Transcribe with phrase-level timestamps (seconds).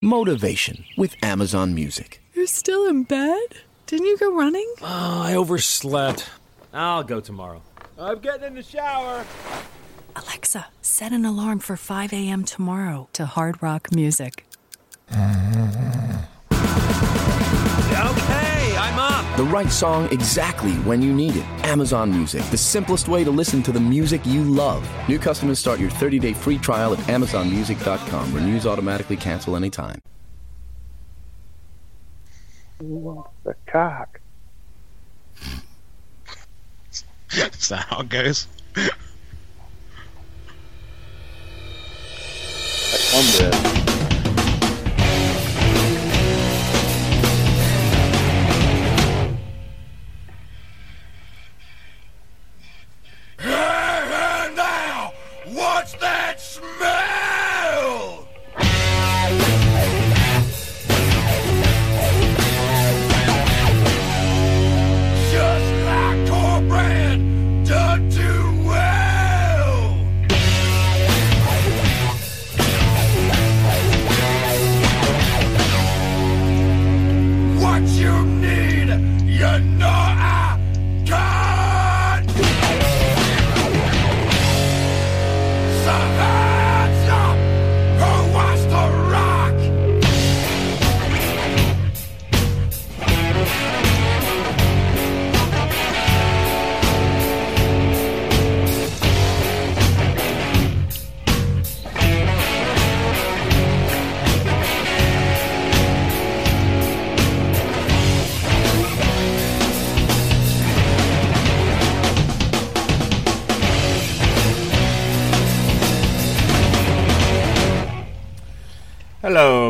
[0.00, 2.22] Motivation with Amazon Music.
[2.32, 3.42] You're still in bed?
[3.86, 4.72] Didn't you go running?
[4.80, 6.30] Oh, I overslept.
[6.72, 7.62] I'll go tomorrow.
[7.98, 9.24] I'm getting in the shower.
[10.14, 12.44] Alexa, set an alarm for 5 a.m.
[12.44, 14.46] tomorrow to Hard Rock Music.
[15.10, 15.87] Mm-hmm.
[19.38, 21.44] The right song exactly when you need it.
[21.62, 24.84] Amazon Music, the simplest way to listen to the music you love.
[25.08, 28.34] New customers start your 30 day free trial at AmazonMusic.com.
[28.34, 30.02] Renews automatically cancel anytime.
[32.80, 34.18] The cock.
[37.30, 38.48] Is that how it goes?
[43.12, 43.54] Cornbread.
[43.54, 43.87] now,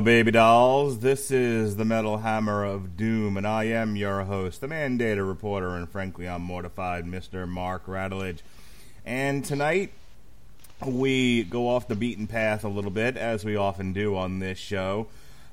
[0.08, 1.00] baby dolls.
[1.00, 5.76] This is the Metal Hammer of Doom, and I am your host, the Mandator Reporter,
[5.76, 7.46] and frankly, I'm mortified, Mr.
[7.46, 8.38] Mark Radulich.
[9.04, 9.92] And tonight,
[10.82, 14.56] we go off the beaten path a little bit, as we often do on this
[14.56, 15.08] show.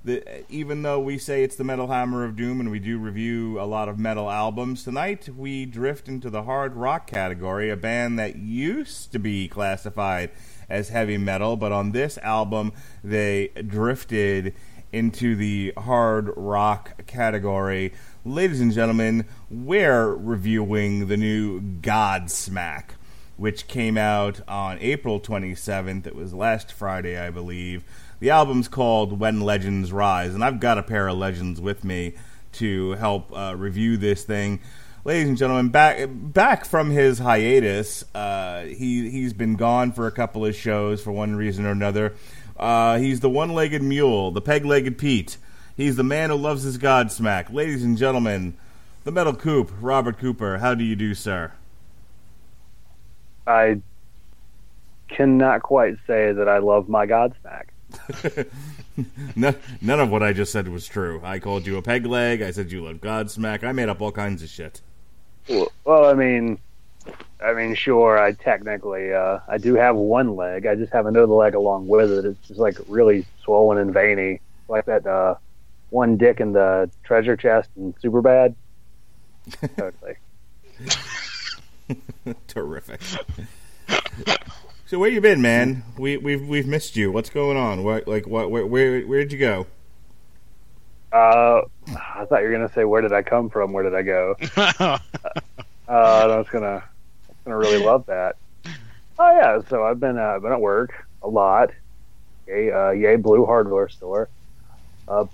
[0.05, 3.59] The, even though we say it's the Metal Hammer of Doom and we do review
[3.59, 8.17] a lot of metal albums, tonight we drift into the hard rock category, a band
[8.19, 10.29] that used to be classified
[10.69, 14.53] as heavy metal, but on this album they drifted
[14.91, 17.93] into the hard rock category.
[18.23, 22.91] Ladies and gentlemen, we're reviewing the new Godsmack,
[23.35, 26.07] which came out on April 27th.
[26.07, 27.83] It was last Friday, I believe.
[28.21, 32.13] The album's called When Legends Rise, and I've got a pair of legends with me
[32.53, 34.61] to help uh, review this thing.
[35.05, 40.11] Ladies and gentlemen, back back from his hiatus, uh, he he's been gone for a
[40.11, 42.15] couple of shows for one reason or another.
[42.57, 45.37] Uh, he's the one-legged mule, the peg-legged Pete.
[45.77, 47.53] He's the man who loves his Godsmack.
[47.53, 48.57] Ladies and gentlemen,
[49.03, 50.57] the Metal Coop, Robert Cooper.
[50.57, 51.51] How do you do, sir?
[53.45, 53.81] I
[55.07, 57.65] cannot quite say that I love my Godsmack.
[59.35, 61.21] none, none of what I just said was true.
[61.23, 62.41] I called you a peg leg.
[62.41, 63.63] I said you love Godsmack.
[63.63, 64.81] I made up all kinds of shit.
[65.47, 66.59] Well, I mean,
[67.43, 70.65] I mean, sure, I technically, uh, I do have one leg.
[70.65, 72.25] I just have another leg along with it.
[72.25, 75.35] It's just like really swollen and veiny, like that uh,
[75.89, 78.55] one dick in the treasure chest and super bad.
[79.77, 80.15] totally.
[82.47, 83.01] Terrific.
[84.87, 85.83] so where you been, man?
[85.97, 87.11] We we've we've missed you.
[87.11, 87.83] What's going on?
[87.83, 89.67] What like what where where where'd you go?
[91.15, 93.71] Uh, I thought you were gonna say where did I come from?
[93.71, 94.35] Where did I go?
[94.57, 94.99] uh,
[95.87, 98.35] I was gonna, I was gonna really love that.
[99.17, 100.91] Oh yeah, so I've been uh, been at work
[101.23, 101.71] a lot.
[102.47, 104.27] Yay, uh, yay, blue hardware store.
[105.07, 105.25] Uh.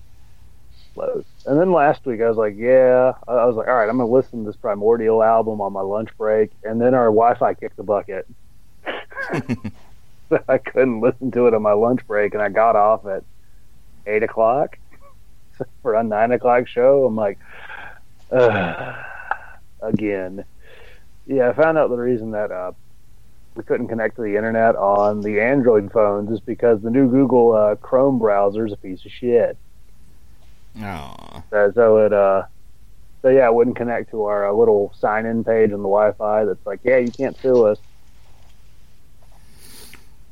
[1.47, 3.97] And then last week I was like, yeah, I I was like, all right, I'm
[3.97, 7.77] gonna listen to this Primordial album on my lunch break, and then our Wi-Fi kicked
[7.77, 8.27] the bucket.
[10.47, 13.23] I couldn't listen to it on my lunch break, and I got off at
[14.05, 14.77] eight o'clock
[15.81, 17.05] for a nine o'clock show.
[17.05, 17.37] I'm like,
[18.31, 18.95] Ugh,
[19.81, 20.43] again.
[21.27, 22.71] Yeah, I found out the reason that uh,
[23.55, 27.53] we couldn't connect to the internet on the Android phones is because the new Google
[27.53, 29.57] uh, Chrome browser is a piece of shit.
[31.51, 32.43] Uh, so it, uh,
[33.21, 36.45] so yeah, it wouldn't connect to our uh, little sign-in page on the Wi-Fi.
[36.45, 37.77] That's like, yeah, you can't sue us.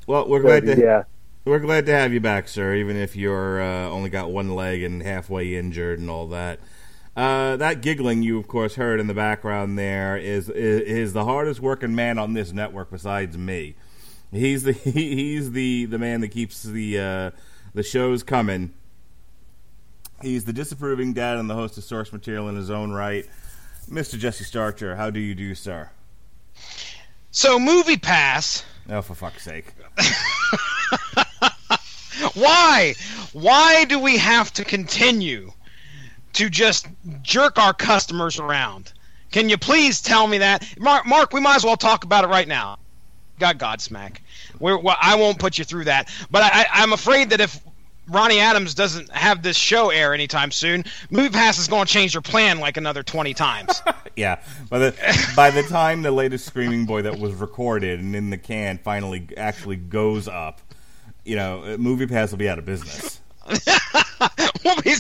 [0.08, 1.04] Well, we're So, glad to yeah,
[1.50, 2.76] we're glad to have you back, sir.
[2.76, 6.60] Even if you're uh, only got one leg and halfway injured and all that.
[7.18, 11.26] Uh, that giggling you, of course, heard in the background there is, is is the
[11.26, 13.76] hardest working man on this network besides me.
[14.32, 17.32] He's the he, he's the the man that keeps the uh,
[17.74, 18.74] the shows coming
[20.22, 23.26] He's the disapproving dad and the host of Source Material in his own right.
[23.90, 24.20] Mr.
[24.20, 25.90] Jesse Starcher, how do you do, sir?
[27.32, 28.66] So, Movie Pass.
[28.90, 29.74] Oh, for fuck's sake.
[32.36, 32.96] Why?
[33.34, 35.52] Why do we have to continue
[36.34, 36.88] to just
[37.22, 38.94] jerk our customers around?
[39.32, 40.66] Can you please tell me that?
[40.80, 42.80] Mark, Mark we might as well talk about it right now.
[43.40, 44.18] Got Godsmack.
[44.60, 46.10] We're, well, I won't put you through that.
[46.30, 47.62] But I, I'm afraid that if
[48.10, 52.14] Ronnie Adams doesn't have this show air anytime soon, Movie Pass is going to change
[52.14, 53.82] your plan like another 20 times.
[54.16, 58.32] Yeah, by the by the time the latest Screaming Boy that was recorded and in
[58.32, 60.60] the can finally actually goes up,
[61.26, 63.22] you know, Movie Pass will be out of business.
[64.64, 64.94] we'll, be,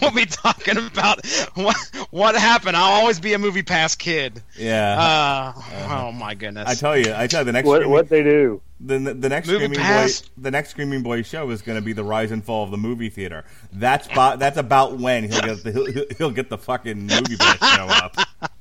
[0.00, 1.76] we'll be talking about what,
[2.10, 2.76] what happened.
[2.76, 4.42] I'll always be a Movie Pass kid.
[4.56, 5.52] Yeah.
[5.56, 6.68] Uh, oh, my goodness.
[6.68, 8.62] I tell you, I tell you, the next What what they do?
[8.80, 10.22] the, the next Movie Screaming Pass.
[10.22, 12.70] Boy, the next Screaming Boy show is going to be the rise and fall of
[12.70, 13.44] the movie theater.
[13.72, 17.76] That's about, that's about when he'll get the he'll, he'll get the fucking movie pass
[17.76, 18.16] show up.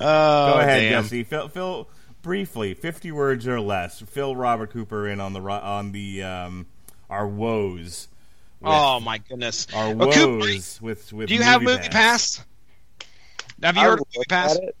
[0.00, 1.02] oh, Go ahead, damn.
[1.04, 1.24] Jesse.
[1.24, 1.88] Phil, Phil,
[2.22, 4.00] briefly, fifty words or less.
[4.00, 6.66] Fill Robert Cooper in on the on the um,
[7.08, 8.08] our woes.
[8.62, 9.66] Oh, my goodness.
[9.74, 11.28] our Well, Coop, woes with with.
[11.28, 12.44] do you have Movie Pass?
[13.62, 14.56] Have you I've heard of Movie Pass?
[14.56, 14.76] it.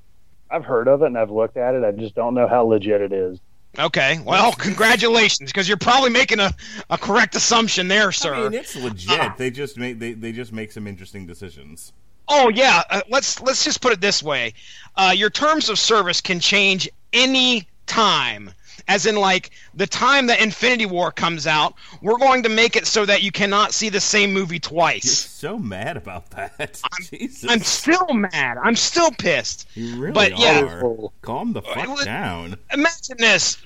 [0.50, 1.84] I've heard of it and I've looked at it.
[1.84, 3.38] I just don't know how legit it is.
[3.78, 4.18] Okay.
[4.24, 6.52] Well, congratulations, because you're probably making a,
[6.90, 8.34] a correct assumption there, sir.
[8.34, 9.36] I mean, it's legit.
[9.36, 11.92] They just make they, they just make some interesting decisions.
[12.32, 14.54] Oh yeah, uh, let's let's just put it this way:
[14.96, 18.52] uh, your terms of service can change any time.
[18.88, 22.86] As in, like the time that Infinity War comes out, we're going to make it
[22.86, 25.04] so that you cannot see the same movie twice.
[25.04, 26.80] You're so mad about that.
[27.10, 28.58] Jesus, I'm still mad.
[28.62, 29.68] I'm still pissed.
[29.74, 30.62] you really but yeah.
[30.62, 31.08] are.
[31.22, 32.56] Calm the fuck Well, down.
[32.72, 33.58] Imagine this.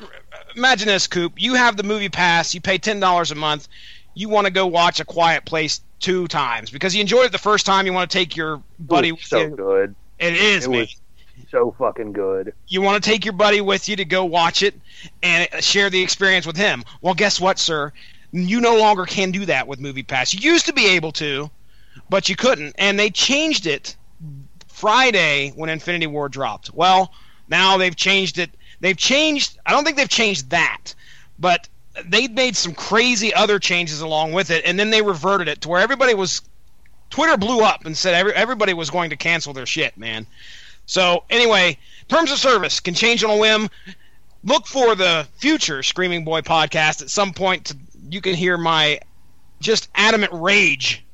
[0.57, 1.35] Imagine this, Coop.
[1.37, 2.55] You have the movie pass.
[2.55, 3.69] You pay ten dollars a month.
[4.15, 7.39] You want to go watch A Quiet Place two times because you enjoyed it the
[7.39, 7.87] first time.
[7.87, 9.49] You want to take your buddy it with so you.
[9.49, 9.95] good.
[10.19, 10.81] It is, It man.
[10.81, 10.97] was
[11.51, 12.53] so fucking good.
[12.69, 14.75] you want to take your buddy with you to go watch it
[15.23, 16.85] and uh, share the experience with him.
[17.01, 17.93] Well, guess what, sir?
[18.33, 20.35] You no longer can do that with Movie Pass.
[20.35, 21.51] You used to be able to,
[22.11, 23.97] but you couldn't, and they changed it
[24.69, 26.73] Friday when Infinity War dropped.
[26.75, 27.13] Well,
[27.49, 28.51] now they've changed it.
[28.81, 29.59] They've changed.
[29.65, 30.95] I don't think they've changed that,
[31.39, 31.69] but
[32.05, 35.69] they made some crazy other changes along with it, and then they reverted it to
[35.69, 36.43] where everybody was.
[37.11, 40.27] Twitter blew up and said every, everybody was going to cancel their shit, man.
[40.87, 43.69] So anyway, terms of service can change on a whim.
[44.43, 47.67] Look for the future Screaming Boy podcast at some point.
[47.67, 47.77] To,
[48.11, 49.01] you can hear my
[49.61, 51.05] just adamant rage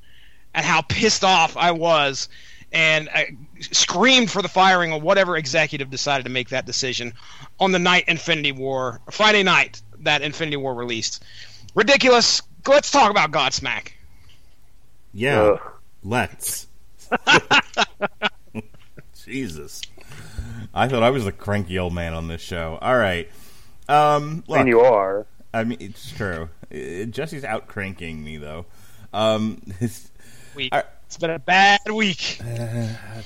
[0.55, 2.29] at how pissed off I was,
[2.73, 7.13] and I screamed for the firing of whatever executive decided to make that decision
[7.61, 11.23] on the night Infinity War, Friday night that Infinity War released.
[11.75, 12.43] Ridiculous.
[12.67, 13.93] Let's talk about Godsmack.
[15.13, 15.61] Yeah, Ugh.
[16.05, 16.67] let's.
[19.25, 19.83] Jesus,
[20.75, 22.79] I thought I was the cranky old man on this show.
[22.81, 23.29] All right,
[23.89, 25.27] um, look, and you are.
[25.53, 26.49] I mean, it's true.
[26.73, 28.67] Uh, Jesse's out cranking me though.
[29.13, 30.11] Um, it's
[30.55, 30.73] Week.
[30.73, 30.87] All right.
[31.07, 32.41] It's been a bad week.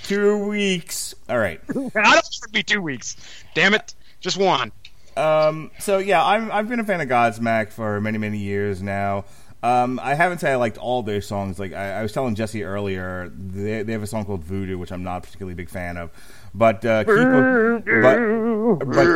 [0.05, 1.15] two weeks.
[1.29, 1.61] All right.
[1.69, 3.17] I don't want it to be two weeks.
[3.55, 3.95] Damn it.
[4.21, 4.73] Just one.
[5.17, 9.25] Um, so yeah, I'm, I've been a fan of Godsmack for many, many years now.
[9.63, 11.59] Um, I haven't said I liked all their songs.
[11.59, 14.93] Like I, I was telling Jesse earlier, they, they have a song called Voodoo, which
[14.93, 16.11] I'm not particularly big fan of.
[16.55, 18.19] But uh, keep a, but,
[18.85, 19.07] but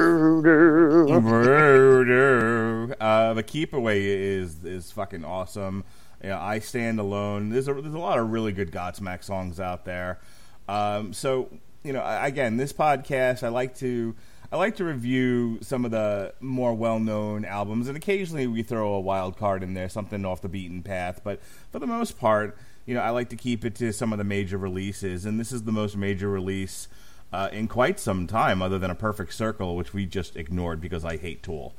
[1.20, 5.84] Voodoo, uh, but Keep Away is is fucking awesome.
[6.24, 7.50] Yeah, I Stand Alone.
[7.50, 10.18] There's a there's a lot of really good Godsmack songs out there.
[10.66, 11.50] Um, so
[11.84, 14.16] you know, again, this podcast, I like to
[14.50, 18.94] I like to review some of the more well known albums, and occasionally we throw
[18.94, 21.20] a wild card in there, something off the beaten path.
[21.22, 21.40] But
[21.70, 24.24] for the most part, you know, I like to keep it to some of the
[24.24, 26.88] major releases, and this is the most major release
[27.30, 31.04] uh, in quite some time, other than a Perfect Circle, which we just ignored because
[31.04, 31.74] I hate Tool.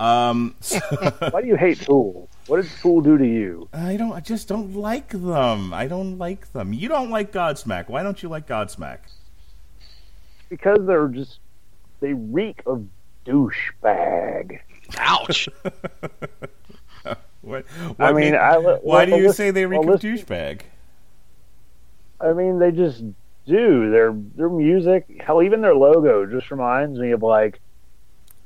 [0.00, 0.80] Um, so-
[1.30, 2.28] Why do you hate Tool?
[2.48, 3.68] What did Tool do to you?
[3.72, 4.12] I don't.
[4.12, 5.72] I just don't like them.
[5.72, 6.72] I don't like them.
[6.72, 7.88] You don't like Godsmack.
[7.88, 8.98] Why don't you like Godsmack?
[10.48, 11.38] Because they're just
[12.00, 12.86] they reek of
[13.26, 14.60] douchebag.
[14.98, 15.48] Ouch.
[17.40, 17.64] What,
[17.98, 20.62] I what mean, I li- why do you listen- say they reek well, of douchebag?
[22.20, 23.02] I mean, they just
[23.46, 23.90] do.
[23.90, 27.60] Their their music, hell, even their logo just reminds me of like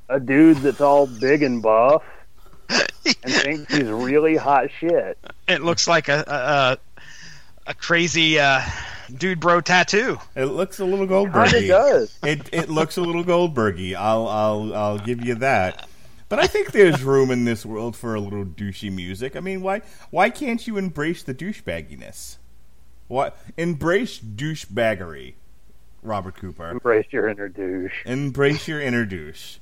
[0.09, 2.03] a dude that's all big and buff
[2.69, 2.85] and
[3.33, 5.19] thinks he's really hot shit.
[5.49, 8.61] it looks like a a, a, a crazy uh,
[9.19, 10.19] dude bro tattoo.
[10.35, 11.69] It looks a little Kinda Goldbergy.
[11.69, 12.19] does.
[12.23, 13.95] It it looks a little Goldbergy.
[13.95, 15.89] I'll I'll I'll give you that.
[16.29, 19.37] But I think there's room in this world for a little douchey music.
[19.37, 22.37] I mean, why why can't you embrace the douchebagginess?
[23.09, 25.35] What embrace douchebaggery,
[26.03, 26.71] Robert Cooper.
[26.71, 27.93] Embrace your inner douche.
[28.07, 29.59] Embrace your inner douche.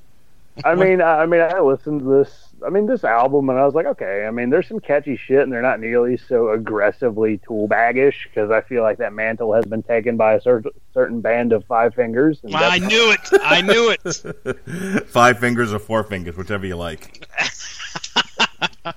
[0.64, 2.49] I mean, I I mean, I listened to this.
[2.66, 4.24] I mean, this album, and I was like, okay.
[4.26, 8.50] I mean, there's some catchy shit, and they're not nearly so aggressively tool baggish because
[8.50, 10.62] I feel like that mantle has been taken by a cer-
[10.92, 12.40] certain band of Five Fingers.
[12.42, 13.20] And I that's- knew it.
[13.42, 15.06] I knew it.
[15.08, 17.26] Five fingers or four fingers, whichever you like.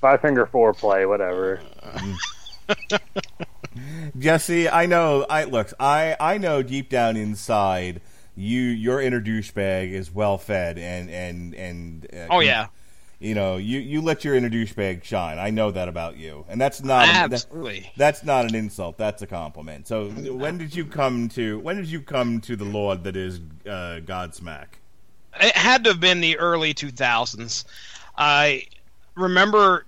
[0.00, 1.60] Five Finger Foreplay, whatever.
[4.18, 5.26] Jesse, I know.
[5.28, 5.72] I look.
[5.80, 8.00] I I know deep down inside
[8.36, 12.06] you, your inner douchebag is well fed and and and.
[12.12, 12.66] Uh, Oh yeah,
[13.20, 15.38] You know, you you let your inner douchebag shine.
[15.38, 17.92] I know that about you, and that's not that- absolutely.
[17.96, 18.98] that's not an insult.
[18.98, 19.86] That's a compliment.
[19.86, 23.38] So, when did you come to when did you come to the Lord that is
[23.66, 24.66] uh, Godsmack?
[25.40, 27.64] It had to have been the early 2000s.
[28.16, 28.66] I
[29.16, 29.86] remember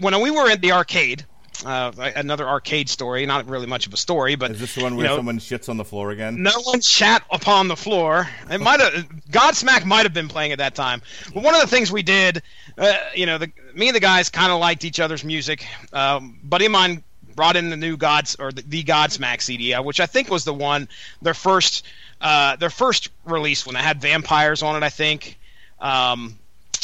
[0.00, 1.24] when we were at the arcade.
[1.64, 4.92] Uh, another arcade story, not really much of a story, but Is this the one
[4.92, 6.42] you where know, someone shits on the floor again?
[6.42, 8.28] No one shat upon the floor.
[8.50, 8.92] It might have
[9.30, 11.02] Godsmack might have been playing at that time.
[11.32, 12.42] But one of the things we did,
[12.76, 15.64] uh, you know, the, me and the guys kind of liked each other's music.
[15.92, 17.04] Um, buddy of mine
[17.36, 20.44] brought in the new Gods or the, the Godsmack CD, uh, which I think was
[20.44, 20.88] the one
[21.22, 21.86] their first
[22.20, 24.84] uh, their first release when they had vampires on it.
[24.84, 25.38] I think.
[25.80, 26.38] Um,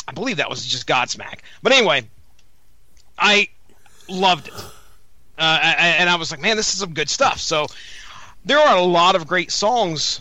[0.07, 1.41] I believe that was just Godsmack.
[1.63, 2.09] But anyway,
[3.19, 3.49] I
[4.09, 4.55] loved it.
[5.39, 7.39] Uh, and I was like, man, this is some good stuff.
[7.39, 7.67] So
[8.45, 10.21] there are a lot of great songs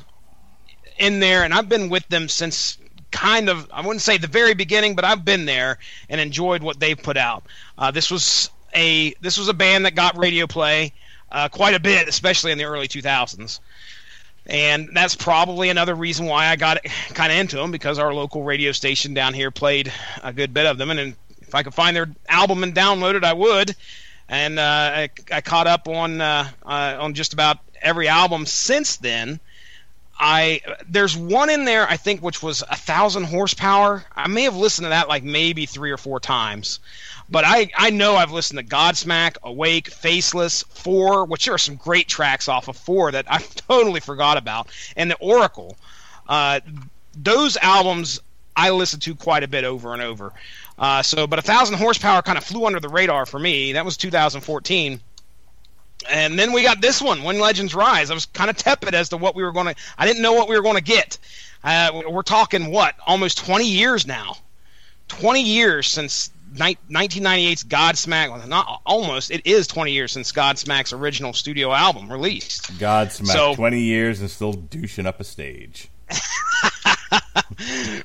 [1.00, 2.78] in there, and I've been with them since
[3.12, 5.80] kind of, I wouldn't say the very beginning, but I've been there
[6.10, 7.44] and enjoyed what they've put out.
[7.78, 10.94] Uh, this was a this was a band that got radio play
[11.32, 13.60] uh, quite a bit, especially in the early 2000s.
[14.46, 18.44] And that's probably another reason why I got kind of into them because our local
[18.44, 19.92] radio station down here played
[20.24, 21.16] a good bit of them, and, then
[21.48, 23.76] if I could find their album and download it, I would.
[24.30, 28.98] And uh, I, I caught up on uh, uh, on just about every album since
[28.98, 29.40] then.
[30.20, 34.04] I there's one in there I think which was a thousand horsepower.
[34.16, 36.80] I may have listened to that like maybe three or four times,
[37.30, 41.76] but I I know I've listened to Godsmack, Awake, Faceless, Four, which there are some
[41.76, 43.38] great tracks off of Four that I
[43.68, 45.78] totally forgot about, and the Oracle.
[46.28, 46.60] Uh,
[47.14, 48.20] those albums
[48.58, 50.34] I listen to quite a bit over and over.
[50.78, 53.74] Uh, so, but a thousand horsepower kind of flew under the radar for me.
[53.74, 55.02] That was 2014
[56.10, 58.12] and then we got this one, When Legends Rise.
[58.12, 59.76] I was kind of tepid as to what we were going to.
[59.98, 61.18] I didn't know what we were going to get.
[61.64, 64.38] Uh, we're talking what, almost 20 years now.
[65.08, 68.30] 20 years since ni- 1998's Godsmack.
[68.32, 69.32] well, Not almost.
[69.32, 72.72] It is 20 years since Godsmack's original studio album released.
[72.78, 75.90] Godsmack, So- twenty years and still douching up a stage.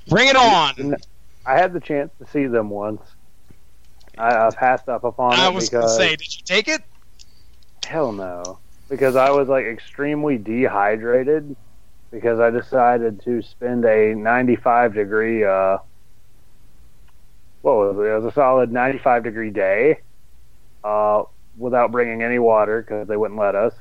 [0.09, 0.97] Bring it on.
[1.45, 3.03] I had the chance to see them once.
[4.17, 6.83] I, I passed up upon I it was going to say, did you take it?
[7.85, 11.57] hell no, because I was like extremely dehydrated
[12.11, 15.79] because I decided to spend a 95 degree uh
[17.63, 18.03] what was it?
[18.11, 19.99] It was a solid 95 degree day
[20.85, 21.25] uh
[21.57, 23.75] without bringing any water because they wouldn't let us.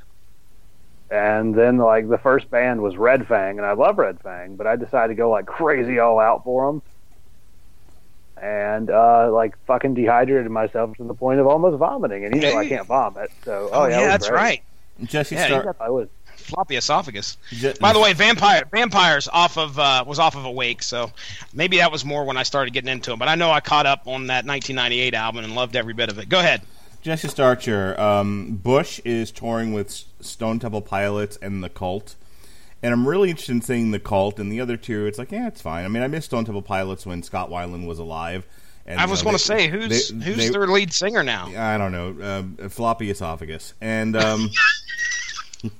[1.10, 4.66] And then like the first band was Red Fang, and I love Red Fang, but
[4.68, 6.82] I decided to go like crazy all out for them.
[8.42, 12.58] And uh, like fucking dehydrated myself to the point of almost vomiting, and you know
[12.58, 14.36] I can't vomit, so Oh, oh, yeah, yeah, that's great.
[14.40, 14.64] right.
[15.04, 15.76] Jesse Yeah, Star.
[15.80, 16.08] I was
[16.38, 17.38] Floppy esophagus.
[17.52, 21.12] Je- By the way, Vampire Vampires off of uh, was off of Awake, so
[21.54, 23.20] maybe that was more when I started getting into them.
[23.20, 26.18] But I know I caught up on that 1998 album and loved every bit of
[26.18, 26.28] it.
[26.28, 26.62] Go ahead.
[27.04, 32.16] Jesse Starcher, um, Bush is touring with Stone Temple Pilots and the Cult,
[32.84, 35.06] and I'm really interested in seeing the Cult and the other two.
[35.06, 35.86] It's like, yeah, it's fine.
[35.86, 38.46] I mean, I missed Stone Temple Pilots when Scott Weiland was alive.
[38.86, 41.24] And, I you was know, going to say who's they- who's they- their lead singer
[41.24, 41.52] now?
[41.56, 44.50] I don't know, uh, floppy esophagus, and um,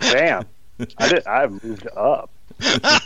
[0.00, 0.44] damn.
[0.98, 1.26] I did.
[1.26, 2.30] I moved up.
[2.60, 3.00] I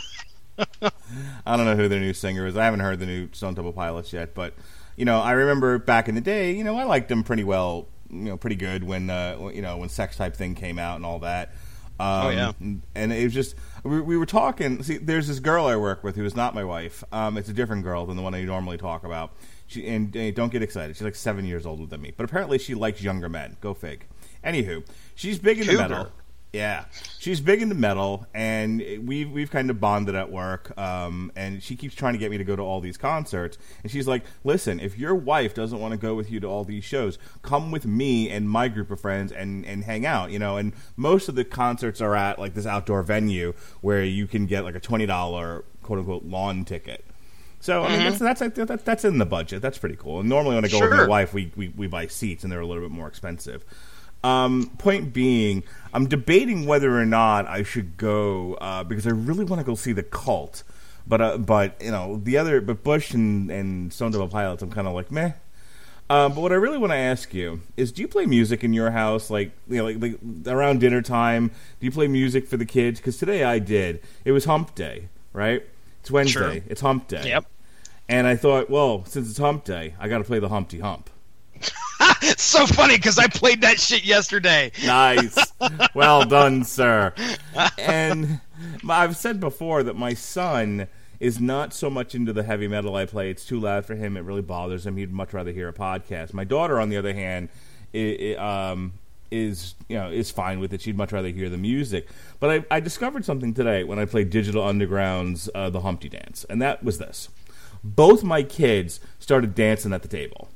[1.55, 2.57] don't know who their new singer is.
[2.57, 4.53] I haven't heard the new Stone Temple Pilots yet, but
[4.95, 6.51] you know, I remember back in the day.
[6.53, 7.87] You know, I liked them pretty well.
[8.09, 11.05] You know, pretty good when uh, you know when Sex Type Thing came out and
[11.05, 11.53] all that.
[11.99, 12.51] Um, Oh, yeah.
[12.95, 14.81] and it was just we, we were talking.
[14.83, 17.03] See, there's this girl I work with who is not my wife.
[17.11, 19.33] Um, it's a different girl than the one I normally talk about.
[19.67, 20.95] She and uh, don't get excited.
[20.95, 23.57] She's like seven years older than me, but apparently she likes younger men.
[23.61, 24.05] Go fig.
[24.43, 24.83] Anywho,
[25.15, 25.89] she's big into Cougar.
[25.89, 26.11] metal.
[26.51, 26.85] Yeah,
[27.19, 30.75] she's big into metal, and we've we've kind of bonded at work.
[30.79, 33.59] Um, and she keeps trying to get me to go to all these concerts.
[33.83, 36.63] And she's like, "Listen, if your wife doesn't want to go with you to all
[36.63, 40.39] these shows, come with me and my group of friends and and hang out." You
[40.39, 44.47] know, and most of the concerts are at like this outdoor venue where you can
[44.47, 47.05] get like a twenty dollar quote unquote lawn ticket.
[47.59, 49.61] So I mean, that's, that's that's that's in the budget.
[49.61, 50.21] That's pretty cool.
[50.21, 52.61] And normally when I go with my wife, we, we we buy seats, and they're
[52.61, 53.65] a little bit more expensive.
[54.23, 59.45] Um, point being, I'm debating whether or not I should go uh, because I really
[59.45, 60.63] want to go see the cult.
[61.07, 64.71] But uh, but you know the other but Bush and and Stone Temple Pilots, I'm
[64.71, 65.31] kind of like meh.
[66.11, 68.73] Um, but what I really want to ask you is, do you play music in
[68.73, 71.49] your house, like you know, like, like around dinner time?
[71.79, 72.99] Do you play music for the kids?
[72.99, 74.01] Because today I did.
[74.25, 75.63] It was Hump Day, right?
[76.01, 76.59] It's Wednesday.
[76.59, 76.63] Sure.
[76.67, 77.27] It's Hump Day.
[77.27, 77.45] Yep.
[78.07, 81.11] And I thought, well, since it's Hump Day, I got to play the Humpty Hump.
[82.37, 84.71] So funny because I played that shit yesterday.
[84.85, 85.37] Nice.
[85.93, 87.13] well done, sir.
[87.77, 88.39] And
[88.87, 90.87] I've said before that my son
[91.19, 93.29] is not so much into the heavy metal I play.
[93.29, 94.15] It's too loud for him.
[94.17, 94.97] It really bothers him.
[94.97, 96.33] He'd much rather hear a podcast.
[96.33, 97.49] My daughter, on the other hand,
[97.93, 98.93] i i um,
[99.31, 100.81] is you know is fine with it.
[100.81, 102.07] She'd much rather hear the music.
[102.39, 106.45] But I, I discovered something today when I played Digital Underground's uh, "The Humpty Dance,"
[106.49, 107.29] and that was this:
[107.83, 110.49] both my kids started dancing at the table.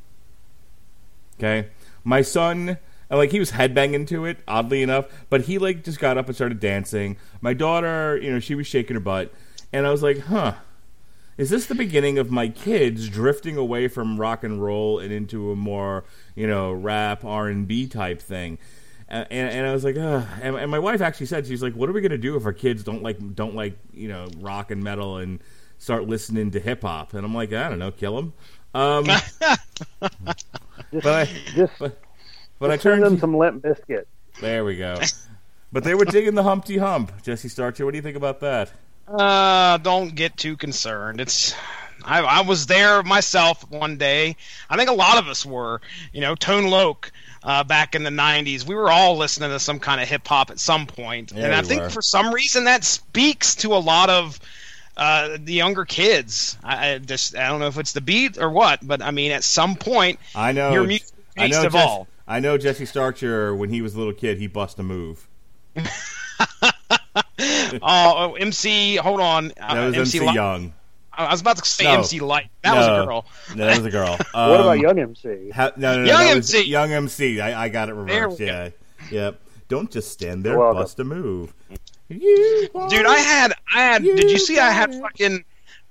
[1.37, 1.69] Okay,
[2.03, 2.77] my son,
[3.09, 6.27] and, like he was headbanging to it, oddly enough, but he like just got up
[6.27, 7.17] and started dancing.
[7.41, 9.33] My daughter, you know, she was shaking her butt,
[9.71, 10.53] and I was like, huh.
[11.35, 15.51] Is this the beginning of my kids drifting away from rock and roll and into
[15.51, 16.03] a more,
[16.35, 18.59] you know, rap R and B type thing?
[19.09, 20.27] And, and, I was like, Ugh.
[20.41, 22.53] And, and my wife actually said, she's like, what are we gonna do if our
[22.53, 25.39] kids don't like don't like you know rock and metal and
[25.77, 27.13] start listening to hip hop?
[27.13, 28.33] And I'm like, I don't know, kill them.
[28.73, 29.39] Um, Just,
[29.99, 31.25] but I,
[31.55, 31.99] just, but,
[32.59, 34.05] but I turned them some Limp Bizkit.
[34.41, 34.99] there we go.
[35.71, 37.11] But they were digging the Humpty Hump.
[37.23, 38.71] Jesse Starcher, what do you think about that?
[39.07, 41.19] Uh, don't get too concerned.
[41.19, 41.55] It's
[42.05, 44.35] I, I was there myself one day.
[44.69, 45.81] I think a lot of us were.
[46.13, 47.11] You know, Tone Loc.
[47.41, 50.51] Uh, back in the '90s, we were all listening to some kind of hip hop
[50.51, 51.89] at some point, Yeah, and I think were.
[51.89, 54.39] for some reason that speaks to a lot of
[54.97, 56.57] uh, the younger kids.
[56.63, 59.31] I, I just I don't know if it's the beat or what, but I mean,
[59.31, 60.71] at some point, I know.
[60.71, 61.55] your music I know.
[61.57, 62.07] Jess, evolve.
[62.27, 63.55] I know Jesse Starcher.
[63.55, 65.27] When he was a little kid, he bust a move.
[67.81, 70.73] Oh, MC, hold on, uh, That was MC, Lyte- Young.
[71.11, 71.93] I was about to say No.
[71.99, 72.49] MC Lyte.
[72.61, 73.25] That was a girl.
[73.55, 74.11] No, that was a girl.
[74.17, 75.49] what Um, about Young MC?
[75.49, 76.63] ha- no, no, no, Young MC.
[76.65, 77.41] Young MC.
[77.41, 78.39] I, I got it There reversed.
[78.39, 78.69] we Yeah.
[79.11, 79.39] Yep.
[79.67, 80.57] Don't just stand there.
[80.57, 81.53] Bust a move.
[82.09, 84.03] You Dude, I had, I had.
[84.03, 84.59] Did you see?
[84.59, 85.43] I had fucking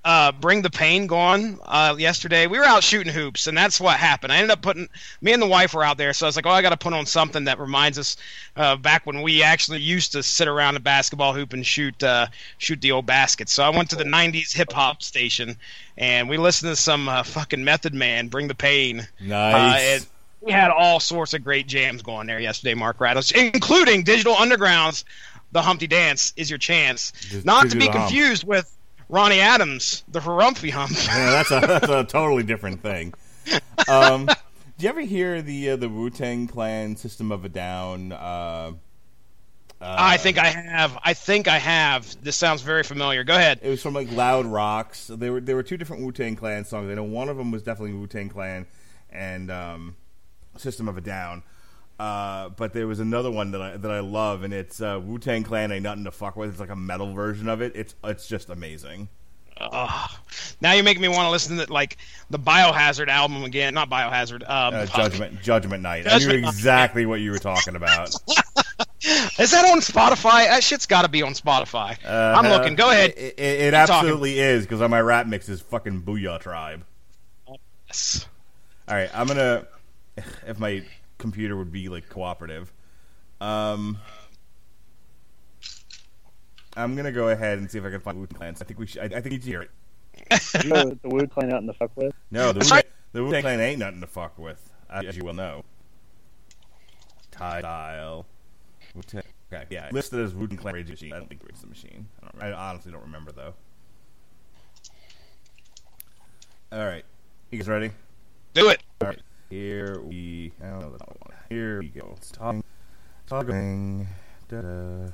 [0.05, 2.47] uh, bring the pain going uh, yesterday.
[2.47, 4.33] We were out shooting hoops, and that's what happened.
[4.33, 4.89] I ended up putting
[5.21, 6.77] me and the wife were out there, so I was like, oh, I got to
[6.77, 8.17] put on something that reminds us
[8.57, 12.27] uh, back when we actually used to sit around a basketball hoop and shoot uh,
[12.57, 13.53] shoot the old baskets.
[13.53, 15.57] So I went to the '90s hip hop station,
[15.97, 19.07] and we listened to some uh, fucking Method Man, Bring the Pain.
[19.21, 19.55] Nice.
[19.55, 20.05] Uh, and
[20.41, 25.05] we had all sorts of great jams going there yesterday, Mark Rattles, including Digital Underground's
[25.53, 27.13] "The Humpty Dance" is your chance.
[27.21, 27.95] Just Not to be Hump.
[27.95, 28.75] confused with
[29.09, 30.91] Ronnie Adams, the Harumphy Hump.
[31.05, 33.13] Yeah, that's a that's a totally different thing.
[33.87, 34.25] Um,
[34.77, 38.11] do you ever hear the uh, the Wu Tang Clan System of a Down?
[38.11, 38.71] Uh,
[39.81, 40.97] uh, I think I have.
[41.03, 42.15] I think I have.
[42.23, 43.23] This sounds very familiar.
[43.25, 43.59] Go ahead.
[43.61, 45.07] It was from like Loud Rocks.
[45.07, 46.89] There were there were two different Wu Tang Clan songs.
[46.89, 48.65] I know one of them was definitely Wu Tang Clan
[49.11, 49.95] and um,
[50.57, 51.43] System of a Down.
[51.99, 55.19] Uh, but there was another one that I that I love, and it's uh, Wu
[55.19, 56.49] Tang Clan ain't nothing to fuck with.
[56.49, 57.73] It's like a metal version of it.
[57.75, 59.09] It's it's just amazing.
[60.61, 61.97] Now you're making me want to listen to like
[62.29, 63.73] the Biohazard album again.
[63.73, 64.41] Not Biohazard.
[64.49, 64.85] Um, Uh.
[64.87, 66.05] Judgment Judgment Night.
[66.07, 66.49] I Judgment knew Night.
[66.53, 68.09] exactly what you were talking about.
[69.39, 70.47] Is that on Spotify?
[70.47, 71.97] That shit's got to be on Spotify.
[72.05, 72.75] Uh, I'm looking.
[72.75, 73.11] Go ahead.
[73.11, 73.93] It, it, it Keep talking.
[73.95, 76.85] absolutely is because on my rap mix is fucking Booyah Tribe.
[77.87, 78.25] Yes.
[78.87, 79.67] All right, I'm gonna
[80.47, 80.83] if my
[81.23, 82.71] computer would be like cooperative.
[83.39, 83.97] Um,
[86.75, 88.55] I'm gonna go ahead and see if I can find Wu Clan.
[88.59, 89.01] I think we should.
[89.13, 89.71] I, I think you should hear it.
[90.63, 92.13] You know the Wu Clan out in the fuck with?
[92.29, 92.85] No, the That's Wu right.
[93.13, 95.63] the Wu Clan ain't nothing to fuck with, as you will know.
[97.31, 98.25] Tie style.
[98.93, 101.13] Wu-Tang- Okay, yeah, listed as Wu Clan Rage Machine.
[101.13, 102.07] I don't think Rage the Machine.
[102.21, 103.53] I, don't, I honestly don't remember though.
[106.71, 107.05] All right,
[107.51, 107.91] you guys ready?
[108.55, 108.81] Do it.
[109.01, 109.21] All right,
[109.53, 110.51] here we.
[110.63, 111.37] I don't know other one.
[111.47, 112.13] Here we go.
[112.17, 112.63] It's talking.
[113.27, 114.07] Talking.
[114.49, 115.11] Da-da.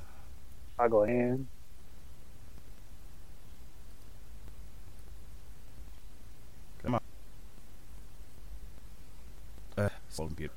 [0.78, 1.46] Toggle hand.
[6.82, 7.00] Come on.
[9.76, 10.54] Uh, slow computer.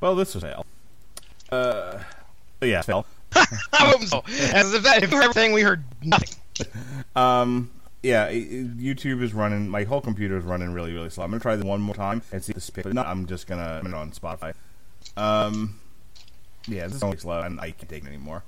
[0.00, 0.64] Well, this was fail.
[1.50, 1.98] Uh,
[2.64, 3.06] yeah, fail.
[3.34, 4.22] I hope so.
[4.52, 6.28] As if that, if everything we heard nothing.
[7.16, 7.70] Um,
[8.02, 9.68] yeah, i- i- YouTube is running.
[9.68, 11.24] My whole computer is running really, really slow.
[11.24, 12.86] I'm gonna try this one more time and see if this picks.
[12.92, 14.54] No, I'm just gonna put it on Spotify.
[15.16, 15.80] Um,
[16.66, 18.42] yeah, this is only slow, and I can't take it anymore.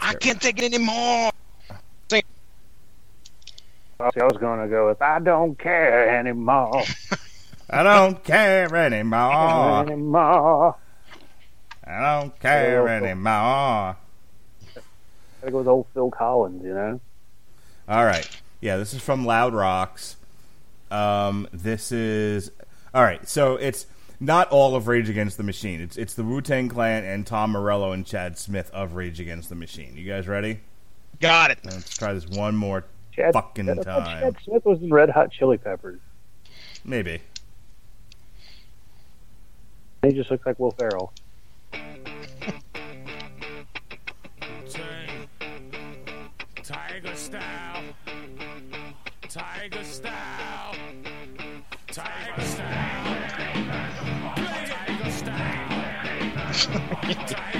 [0.00, 1.32] I can't take it anymore.
[2.10, 2.22] See,
[4.00, 6.82] I was going to go with I don't care anymore.
[7.70, 9.82] I don't care anymore.
[9.86, 10.76] anymore.
[11.86, 12.92] I don't care Yeah.
[12.96, 13.96] anymore.
[15.40, 17.00] Gotta go with old Phil Collins, you know?
[17.88, 18.28] All right.
[18.60, 20.16] Yeah, this is from Loud Rocks.
[20.90, 22.52] Um, this is
[22.94, 23.26] all right.
[23.28, 23.86] So it's
[24.20, 25.80] not all of Rage Against the Machine.
[25.80, 29.48] It's it's the Wu Tang Clan and Tom Morello and Chad Smith of Rage Against
[29.48, 29.96] the Machine.
[29.96, 30.60] You guys ready?
[31.20, 31.58] Got it.
[31.64, 34.20] Let's try this one more Chad, fucking I time.
[34.22, 35.98] Chad Smith was in Red Hot Chili Peppers.
[36.84, 37.20] Maybe.
[40.02, 41.12] He just looks like Will Ferrell.
[49.32, 50.74] Tiger style.
[51.86, 53.16] Tiger style.
[54.36, 55.72] Tiger style.
[56.52, 57.51] Tiger style.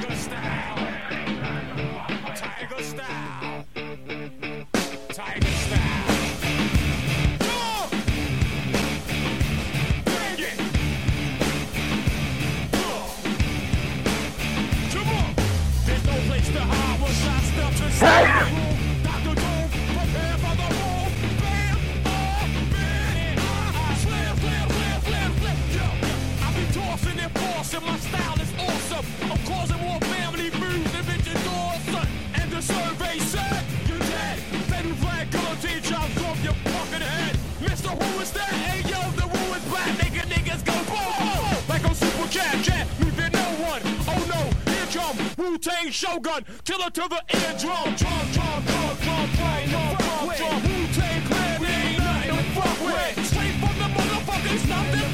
[38.22, 38.54] Is that?
[38.62, 39.90] Hey, yo, the rule is black.
[39.98, 41.58] Nigga, niggas go boom.
[41.68, 43.82] Like on Super Cat, Cat, moving no one.
[44.06, 44.40] Oh no,
[44.72, 46.44] here come Wu-Tang Shogun.
[46.64, 47.96] Killer to the eardrum.
[47.98, 50.58] Drum, drum, drum, drum, drum, drum, drum, drum.
[50.62, 53.26] Wu-Tang Clan, we ain't nothing to fuck with.
[53.26, 55.11] Straight from the motherfuckers, nothing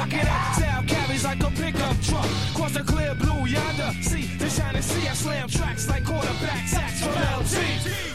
[0.00, 0.86] fuck it up.
[0.86, 2.28] Carries like a pickup truck.
[2.54, 3.92] Cross the clear blue yonder.
[4.02, 7.56] See the shining sea, I slam tracks like quarterback sacks from LG.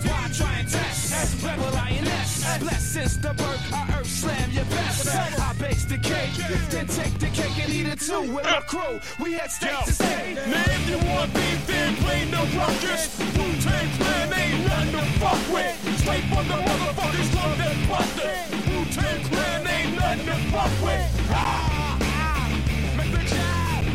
[0.08, 1.44] Why try and test?
[1.44, 2.60] Rebel INS.
[2.60, 5.08] Blessed since the birth, I earth slam your best.
[5.08, 6.34] I base the cake,
[6.70, 9.00] then take the cake and eat it too with my crew.
[9.24, 10.36] We had stakes to stay.
[10.36, 13.20] Now if you want beef, then play no ruckus.
[13.38, 16.00] Wu-Tang Clan ain't nothing to fuck with.
[16.02, 18.65] Straight from the motherfuckers, love that busted.
[18.96, 21.28] Wu-Tang Clan ain't nothing to fuck with.
[21.32, 22.50] Ah, ah,
[22.98, 23.86] make the job.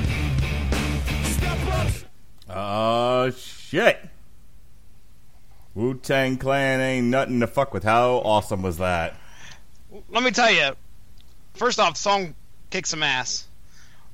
[1.24, 2.56] Step up.
[2.56, 4.08] Oh shit.
[5.74, 7.84] Wu Tang Clan ain't nothing to fuck with.
[7.84, 9.16] How awesome was that?
[10.10, 10.72] Let me tell you.
[11.54, 12.34] First off, the song
[12.70, 13.46] kicks some ass,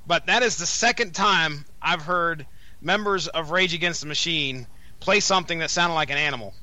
[0.06, 2.46] but that is the second time I've heard
[2.80, 4.66] members of Rage Against the Machine
[5.00, 6.54] play something that sounded like an animal.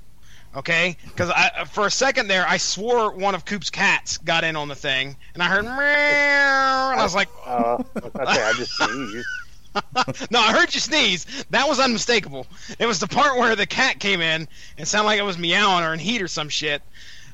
[0.56, 1.32] Okay, because
[1.72, 5.16] for a second there I swore one of Coop's cats got in on the thing,
[5.34, 8.54] and I heard meow, and I was like, Uh, I was about to say, I
[8.54, 10.32] just sneezed.
[10.32, 11.26] no, I heard you sneeze.
[11.50, 12.46] That was unmistakable.
[12.78, 15.84] It was the part where the cat came in and sounded like it was meowing
[15.84, 16.84] or in heat or some shit.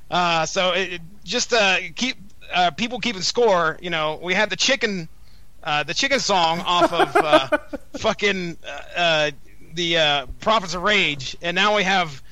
[0.09, 2.15] Uh, so it, it- just uh, keep
[2.53, 3.77] uh, people keeping score.
[3.81, 5.07] You know, we had the chicken,
[5.61, 7.57] uh, the chicken song off of uh,
[7.99, 9.31] fucking uh, uh,
[9.73, 12.23] the uh, Prophets of Rage, and now we have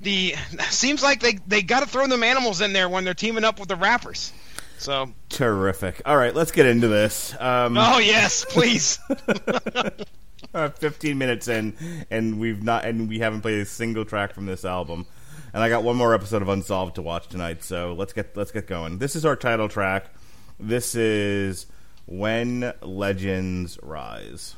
[0.00, 0.34] the.
[0.70, 3.58] Seems like they they got to throw them animals in there when they're teaming up
[3.58, 4.32] with the rappers.
[4.78, 6.02] So, Terrific.
[6.06, 7.34] All right, let's get into this.
[7.40, 8.98] Um, oh yes, please.
[10.54, 11.74] uh, 15 minutes in,
[12.10, 15.06] and we've not, and we haven't played a single track from this album.
[15.52, 18.52] And I got one more episode of Unsolved to watch tonight, so let's get let's
[18.52, 18.98] get going.
[18.98, 20.14] This is our title track.
[20.60, 21.66] This is
[22.06, 24.56] When Legends Rise.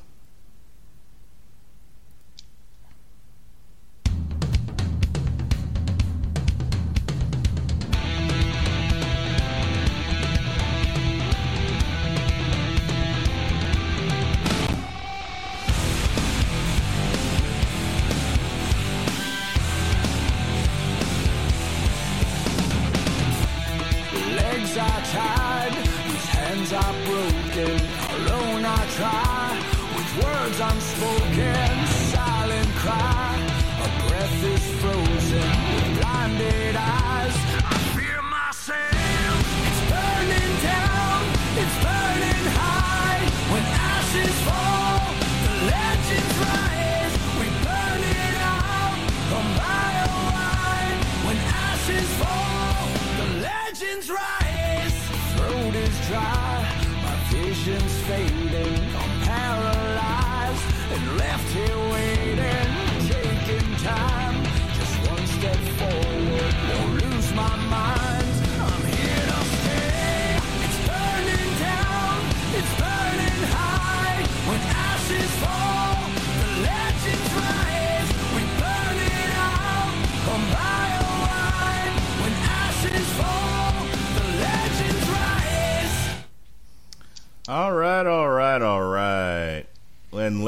[29.00, 29.56] guitar
[29.96, 33.32] with words unspoken, silent cry.
[33.80, 37.36] A breath is frozen with blinded eyes.
[37.64, 39.40] I fear myself.
[39.68, 41.20] It's burning down.
[41.62, 43.20] It's burning high.
[43.52, 45.00] When ashes fall,
[45.46, 47.14] the legends rise.
[47.40, 48.98] We burn it out.
[49.32, 51.00] A mile wide.
[51.26, 52.84] When ashes fall,
[53.18, 54.39] the legends rise.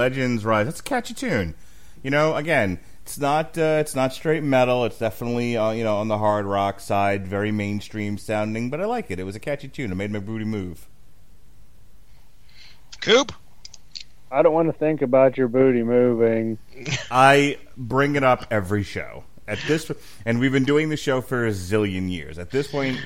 [0.03, 1.55] Legends rise, that's a catchy tune.
[2.03, 4.85] You know, again, it's not uh, it's not straight metal.
[4.85, 8.69] It's definitely uh, you know on the hard rock side, very mainstream sounding.
[8.69, 9.21] But I like it.
[9.21, 9.93] It was a catchy tune.
[9.93, 10.89] It made my booty move.
[13.01, 13.33] Coop.
[14.31, 16.59] I don't want to think about your booty moving.
[17.11, 19.25] I bring it up every show.
[19.47, 19.91] At this,
[20.25, 22.39] and we've been doing the show for a zillion years.
[22.39, 22.97] At this point,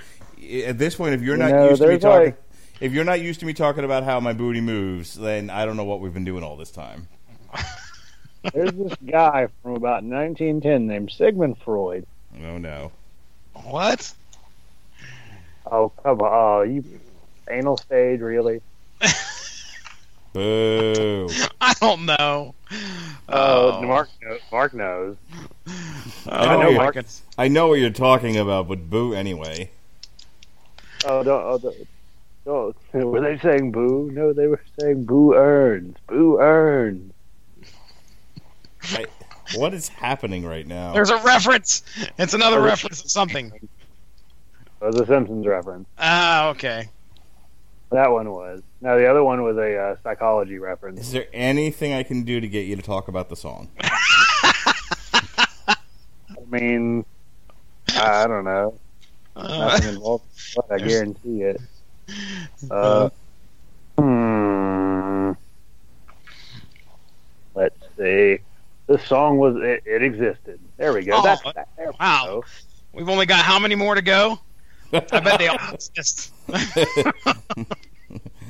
[0.65, 2.43] at this point, if you're You not know, used to me talking, like-
[2.81, 5.77] if you're not used to me talking about how my booty moves, then I don't
[5.77, 7.09] know what we've been doing all this time.
[8.55, 12.07] There's this guy from about 1910 named Sigmund Freud.
[12.45, 12.93] Oh no.
[13.55, 14.13] What?
[15.71, 16.31] Oh, come on.
[16.33, 16.85] Oh, you
[17.51, 18.61] anal stage, really?
[20.33, 21.29] Boo.
[21.61, 22.55] I don't know.
[23.29, 23.83] Oh, oh.
[23.83, 25.17] Mark, knows, Mark knows.
[26.27, 26.97] I oh, know, Oh, Mark.
[27.39, 29.71] I know what you're talking about, but boo anyway.
[31.05, 31.75] Oh, don't, oh, don't,
[32.47, 32.77] don't.
[32.95, 34.11] Were they saying boo?
[34.13, 35.97] No, they were saying boo earns.
[36.07, 37.13] Boo earns.
[38.85, 39.05] I,
[39.57, 40.93] what is happening right now?
[40.93, 41.83] There's a reference.
[42.19, 43.53] It's another reference to something.
[43.53, 43.69] It
[44.85, 45.89] was a Simpsons reference.
[45.99, 46.89] Ah, okay.
[47.91, 48.63] That one was.
[48.81, 51.01] No, the other one was a uh, psychology reference.
[51.01, 53.69] Is there anything I can do to get you to talk about the song?
[53.81, 55.77] I
[56.49, 57.05] mean,
[57.95, 58.79] I don't know.
[59.35, 61.61] Uh, Nothing involved, but I guarantee it.
[62.71, 63.11] Uh,
[63.99, 65.33] hmm.
[67.55, 68.39] Let's see.
[68.87, 70.61] This song was it, it existed.
[70.77, 71.17] There we go.
[71.17, 71.69] Oh, That's that.
[71.77, 72.25] There we wow.
[72.27, 72.45] go.
[72.93, 74.39] we've only got how many more to go?
[74.93, 76.33] I bet they all exist.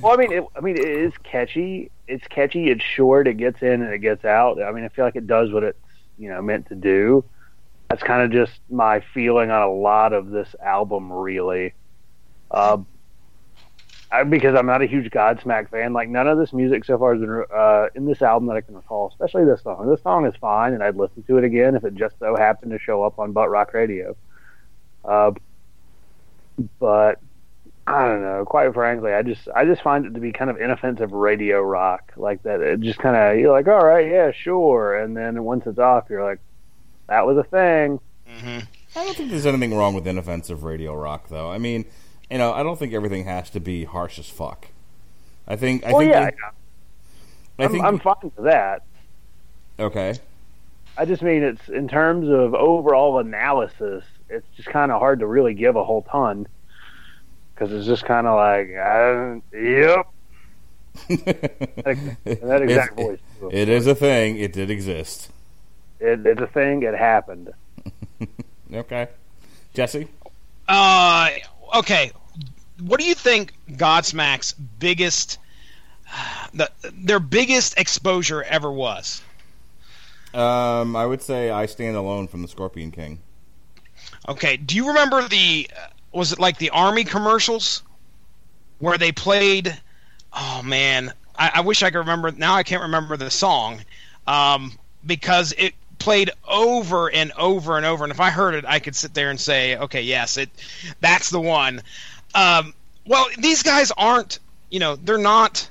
[0.02, 1.90] Well, I mean, it, I mean, it is catchy.
[2.06, 2.68] It's catchy.
[2.68, 3.26] It's short.
[3.26, 4.62] It gets in and it gets out.
[4.62, 5.78] I mean, I feel like it does what it's
[6.18, 7.24] you know meant to do.
[7.88, 11.74] That's kind of just my feeling on a lot of this album, really.
[12.50, 12.78] Uh,
[14.10, 15.92] I, because I'm not a huge Godsmack fan.
[15.92, 18.60] Like none of this music so far has been uh, in this album that I
[18.60, 19.88] can recall, especially this song.
[19.88, 22.72] This song is fine, and I'd listen to it again if it just so happened
[22.72, 24.16] to show up on Butt Rock Radio.
[25.04, 25.32] Uh,
[26.78, 27.20] but
[27.86, 28.44] I don't know.
[28.44, 32.12] Quite frankly, I just I just find it to be kind of inoffensive radio rock,
[32.16, 32.60] like that.
[32.60, 36.06] It just kind of you're like, all right, yeah, sure, and then once it's off,
[36.10, 36.40] you're like,
[37.08, 38.00] that was a thing.
[38.26, 38.58] hmm
[38.96, 41.50] I don't think there's anything wrong with inoffensive radio rock, though.
[41.50, 41.84] I mean,
[42.30, 44.68] you know, I don't think everything has to be harsh as fuck.
[45.48, 45.84] I think.
[45.84, 46.12] I well, think.
[46.12, 46.30] yeah,
[47.58, 47.84] I I'm, think.
[47.84, 48.82] I'm fine with that.
[49.78, 50.14] okay.
[50.98, 55.26] I just mean it's in terms of overall analysis, it's just kind of hard to
[55.26, 56.46] really give a whole ton
[57.54, 60.06] because it's just kind of like, uh, yep,
[61.08, 63.18] that, that exact It's- voice.
[63.40, 63.50] too.
[63.52, 64.38] It is a thing.
[64.38, 65.30] It did exist.
[66.00, 66.82] It, it's a thing.
[66.82, 67.52] It happened.
[68.74, 69.06] Okay.
[69.74, 70.08] Jesse.
[70.66, 71.28] Uh,
[71.74, 72.12] okay.
[72.80, 75.38] What do you think Godsmack's biggest,
[76.52, 79.22] the, their biggest exposure ever was?
[80.34, 83.20] Um, I would say I stand alone from the Scorpion King.
[84.28, 84.56] Okay.
[84.58, 85.68] Do you remember the?
[85.74, 87.82] uh, Was it like the Army commercials
[88.78, 89.74] where they played?
[90.32, 92.30] Oh man, I, I wish I could remember.
[92.30, 93.80] Now I can't remember the song
[94.26, 94.72] um,
[95.06, 95.72] because it
[96.06, 98.04] played over and over and over.
[98.04, 100.48] And if I heard it, I could sit there and say, "Okay, yes, it.
[101.00, 101.82] That's the one."
[102.32, 104.38] Um, well, these guys aren't.
[104.70, 105.68] You know, they're not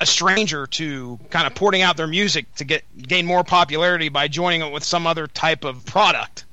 [0.00, 4.26] a stranger to kind of porting out their music to get gain more popularity by
[4.26, 6.46] joining it with some other type of product.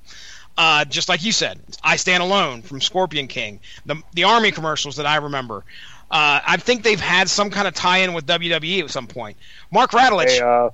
[0.57, 4.97] Uh, just like you said, I Stand Alone from Scorpion King, the the Army commercials
[4.97, 5.63] that I remember.
[6.11, 9.37] Uh, I think they've had some kind of tie-in with WWE at some point.
[9.71, 10.71] Mark Radulich, They, uh,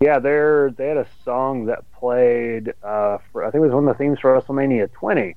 [0.00, 2.72] yeah, they're they had a song that played.
[2.82, 5.36] Uh, for, I think it was one of the themes for WrestleMania 20.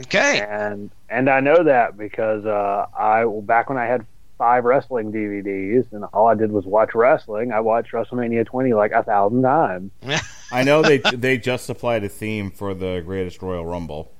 [0.00, 4.04] okay, and and I know that because uh, I well, back when I had
[4.36, 7.52] five wrestling DVDs and all I did was watch wrestling.
[7.52, 9.90] I watched WrestleMania 20 like a thousand times.
[10.52, 14.12] I know they they just supplied a theme for the Greatest Royal Rumble.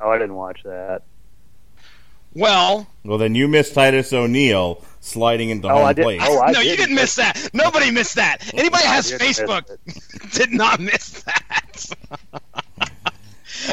[0.00, 1.02] Oh, I didn't watch that.
[2.34, 6.02] well, Well, then you missed Titus O'Neil sliding into Oh, home I did.
[6.04, 6.20] plate.
[6.22, 7.50] Oh, I no, you didn't miss that.
[7.52, 8.52] Nobody missed that.
[8.54, 9.76] Anybody I has Facebook
[10.32, 11.86] did not miss that.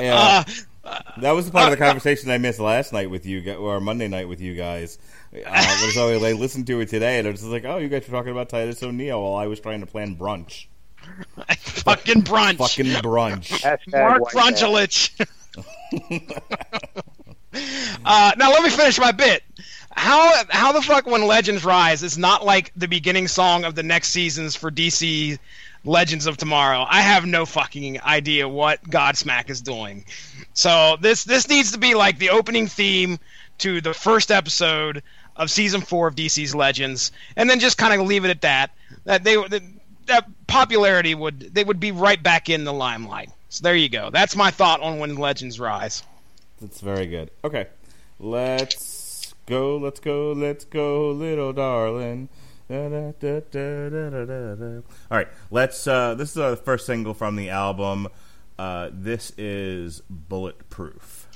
[0.01, 0.43] Yeah.
[0.83, 3.79] Uh, That was the part of the conversation I missed last night with you, or
[3.79, 4.99] Monday night with you guys.
[5.33, 7.87] Uh, but so I listened to it today, and I was just like, "Oh, you
[7.89, 10.67] guys were talking about Titus O'Neil while I was trying to plan brunch."
[11.57, 12.57] Fucking brunch.
[12.57, 13.49] Fucking brunch.
[13.61, 14.33] Hashtag Mark white.
[14.55, 15.27] Brunchelich.
[18.05, 19.43] uh, now let me finish my bit.
[19.95, 23.83] How how the fuck when Legends Rise is not like the beginning song of the
[23.83, 25.39] next seasons for DC
[25.85, 26.85] Legends of Tomorrow?
[26.87, 30.05] I have no fucking idea what Godsmack is doing.
[30.53, 33.19] So this this needs to be like the opening theme
[33.59, 35.01] to the first episode
[35.37, 38.71] of season four of DC's Legends, and then just kind of leave it at that.
[39.05, 39.61] That they that,
[40.07, 43.29] that popularity would they would be right back in the limelight.
[43.47, 44.09] So there you go.
[44.09, 46.03] That's my thought on when Legends Rise.
[46.59, 47.31] That's very good.
[47.45, 47.67] Okay,
[48.19, 48.94] let's
[49.45, 49.77] go.
[49.77, 50.31] Let's go.
[50.31, 52.29] Let's go, little darling.
[52.67, 54.81] Da, da, da.
[55.11, 55.85] All right, let's.
[55.85, 58.07] Uh, this is the first single from the album.
[58.57, 61.27] Uh, this is "Bulletproof."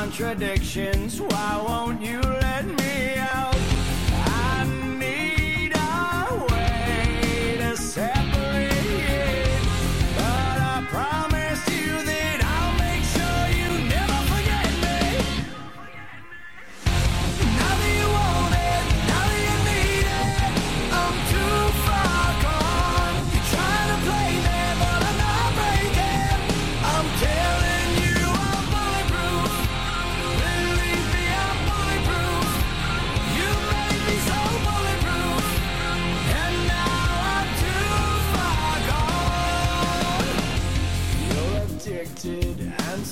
[0.00, 1.20] Contradictions.
[1.20, 2.29] Why won't you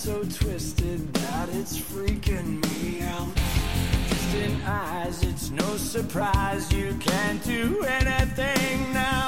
[0.09, 3.29] so twisted that it's freaking me out.
[4.09, 9.28] Distant eyes, it's no surprise you can't do anything now.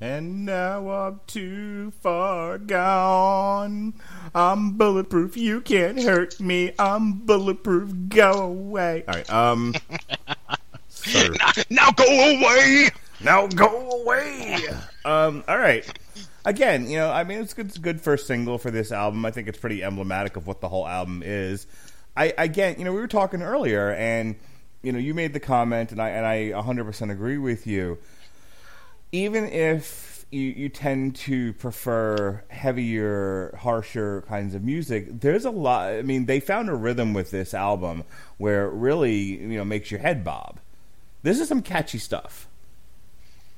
[0.00, 3.94] And now I'm too far gone.
[4.32, 5.36] I'm bulletproof.
[5.36, 6.72] You can't hurt me.
[6.78, 7.92] I'm bulletproof.
[8.08, 9.02] Go away.
[9.08, 9.32] All right.
[9.32, 9.74] Um.
[10.88, 11.34] sir.
[11.68, 12.90] Now go away.
[13.20, 14.58] Now go away.
[15.04, 15.42] um.
[15.48, 15.84] All right.
[16.44, 19.26] Again, you know, I mean, it's good, it's a good first single for this album.
[19.26, 21.66] I think it's pretty emblematic of what the whole album is.
[22.16, 24.36] I again, you know, we were talking earlier, and
[24.82, 27.98] you know, you made the comment, and I and I 100% agree with you.
[29.12, 35.88] Even if you, you tend to prefer heavier, harsher kinds of music, there's a lot.
[35.90, 38.04] I mean, they found a rhythm with this album
[38.36, 40.58] where it really, you know, makes your head bob.
[41.22, 42.46] This is some catchy stuff.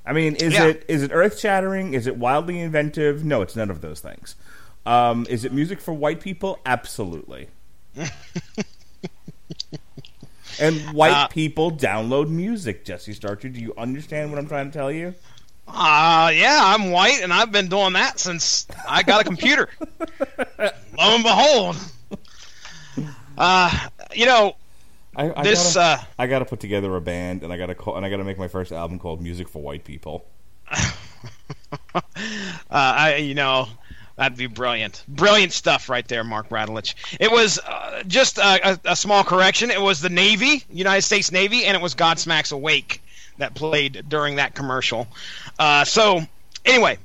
[0.07, 0.67] I mean, is Yeah.
[0.67, 1.95] it is it earth shattering?
[1.95, 3.25] Is it wildly inventive?
[3.25, 4.35] No, it's none of those things.
[4.87, 6.59] Um, is it music for white people?
[6.65, 7.49] Absolutely.
[10.61, 12.85] and white Uh, people download music.
[12.85, 15.15] Jesse Starcher, do you understand what I'm trying to tell you?
[15.73, 19.69] Uh, yeah, I'm white, and I've been doing that since I got a computer.
[20.59, 21.77] Lo and behold.
[23.39, 24.57] Uh, you know,
[25.17, 27.97] I, I This, gotta, uh, I gotta put together a band, and I gotta call,
[27.97, 30.27] and I gotta make my first album called "Music for White People."
[31.95, 32.01] uh,
[32.71, 33.69] I, you know,
[34.17, 35.05] that'd be brilliant.
[35.09, 36.95] Brilliant stuff right there, Mark Radulich.
[37.19, 39.71] It was uh, just a, a, a small correction.
[39.71, 43.03] It was the Navy, United States Navy, and it was Godsmack's Awake
[43.41, 45.07] that played during that commercial.
[45.59, 46.21] Uh, so,
[46.65, 46.99] anyway,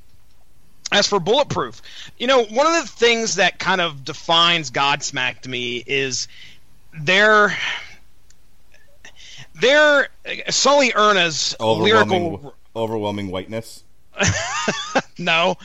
[0.91, 1.81] as for Bulletproof,
[2.17, 6.27] you know, one of the things that kind of defines Godsmack to me is
[6.97, 7.55] their
[9.59, 10.09] their
[10.49, 13.83] Sully Erna's Overwhelming, lyrical overwhelming whiteness.
[15.17, 15.57] no,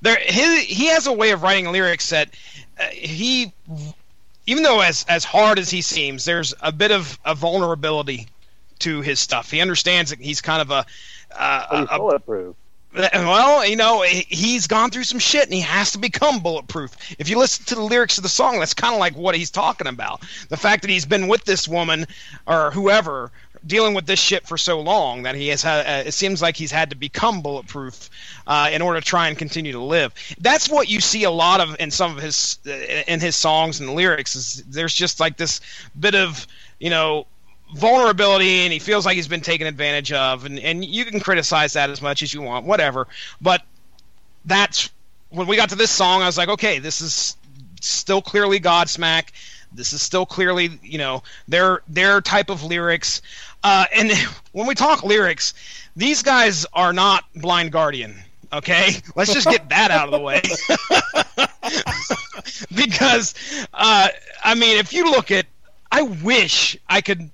[0.00, 2.30] there his, he has a way of writing lyrics that
[2.78, 3.52] uh, he,
[4.46, 8.28] even though as as hard as he seems, there's a bit of a vulnerability
[8.80, 9.50] to his stuff.
[9.50, 10.86] He understands that he's kind of a,
[11.36, 12.56] uh, he's a, bulletproof.
[12.94, 16.90] Well, you know, he- he's gone through some shit and he has to become bulletproof.
[17.18, 19.50] If you listen to the lyrics of the song, that's kind of like what he's
[19.50, 20.22] talking about.
[20.48, 22.06] The fact that he's been with this woman
[22.46, 23.30] or whoever
[23.66, 26.56] dealing with this shit for so long that he has had, uh, it seems like
[26.56, 28.08] he's had to become bulletproof
[28.46, 30.14] uh, in order to try and continue to live.
[30.40, 32.70] That's what you see a lot of in some of his uh,
[33.06, 35.60] in his songs and lyrics is there's just like this
[35.98, 36.46] bit of,
[36.78, 37.26] you know,
[37.74, 41.74] vulnerability and he feels like he's been taken advantage of and, and you can criticize
[41.74, 43.06] that as much as you want whatever.
[43.40, 43.62] But
[44.44, 44.90] that's
[45.30, 47.36] when we got to this song i was like okay this is
[47.82, 49.28] still clearly godsmack.
[49.72, 53.22] This is still clearly you know their their type of lyrics.
[53.62, 54.12] Uh, and
[54.52, 55.54] when we talk lyrics
[55.96, 58.14] these guys are not blind guardian
[58.52, 58.92] okay?
[59.14, 60.40] Let's just get that out of the way.
[62.74, 63.34] Because
[63.74, 64.08] uh,
[64.42, 65.46] i mean if you look at
[65.90, 67.30] i wish i could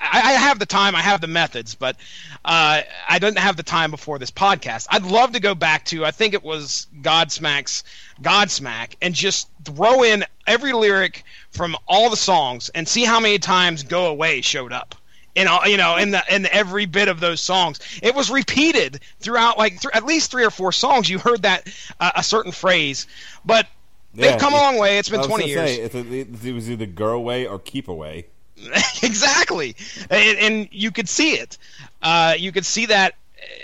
[0.00, 1.96] I, I have the time, I have the methods, but
[2.44, 4.86] uh, I didn't have the time before this podcast.
[4.90, 7.84] I'd love to go back to, I think it was Godsmack's
[8.22, 13.38] Godsmack, and just throw in every lyric from all the songs and see how many
[13.38, 14.94] times "Go Away" showed up.
[15.36, 19.00] In all, you know, in the in every bit of those songs, it was repeated
[19.20, 21.08] throughout, like th- at least three or four songs.
[21.08, 23.06] You heard that uh, a certain phrase,
[23.44, 23.66] but
[24.14, 24.98] Yeah, they've come a long way.
[24.98, 25.70] it's been was twenty years.
[25.70, 28.26] Say, it, it was either go away or keep away.
[29.02, 29.76] exactly,
[30.10, 31.58] and, and you could see it.
[32.02, 33.14] Uh, you could see that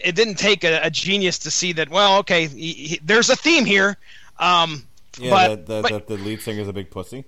[0.04, 1.88] it didn't take a, a genius to see that.
[1.88, 3.96] Well, okay, he, he, there's a theme here.
[4.38, 4.86] Um,
[5.18, 7.24] Yeah, but, that, that, but that the lead singer's a big pussy.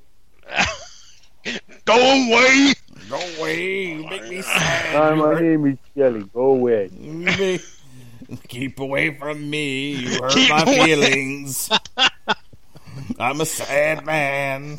[1.85, 2.75] go away.
[3.09, 4.95] Go away, you make me sad.
[4.97, 6.25] Hi, my name is Shelly.
[6.35, 6.91] Go away.
[8.49, 9.93] Keep away from me.
[9.93, 10.85] You hurt Keep my away.
[10.85, 11.71] feelings.
[13.19, 14.79] I'm a sad man.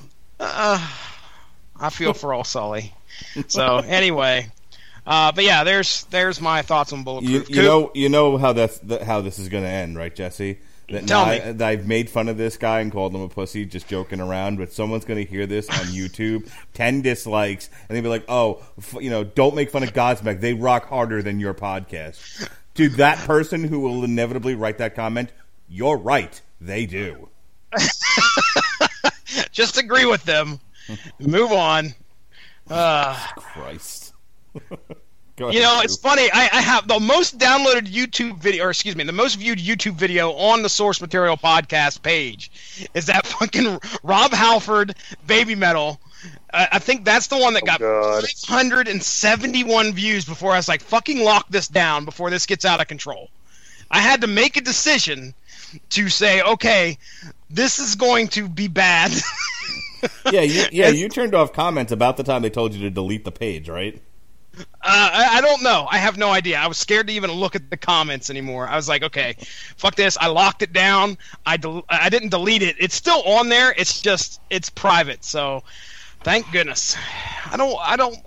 [1.80, 2.93] I feel for all Sully.
[3.47, 4.51] So anyway,
[5.05, 7.49] uh, but yeah, there's there's my thoughts on You, bulletproof.
[7.49, 10.13] you Coop, know, you know how that's that, how this is going to end, right,
[10.13, 10.59] Jesse?
[10.89, 11.32] That Tell me.
[11.39, 14.19] I, that I've made fun of this guy and called him a pussy, just joking
[14.19, 14.57] around.
[14.57, 18.63] But someone's going to hear this on YouTube, ten dislikes, and they'll be like, "Oh,
[18.77, 20.41] f- you know, don't make fun of Godsmack.
[20.41, 25.32] They rock harder than your podcast." To that person who will inevitably write that comment,
[25.67, 26.41] you're right.
[26.61, 27.30] They do.
[29.51, 30.59] just agree with them.
[31.20, 31.94] Move on.
[32.70, 34.14] Uh, Christ.
[35.40, 36.30] Go You ahead, know, it's funny.
[36.34, 39.94] I, I have the most downloaded YouTube video, or excuse me, the most viewed YouTube
[39.94, 42.52] video on the Source Material podcast page
[42.94, 46.00] is that fucking Rob Halford Baby Metal.
[46.54, 48.26] I I think that's the one that got God.
[48.28, 52.88] 571 views before I was like, fucking lock this down before this gets out of
[52.88, 53.30] control.
[53.90, 55.34] I had to make a decision
[55.92, 56.98] to say, okay,
[57.50, 59.12] this is going to be bad.
[60.32, 60.89] yeah, you, yeah.
[60.89, 64.02] You turned off comments about the time they told you to delete the page, right?
[64.58, 65.88] Uh, I, I don't know.
[65.89, 66.58] I have no idea.
[66.58, 68.68] I was scared to even look at the comments anymore.
[68.68, 69.36] I was like, okay,
[69.78, 70.18] fuck this.
[70.20, 71.18] I locked it down.
[71.45, 72.76] I del- I didn't delete it.
[72.80, 73.74] It's still on there.
[73.78, 75.24] It's just it's private.
[75.24, 75.64] So,
[76.24, 76.97] thank goodness.
[77.52, 77.78] I don't.
[77.80, 78.18] I don't.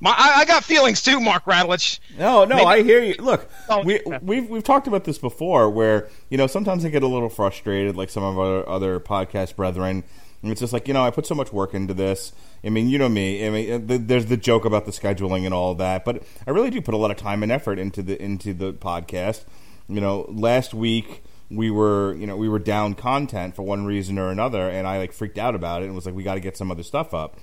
[0.00, 1.98] My I, I got feelings too, Mark Radulich.
[2.18, 3.14] No, no, Maybe- I hear you.
[3.18, 7.02] Look, Oh, we we've we've talked about this before, where you know sometimes I get
[7.02, 10.04] a little frustrated, like some of our other podcast brethren.
[10.44, 12.32] And it's just like you know, I put so much work into this.
[12.62, 13.46] I mean, you know me.
[13.46, 16.50] I mean, uh, th- there's the joke about the scheduling and all that, but I
[16.50, 19.44] really do put a lot of time and effort into the into the podcast.
[19.88, 24.18] You know, last week we were you know we were down content for one reason
[24.18, 26.40] or another, and I like freaked out about it and was like, we got to
[26.40, 27.38] get some other stuff up.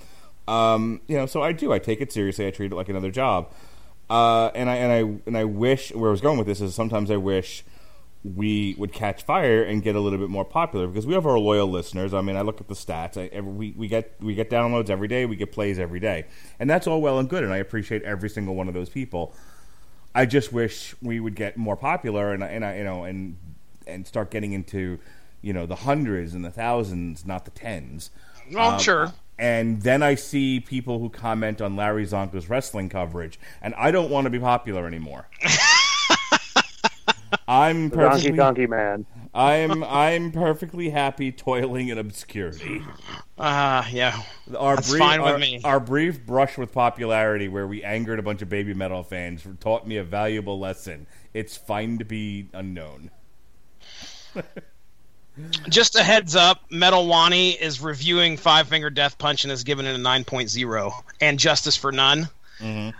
[0.48, 1.72] Um, you know, so I do.
[1.72, 2.46] I take it seriously.
[2.46, 3.52] I treat it like another job.
[4.08, 6.74] Uh, and I and I and I wish where I was going with this is
[6.74, 7.64] sometimes I wish
[8.24, 11.38] we would catch fire and get a little bit more popular because we have our
[11.38, 12.14] loyal listeners.
[12.14, 13.16] I mean, I look at the stats.
[13.16, 15.26] I, every, we we get we get downloads every day.
[15.26, 16.26] We get plays every day,
[16.60, 17.42] and that's all well and good.
[17.42, 19.34] And I appreciate every single one of those people.
[20.14, 23.36] I just wish we would get more popular and and I, you know and
[23.86, 24.98] and start getting into
[25.40, 28.10] you know the hundreds and the thousands, not the tens.
[28.52, 29.12] Well, Um, sure.
[29.38, 34.10] And then I see people who comment on Larry Csonka's wrestling coverage, and I don't
[34.10, 35.26] want to be popular anymore.
[37.48, 39.06] I'm The Donkey perfectly, Donkey Man.
[39.34, 42.82] I'm I'm perfectly happy toiling in obscurity.
[43.38, 44.20] Uh, yeah.
[44.56, 45.60] Our That's brief, fine with our, me.
[45.64, 49.86] our brief brush with popularity, where we angered a bunch of baby metal fans, taught
[49.86, 51.06] me a valuable lesson.
[51.32, 53.10] It's fine to be unknown.
[55.68, 59.86] Just a heads up, Metal Wani is reviewing Five Finger Death Punch and has given
[59.86, 60.92] it a 9.0.
[61.22, 62.28] And Justice for None.
[62.60, 62.90] Mm-hmm.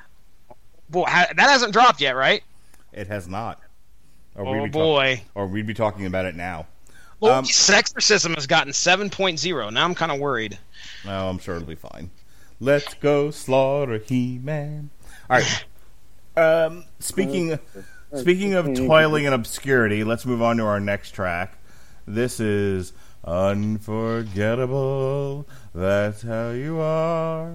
[0.89, 2.43] Boy, ha- that hasn't dropped yet, right?
[2.93, 3.61] It has not.
[4.35, 5.23] Or Oh, we'd talk- boy.
[5.35, 6.67] or we'd be talking about it now.
[7.21, 9.71] Well, Um, Sexorcism has gotten 7.0.
[9.71, 10.59] Now I'm kind of worried.
[11.07, 12.11] Oh, I'm sure it'll be fine.
[12.59, 14.91] Let's go slaughter He Man.
[15.31, 15.65] All right.
[16.35, 17.59] Um, speaking
[18.15, 21.59] Speaking of toiling in obscurity, let's move on to our next track.
[22.07, 25.47] This is Unforgettable.
[25.75, 27.53] That's how you are.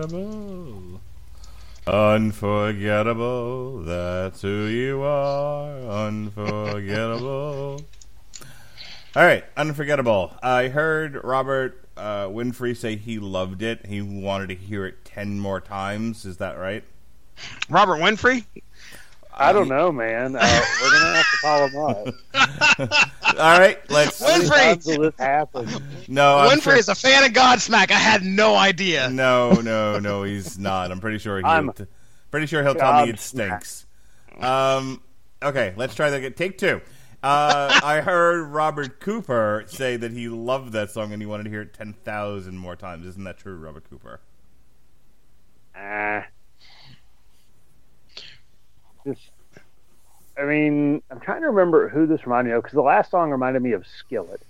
[0.00, 1.00] Unforgettable.
[1.86, 3.82] Unforgettable.
[3.82, 5.78] That's who you are.
[6.06, 7.82] Unforgettable.
[9.16, 10.36] All right, unforgettable.
[10.42, 13.86] I heard Robert uh, Winfrey say he loved it.
[13.86, 16.24] He wanted to hear it ten more times.
[16.24, 16.84] Is that right?
[17.68, 18.44] Robert Winfrey.
[19.34, 20.36] I don't know, man.
[20.36, 22.08] Uh, we're gonna have to follow him
[22.84, 22.98] up.
[23.38, 24.20] All right, let's.
[24.22, 24.48] How Winfrey!
[24.48, 25.68] times will this happen?
[26.08, 27.90] No, I'm Winfrey sure- is a fan of Godsmack.
[27.90, 29.08] I had no idea.
[29.08, 30.90] No, no, no, he's not.
[30.92, 31.44] I'm pretty sure he.
[31.44, 31.70] I'm
[32.30, 33.86] pretty sure he'll tell me it stinks.
[34.38, 35.02] Um.
[35.42, 36.34] Okay, let's try that again.
[36.34, 36.80] Take two.
[37.22, 41.50] Uh, I heard Robert Cooper say that he loved that song and he wanted to
[41.50, 43.06] hear it ten thousand more times.
[43.06, 44.20] Isn't that true, Robert Cooper?
[45.74, 46.26] Ah.
[49.06, 49.20] Just,
[50.38, 53.30] I mean, I'm trying to remember who this reminded me of because the last song
[53.30, 54.42] reminded me of Skillet.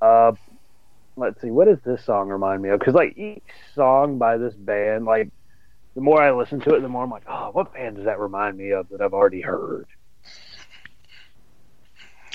[0.00, 0.32] Uh,
[1.16, 2.78] let's see, what does this song remind me of?
[2.78, 3.42] Because like each
[3.74, 5.30] song by this band, like
[5.94, 8.18] the more I listen to it, the more I'm like, oh, what band does that
[8.18, 9.86] remind me of that I've already heard?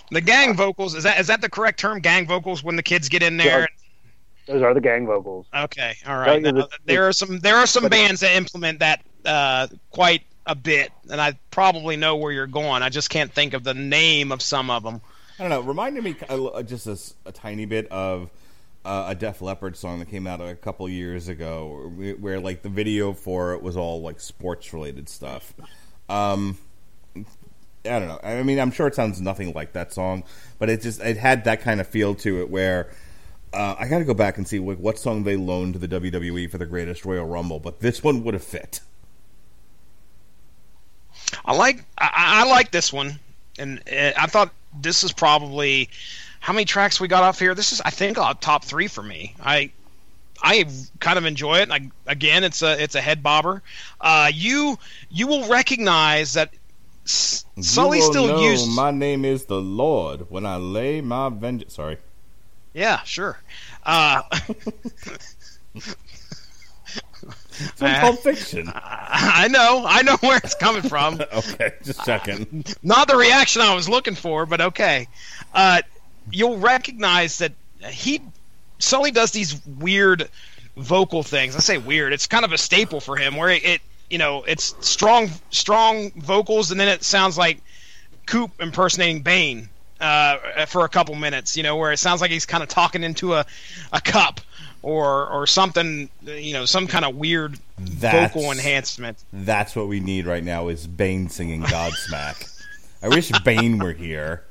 [0.10, 2.00] The gang vocals is that is that the correct term?
[2.00, 3.68] Gang vocals when the kids get in there.
[4.48, 5.48] Those are the gang vocals.
[5.56, 6.42] Okay, all right.
[6.42, 10.56] Now, the- there are some there are some bands that implement that uh, quite a
[10.56, 12.84] bit, and I probably know where you're going.
[12.84, 15.02] I just can't think of the name of some of them.
[15.40, 15.62] I don't know.
[15.62, 18.30] Reminded me uh, just a tiny bit of
[18.84, 22.62] uh, a Def Leppard song that came out a couple years ago, where, where like
[22.62, 25.54] the video for it was all like sports related stuff.
[26.10, 26.58] Um,
[27.16, 27.24] I
[27.84, 28.20] don't know.
[28.24, 30.24] I mean, I'm sure it sounds nothing like that song,
[30.60, 32.90] but it just it had that kind of feel to it where.
[33.54, 36.50] Uh, I got to go back and see what song they loaned to the WWE
[36.50, 38.80] for the Greatest Royal Rumble, but this one would have fit.
[41.46, 43.20] I like I, I like this one,
[43.58, 45.90] and uh, I thought this is probably
[46.40, 47.56] how many tracks we got off here.
[47.56, 49.36] This is I think a top three for me.
[49.42, 49.72] I
[50.42, 50.66] I
[51.00, 51.72] kind of enjoy it.
[51.72, 53.62] I, again, it's a it's a head bobber.
[54.00, 54.78] Uh, you
[55.10, 56.52] you will recognize that
[57.06, 58.70] S- Sully still know used.
[58.76, 61.76] My name is the Lord when I lay my vengeance.
[61.76, 61.98] Sorry.
[62.74, 63.38] Yeah, sure.
[63.84, 64.22] Uh,
[67.76, 68.72] from Pulp Fiction.
[68.74, 71.22] I know, I know where it's coming from.
[71.34, 72.66] okay, just checking.
[72.84, 75.08] Not the reaction I was looking for, but okay.
[75.54, 75.82] Uh,
[76.32, 77.54] you'll recognize that
[77.90, 78.22] he
[78.80, 80.30] Sully does these weird
[80.78, 81.56] vocal things.
[81.56, 84.44] I say weird; it's kind of a staple for him, where it, it you know,
[84.44, 87.62] it's strong, strong vocals, and then it sounds like
[88.26, 89.70] Coop impersonating Bane
[90.02, 91.56] uh, for a couple minutes.
[91.56, 93.46] You know, where it sounds like he's kind of talking into a,
[93.94, 94.42] a cup
[94.82, 96.10] or or something.
[96.24, 99.24] You know, some kind of weird That's- vocal enhancement.
[99.32, 102.48] That's what we need right now is Bane singing Godsmack.
[103.02, 104.44] I wish Bane were here.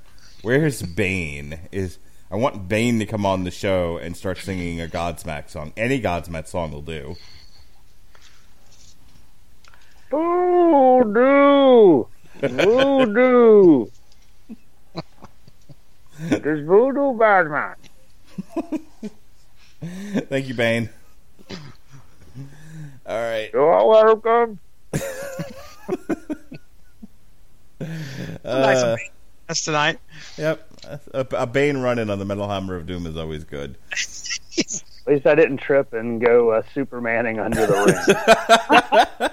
[0.42, 1.58] Where's Bane?
[1.70, 1.98] Is
[2.30, 5.72] I want Bane to come on the show and start singing a Godsmack song.
[5.76, 7.16] Any Godsmack song will do.
[10.10, 12.04] Voodoo!
[12.40, 13.86] Voodoo!
[16.20, 17.76] There's voodoo Batman.
[19.82, 20.90] Thank you, Bane.
[23.06, 23.50] All right.
[23.52, 24.58] You're welcome.
[28.44, 29.08] nice of Bane.
[29.46, 29.98] That's tonight.
[30.36, 30.68] Yep.
[31.12, 33.76] A, a Bane run-in on the Metal Hammer of Doom is always good.
[33.90, 39.30] At least I didn't trip and go uh, Supermaning under the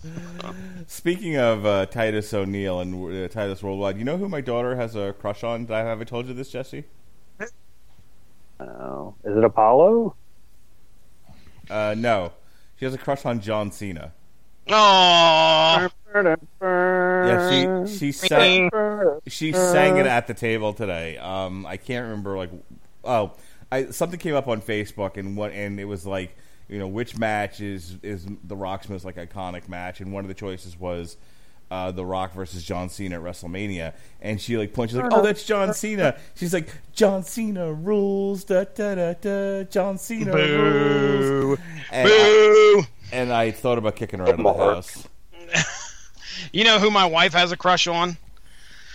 [0.00, 0.54] ring.
[0.86, 4.96] Speaking of uh, Titus O'Neil and uh, Titus Worldwide, you know who my daughter has
[4.96, 5.66] a crush on?
[5.66, 6.84] Did I have I told you this, Jesse?
[8.60, 10.14] Oh, is it Apollo?
[11.68, 12.32] Uh, no,
[12.76, 14.12] she has a crush on John Cena.
[14.68, 15.88] Oh,
[16.62, 18.70] Yeah, she she sang
[19.26, 21.16] she sang it at the table today.
[21.18, 22.50] Um, I can't remember like
[23.04, 23.32] oh,
[23.70, 26.36] I something came up on Facebook and what and it was like
[26.68, 30.28] you know which match is is the Rock's most like iconic match and one of
[30.28, 31.16] the choices was.
[31.70, 35.22] Uh, the Rock versus John Cena at WrestleMania, and she like points, she's like, "Oh,
[35.22, 39.62] that's John Cena." She's like, "John Cena rules." Da da da da.
[39.64, 41.60] John Cena rules.
[41.92, 42.82] And I, boo!
[43.12, 45.08] and I thought about kicking her out of the house.
[46.52, 48.16] You know who my wife has a crush on?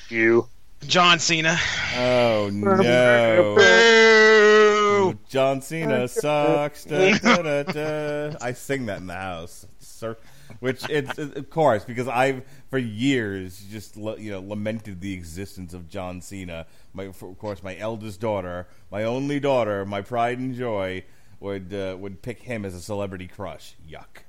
[0.10, 0.48] You.
[0.88, 1.58] John Cena.
[1.96, 3.56] Oh no!
[3.56, 5.20] Boo!
[5.30, 6.86] John Cena sucks.
[6.86, 8.38] Da, da, da, da.
[8.42, 10.18] I sing that in the house, sir.
[10.60, 15.90] Which it's of course because I've for years just you know lamented the existence of
[15.90, 16.66] John Cena.
[16.94, 21.04] My of course my eldest daughter, my only daughter, my pride and joy
[21.40, 23.76] would uh, would pick him as a celebrity crush.
[23.90, 24.24] Yuck.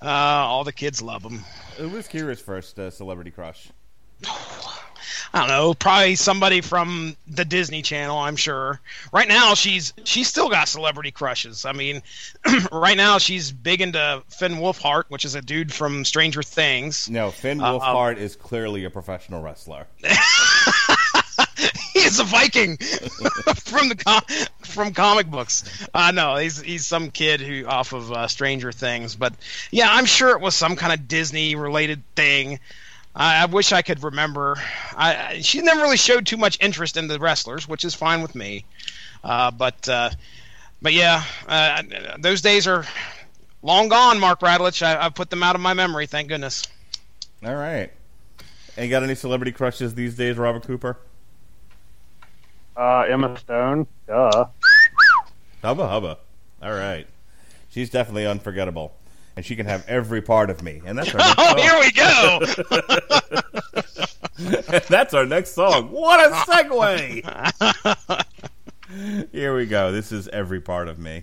[0.00, 1.40] Uh, all the kids love him.
[1.76, 3.68] Who was Kira's first uh, celebrity crush?
[5.32, 8.16] I don't know, probably somebody from the Disney Channel.
[8.18, 8.80] I'm sure.
[9.12, 11.64] Right now, she's she's still got celebrity crushes.
[11.66, 12.02] I mean,
[12.72, 17.10] right now she's big into Finn Wolfhard, which is a dude from Stranger Things.
[17.10, 19.86] No, Finn Uh, is clearly a professional wrestler.
[21.92, 22.76] he is a Viking
[23.56, 24.22] from the com-
[24.62, 25.64] from comic books.
[25.92, 29.14] Uh, no, he's he's some kid who off of uh, Stranger Things.
[29.16, 29.34] But
[29.70, 32.60] yeah, I'm sure it was some kind of Disney related thing.
[33.18, 34.56] I, I wish I could remember.
[34.96, 38.22] I, I she never really showed too much interest in the wrestlers, which is fine
[38.22, 38.64] with me.
[39.24, 40.10] Uh, but uh,
[40.80, 41.82] but yeah, uh,
[42.20, 42.84] those days are
[43.62, 44.20] long gone.
[44.20, 46.06] Mark Radulich, I, I've put them out of my memory.
[46.06, 46.62] Thank goodness.
[47.44, 47.90] All right.
[48.76, 50.96] And you got any celebrity crushes these days, Robert Cooper?
[52.76, 53.88] Uh, Emma Stone.
[54.06, 54.46] Duh.
[55.62, 56.18] Hubba hubba.
[56.62, 57.08] All right.
[57.70, 58.94] She's definitely unforgettable.
[59.38, 60.82] And she can have every part of me.
[60.84, 61.58] And that's our next Oh, song.
[61.58, 62.40] here we go.
[64.88, 65.92] that's our next song.
[65.92, 68.24] What a segue!
[69.30, 69.92] Here we go.
[69.92, 71.22] This is every part of me.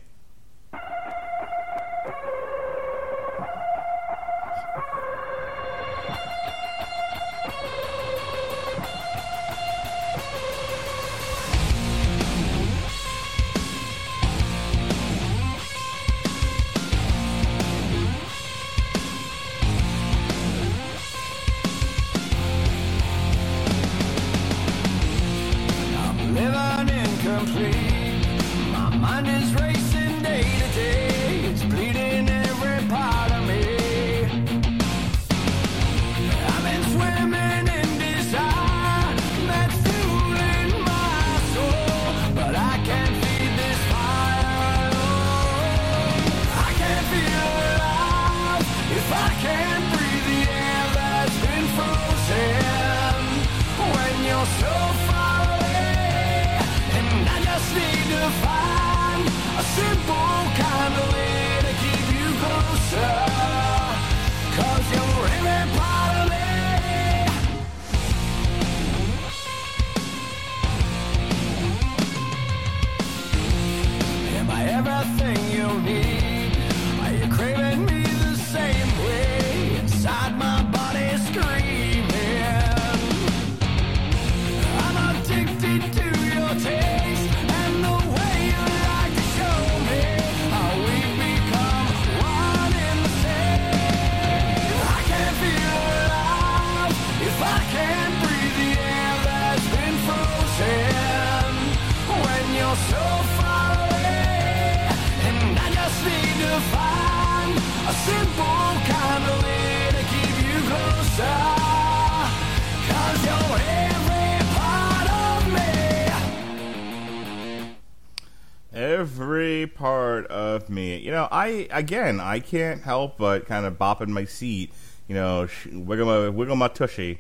[119.66, 120.98] Very part of me.
[120.98, 124.72] You know, I again, I can't help but kind of bop in my seat.
[125.08, 127.20] You know, sh- wiggle my wiggle my tushy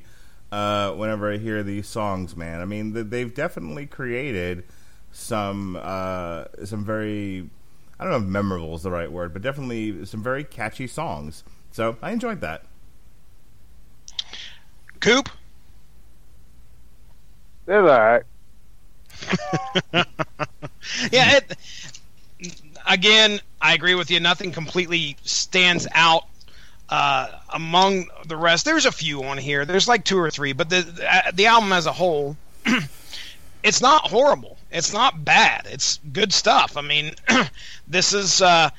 [0.51, 2.35] uh, whenever I hear these songs.
[2.35, 4.63] Man, I mean, they've definitely created
[5.11, 7.49] some uh, some very
[7.99, 11.43] I don't know if memorable is the right word, but definitely some very catchy songs.
[11.71, 12.65] So I enjoyed that.
[14.99, 15.29] Coop.
[17.67, 18.23] It's all right.
[21.11, 21.37] Yeah.
[21.37, 21.57] It,
[22.87, 24.19] again, I agree with you.
[24.19, 26.25] Nothing completely stands out
[26.89, 28.65] uh, among the rest.
[28.65, 29.65] There's a few on here.
[29.65, 32.37] There's like two or three, but the the, album as a whole,
[33.63, 34.57] it's not horrible.
[34.71, 35.67] It's not bad.
[35.69, 36.77] It's good stuff.
[36.77, 37.13] I mean,
[37.87, 38.69] this is uh,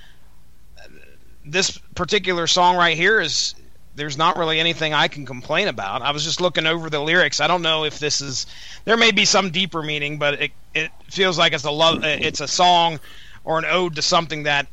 [1.44, 3.54] this particular song right here is.
[3.96, 6.02] There's not really anything I can complain about.
[6.02, 7.40] I was just looking over the lyrics.
[7.40, 8.44] I don't know if this is.
[8.84, 12.04] There may be some deeper meaning, but it it feels like it's a love.
[12.04, 13.00] It's a song
[13.46, 14.66] or an ode to something that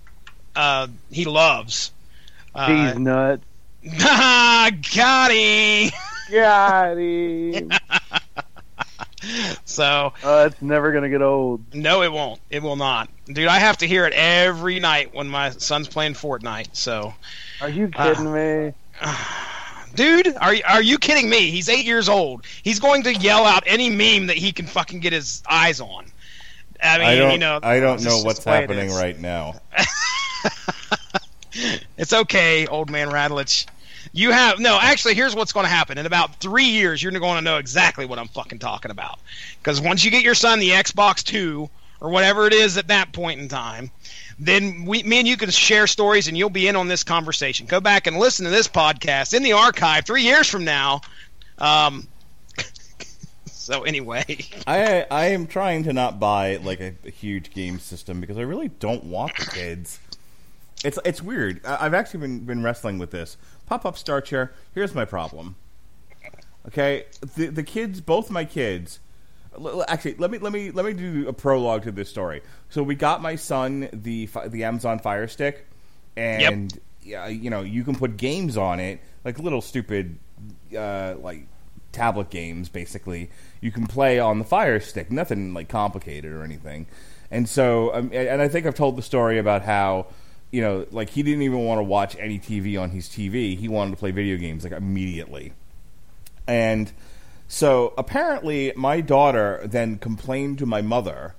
[0.58, 1.92] uh, he loves.
[2.54, 3.44] Uh, These nuts.
[4.00, 5.92] got him.
[6.32, 7.72] Got him.
[9.64, 11.74] So Oh, it's never gonna get old.
[11.74, 12.42] no, it won't.
[12.50, 13.48] It will not, dude.
[13.48, 16.68] I have to hear it every night when my son's playing Fortnite.
[16.74, 17.14] So,
[17.62, 18.74] Are you kidding me?
[19.96, 21.52] dude, are are you kidding me?
[21.52, 22.46] He's eight years old.
[22.64, 26.06] He's going to yell out any meme that he can fucking get his eyes on.
[26.84, 27.32] I mean, I don't.
[27.32, 29.62] you know, I don't know what's the way it happening right now.
[31.98, 33.68] It's okay, old man Radulich.
[34.12, 34.78] You have no.
[34.82, 35.98] Actually, here's what's going to happen.
[35.98, 39.20] In about three years, you're going to know exactly what I'm fucking talking about.
[39.60, 41.70] Because once you get your son the Xbox Two
[42.02, 43.92] or whatever it is at that point in time,
[44.38, 47.66] then we, me and you can share stories, and you'll be in on this conversation.
[47.66, 51.02] Go back and listen to this podcast in the archive three years from now.
[51.60, 52.08] Um.
[53.64, 54.24] So anyway,
[54.68, 58.42] I I am trying to not buy like a, a huge game system because I
[58.42, 60.00] really don't want the kids.
[60.84, 61.66] It's it's weird.
[61.66, 63.38] I- I've actually been been wrestling with this.
[63.66, 64.54] Pop up star chair.
[64.74, 65.56] Here's my problem.
[66.68, 67.06] Okay,
[67.36, 69.00] the the kids, both my kids.
[69.56, 72.42] l- Actually, let me let me let me do a prologue to this story.
[72.70, 75.66] So we got my son the the Amazon Fire Stick,
[76.16, 80.18] and yeah, you know you can put games on it, like little stupid,
[80.78, 81.48] uh, like
[81.92, 82.70] tablet games.
[82.70, 83.30] Basically,
[83.64, 85.10] you can play on the Fire Stick.
[85.12, 86.86] Nothing like complicated or anything.
[87.32, 90.08] And so, um, and I think I've told the story about how
[90.52, 93.58] you know, like he didn't even want to watch any TV on his TV.
[93.58, 95.54] He wanted to play video games like immediately.
[96.48, 96.92] And
[97.48, 101.34] so apparently, my daughter then complained to my mother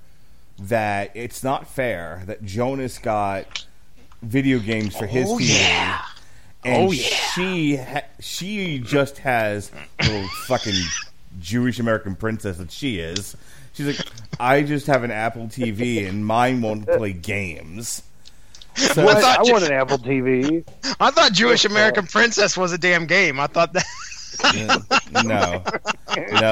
[0.59, 3.65] that it's not fair that Jonas got
[4.21, 5.59] video games for his Oh, TV.
[5.59, 6.01] yeah.
[6.65, 7.03] And Oh, yeah.
[7.35, 9.71] she ha- she just has
[10.01, 10.81] little fucking
[11.39, 13.35] Jewish American princess that she is.
[13.73, 14.07] She's like,
[14.39, 18.03] I just have an Apple TV and mine won't play games.
[18.75, 19.19] So, What?
[19.19, 20.65] thought I you- want an Apple TV.
[20.99, 23.39] I thought Jewish American Princess was a damn game.
[23.39, 23.85] I thought that.
[25.13, 25.63] no, no,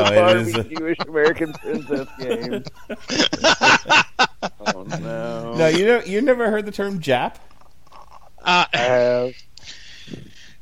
[0.05, 0.53] it is.
[0.53, 2.63] Barbie Jewish American Princess game.
[4.65, 5.53] oh no.
[5.55, 7.35] No, you know, you never heard the term Jap.
[8.41, 9.33] Uh, I have.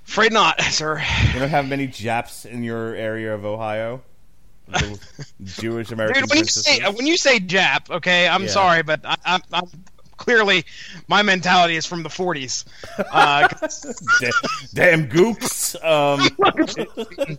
[0.07, 0.99] afraid not, sir.
[1.33, 4.01] You don't have many Japs in your area of Ohio.
[4.71, 4.99] Little
[5.43, 8.49] Jewish American Dude, when you say when you say Jap, okay, I'm Yeah.
[8.49, 9.63] sorry, but I, I'm, I'm
[10.17, 10.65] clearly
[11.07, 12.65] my mentality is from the 40s.
[13.11, 13.47] Uh,
[14.19, 14.31] Da-
[14.73, 15.75] damn gooks.
[15.83, 16.27] Um,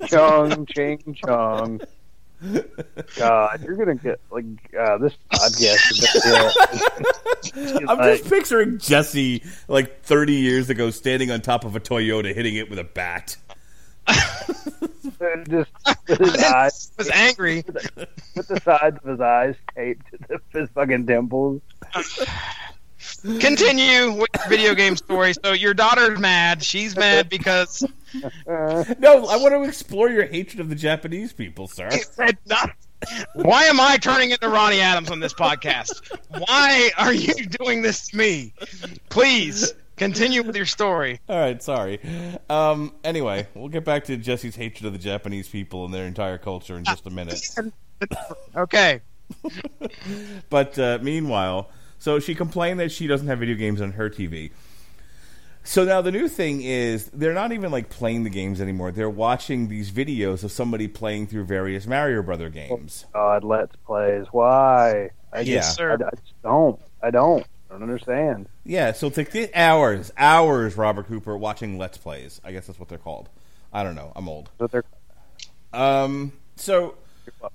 [0.09, 1.81] Chong, ching, chong.
[3.17, 4.45] God, you're gonna get like
[4.77, 5.93] uh, this podcast.
[5.93, 11.77] is gonna I'm get- just picturing Jesse like 30 years ago standing on top of
[11.77, 13.37] a Toyota hitting it with a bat.
[15.23, 15.71] Like, just
[16.09, 17.65] with his eyes, was angry.
[18.37, 21.63] with the sides of his eyes taped to his fucking temples.
[23.41, 25.33] Continue with your video game story.
[25.45, 26.63] So your daughter's mad.
[26.63, 27.85] She's mad because
[28.47, 31.91] No, I want to explore your hatred of the Japanese people, sir.
[31.91, 32.75] said nothing.
[33.35, 36.01] Why am I turning into Ronnie Adams on this podcast?
[36.29, 38.55] Why are you doing this to me?
[39.09, 39.73] Please
[40.03, 41.21] continue with your story.
[41.29, 42.01] All right, sorry.
[42.49, 46.39] Um, anyway, we'll get back to Jesse's hatred of the Japanese people and their entire
[46.39, 47.41] culture in just a minute.
[48.57, 49.01] Okay.
[50.51, 54.51] But uh, meanwhile, so she complained that she doesn't have video games on her TV.
[55.65, 58.91] So now the new thing is they're not even like playing the games anymore.
[58.91, 63.07] They're watching these videos of somebody playing through various Mario Brother games.
[63.13, 64.27] God, let's plays.
[64.33, 65.11] Why?
[65.33, 65.59] I Yeah.
[65.59, 65.93] just, sir.
[65.93, 66.81] I, I just don't.
[67.03, 67.47] I don't.
[67.73, 68.49] I don't understand.
[68.65, 72.39] Yeah, so it's like the hours, hours, Robert Cooper watching Let's Plays.
[72.45, 73.31] I guess that's what they're called.
[73.73, 74.13] I don't know.
[74.15, 74.51] I'm old.
[74.59, 74.85] But they're
[75.73, 76.97] Um, so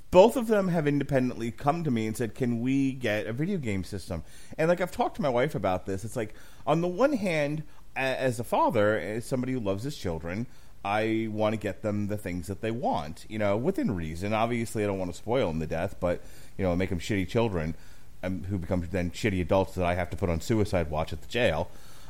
[0.10, 3.60] both of them have independently come to me and said, "Can we get a video
[3.60, 4.24] game system?"
[4.58, 6.04] And like I've talked to my wife about this.
[6.04, 6.34] It's like
[6.66, 7.62] on the one hand,
[7.96, 10.48] as a father, as somebody who loves his children,
[10.84, 14.34] I want to get them the things that they want, you know, within reason.
[14.34, 16.24] Obviously, I don't want to spoil them to death, but
[16.58, 17.76] you know, make them shitty children
[18.24, 21.22] um, who become then shitty adults that I have to put on suicide watch at
[21.22, 21.70] the jail.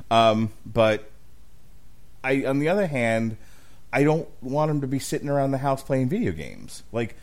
[0.10, 1.10] Um, but
[2.24, 3.38] I, on the other hand,
[3.92, 6.84] I don't want them to be sitting around the house playing video games.
[6.92, 7.16] Like,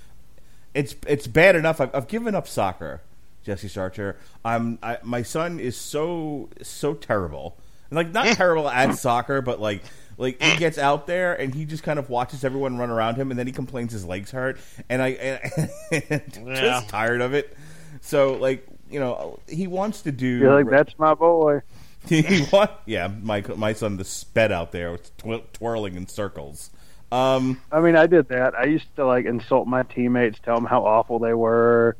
[0.74, 1.80] it's it's bad enough.
[1.80, 3.00] I've, I've given up soccer,
[3.44, 4.16] Jesse Starcher.
[4.44, 7.56] I'm I, my son is so so terrible.
[7.90, 9.82] Like not terrible at soccer, but like
[10.18, 13.30] like he gets out there and he just kind of watches everyone run around him,
[13.30, 14.58] and then he complains his legs hurt,
[14.88, 15.52] and I and,
[16.44, 16.60] Yeah.
[16.60, 17.56] just tired of it.
[18.00, 20.26] So like you know he wants to do.
[20.26, 21.62] You're like, that's my boy.
[22.08, 26.70] he want, yeah, my my son the sped out there was tw- twirling in circles.
[27.10, 28.54] Um, I mean, I did that.
[28.58, 31.96] I used to like insult my teammates, tell them how awful they were.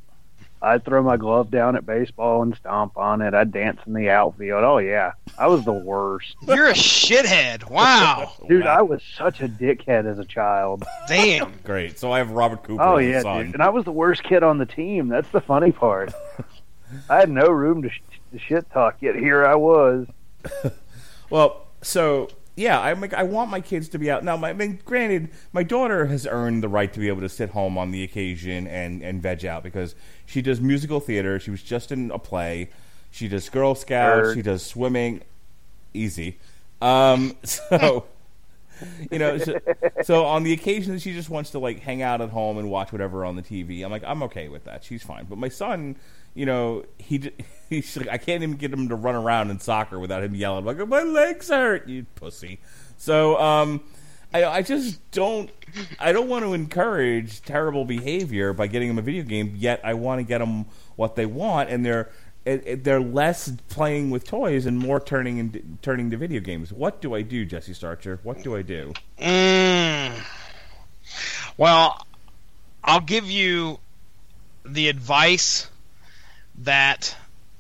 [0.64, 3.35] I'd throw my glove down at baseball and stomp on it.
[3.35, 4.64] I'd dance in the outfield.
[4.64, 7.68] Oh yeah, I was the worst, You're a shithead.
[7.70, 8.32] Wow.
[8.49, 8.66] dude.
[8.66, 10.85] I was such a dickhead as a child.
[11.07, 11.53] Damn.
[11.64, 11.99] great.
[11.99, 12.82] So I have Robert Cooper.
[12.82, 13.55] Oh yeah, dude.
[13.55, 15.09] And I was the worst kid on the team.
[15.09, 16.12] That's the funny part.
[17.09, 20.07] I had no room to, sh- to shit talk, yet here I was.
[21.30, 24.36] Well, so yeah, I like, I want my kids to be out now.
[24.36, 27.51] My, I mean, granted, my daughter has earned the right to be able to sit
[27.51, 29.95] home on the occasion and and veg out because
[30.26, 31.40] she does musical theater.
[31.40, 32.70] She was just in a play.
[33.11, 34.34] She does Girl Scouts.
[34.34, 35.22] She does swimming.
[35.92, 36.38] Easy.
[36.80, 38.07] Um, so.
[39.09, 39.61] You know, so,
[40.03, 42.68] so on the occasion that she just wants to like hang out at home and
[42.68, 44.82] watch whatever on the TV, I'm like, I'm okay with that.
[44.82, 45.26] She's fine.
[45.30, 45.97] But my son,
[46.35, 47.30] you know, he
[47.70, 50.64] he's like, I can't even get him to run around in soccer without him yelling
[50.64, 52.61] like, my legs hurt, you pussy.
[52.97, 53.80] So, um,
[54.32, 55.51] I I just don't
[55.99, 59.55] I don't want to encourage terrible behavior by getting them a video game.
[59.57, 60.66] Yet I want to get them
[60.97, 62.11] what they want, and they're
[62.45, 66.72] they're less playing with toys and more turning into, turning to video games.
[66.72, 68.20] What do I do, Jesse Starcher?
[68.22, 68.93] What do I do?
[69.18, 70.20] Mm.
[71.57, 72.07] Well,
[72.82, 73.78] I'll give you
[74.66, 75.70] the advice
[76.59, 77.14] that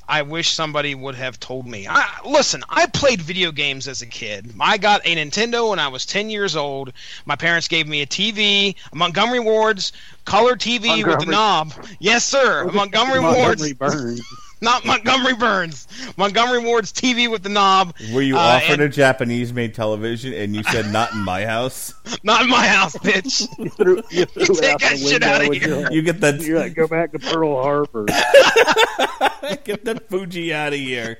[0.06, 1.86] I wish somebody would have told me.
[1.88, 4.52] I, listen, I played video games as a kid.
[4.60, 6.92] I got a Nintendo when I was 10 years old.
[7.24, 9.92] My parents gave me a TV, a Montgomery Ward's
[10.24, 11.72] color TV with the knob.
[12.00, 12.64] Yes, sir.
[12.72, 14.22] Montgomery Ward's, Montgomery Burns.
[14.64, 15.86] Not Montgomery Burns.
[16.16, 17.94] Montgomery Ward's TV with the knob.
[18.12, 21.94] Were you Uh, offered and- a Japanese-made television and you said not in my house?
[22.22, 23.46] Not in my house, bitch.
[23.58, 25.68] You threw, you threw it Take that shit window outta and here.
[25.80, 28.04] You're You get that you're like, go back to Pearl Harbor.
[29.64, 31.18] get that Fuji out of here.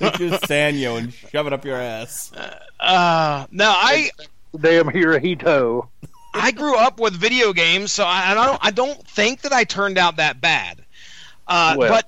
[0.00, 2.32] Get your Sanyo and shove it up your ass.
[2.80, 4.10] Uh, no, I
[4.58, 5.88] Damn Hirohito.
[6.34, 9.64] I grew up with video games, so I, I don't I don't think that I
[9.64, 10.84] turned out that bad.
[11.46, 11.88] Uh, Well.
[11.90, 12.06] but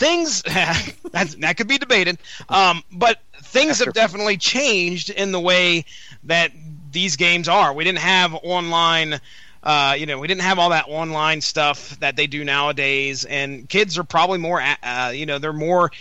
[0.00, 2.18] things that could be debated.
[2.48, 5.84] Um, but things have definitely changed in the way
[6.24, 6.50] that
[6.90, 7.72] these games are.
[7.72, 9.20] We didn't have online.
[9.62, 13.68] Uh, you know, we didn't have all that online stuff that they do nowadays, and
[13.68, 15.92] kids are probably more, uh, you know, they're more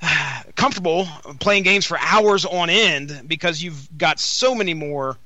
[0.54, 1.08] comfortable
[1.40, 5.18] playing games for hours on end because you've got so many more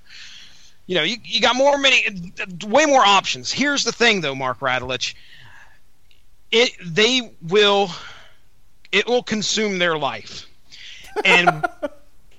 [0.86, 2.32] you know, you, you got more many,
[2.66, 3.52] way more options.
[3.52, 5.14] Here's the thing, though, Mark Radulich.
[6.50, 7.90] It they will,
[8.92, 10.46] it will consume their life,
[11.24, 11.66] and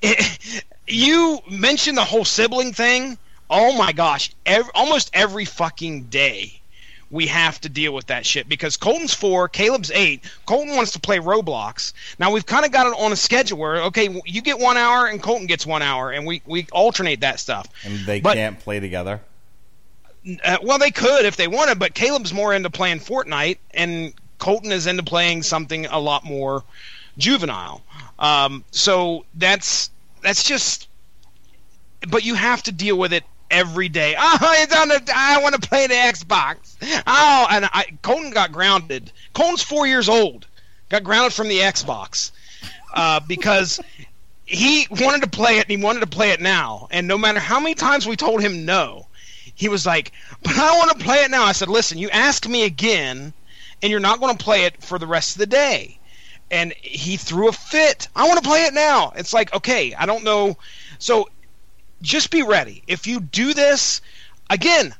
[0.02, 3.18] it, you mentioned the whole sibling thing.
[3.50, 6.60] Oh my gosh, ev almost every fucking day.
[7.12, 10.24] We have to deal with that shit because Colton's four, Caleb's eight.
[10.48, 11.94] Colton wants to play Roblox.
[12.18, 15.06] Now we've kind of got it on a schedule where okay, you get one hour
[15.06, 17.68] and Colton gets one hour, and we we alternate that stuff.
[17.84, 19.22] And they But- can't play together.
[20.44, 24.74] Uh, well, they could if they wanted, but Caleb's more into playing Fortnite, and Colton
[24.74, 26.66] is into playing something a lot more
[27.18, 27.82] juvenile.
[28.20, 29.90] Um, so that's
[30.22, 30.90] that's just.
[32.10, 34.16] But you have to deal with it every day.
[34.20, 35.02] Oh, it's on the.
[35.16, 36.76] I want to play the Xbox.
[37.08, 39.14] Oh, and I Colton got grounded.
[39.34, 40.46] Colton's four years old.
[40.90, 42.32] Got grounded from the Xbox
[42.94, 43.80] uh, because
[44.46, 46.90] he wanted to play it and he wanted to play it now.
[46.92, 49.08] And no matter how many times we told him no,
[49.56, 50.12] he was like,
[50.44, 53.32] "But I want to play it now." I said, "Listen, you ask me again,
[53.84, 56.00] and you're not going to play it for the rest of the day."
[56.50, 58.08] And he threw a fit.
[58.16, 59.14] I want to play it now.
[59.16, 60.58] It's like, okay, I don't know.
[61.00, 61.30] So
[62.02, 62.84] just be ready.
[62.88, 64.02] If you do this
[64.50, 64.94] again,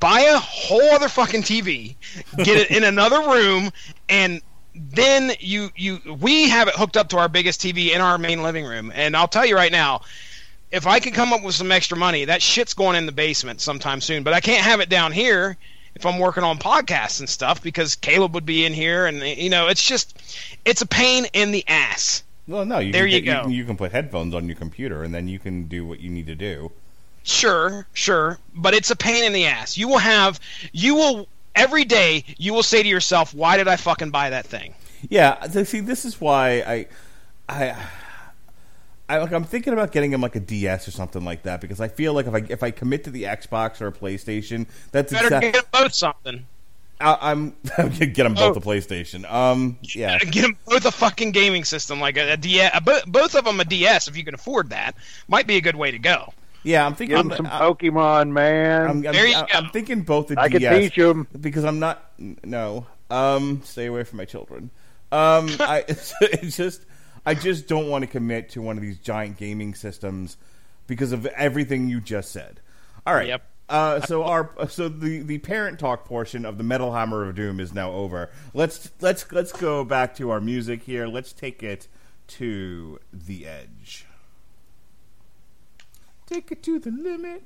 [0.00, 1.94] buy a whole other fucking TV,
[2.38, 3.70] get it in another room,
[4.08, 4.40] and
[4.74, 8.42] then you you we have it hooked up to our biggest TV in our main
[8.42, 8.90] living room.
[8.94, 10.00] And I'll tell you right now,
[10.72, 13.60] if I can come up with some extra money, that shit's going in the basement
[13.60, 14.22] sometime soon.
[14.24, 15.56] But I can't have it down here.
[15.94, 19.50] If I'm working on podcasts and stuff because Caleb would be in here, and you
[19.50, 20.18] know, it's just
[20.64, 22.22] it's a pain in the ass.
[22.48, 23.42] Well, no, you There can you go.
[23.42, 26.10] can, you can put headphones on your computer, and then you can do what you
[26.10, 26.72] need to do.
[27.22, 29.76] Sure, sure, but it's a pain in the ass.
[29.78, 30.40] You will have,
[30.72, 32.24] you will every day.
[32.36, 34.74] You will say to yourself, "Why did I fucking buy that thing?"
[35.08, 36.86] Yeah, see, this is why I,
[37.48, 37.76] I,
[39.08, 39.32] I like.
[39.32, 42.14] I'm thinking about getting him like a DS or something like that because I feel
[42.14, 45.42] like if I if I commit to the Xbox or a PlayStation, that's Better exact-
[45.42, 46.46] get them both something.
[47.00, 47.56] I, I'm
[47.98, 48.60] get them both Oh.
[48.60, 49.30] the PlayStation.
[49.30, 52.70] Um, yeah, Get them both a fucking gaming system, like a, a DS.
[52.74, 54.94] A, both of them a DS, if you can afford that.
[55.26, 56.32] Might be a good way to go.
[56.62, 56.86] yeah.
[56.86, 57.16] I'm thinking.
[57.16, 58.82] Give them some Pokemon, man.
[58.82, 59.52] I'm, I'm, There you I'm, go.
[59.52, 60.44] I'm thinking both the DS.
[60.44, 61.26] I can teach teach 'em.
[61.40, 62.08] because I'm not.
[62.18, 64.70] No, um, stay away from my children.
[65.10, 66.86] Um, I it's just
[67.24, 70.36] I just don't want to commit to one of these giant gaming systems
[70.86, 72.60] because of everything you just said.
[73.06, 73.28] All right.
[73.28, 73.42] Yep.
[73.68, 77.60] Uh, so our so the, the parent talk portion of the Metal Hammer of Doom
[77.60, 78.28] is now over.
[78.52, 81.06] Let's let's let's go back to our music here.
[81.06, 81.88] Let's take it
[82.28, 84.04] to the edge.
[86.26, 87.44] Take it to the limit.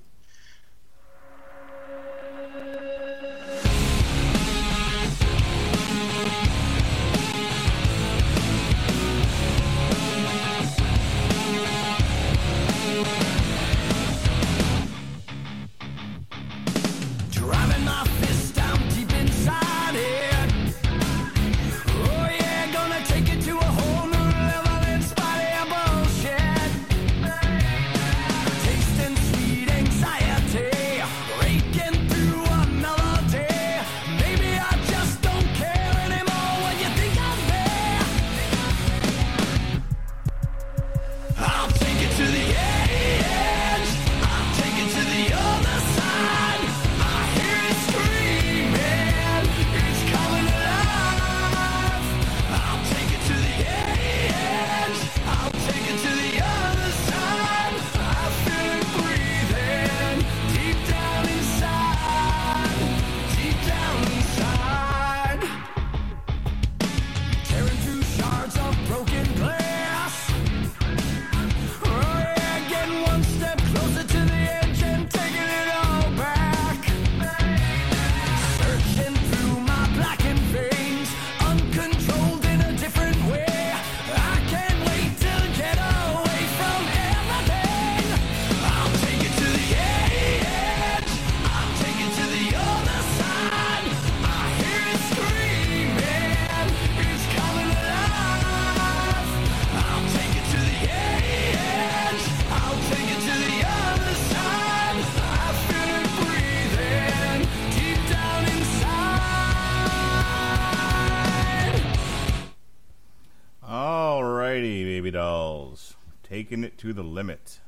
[116.57, 117.59] Taking it to the limit.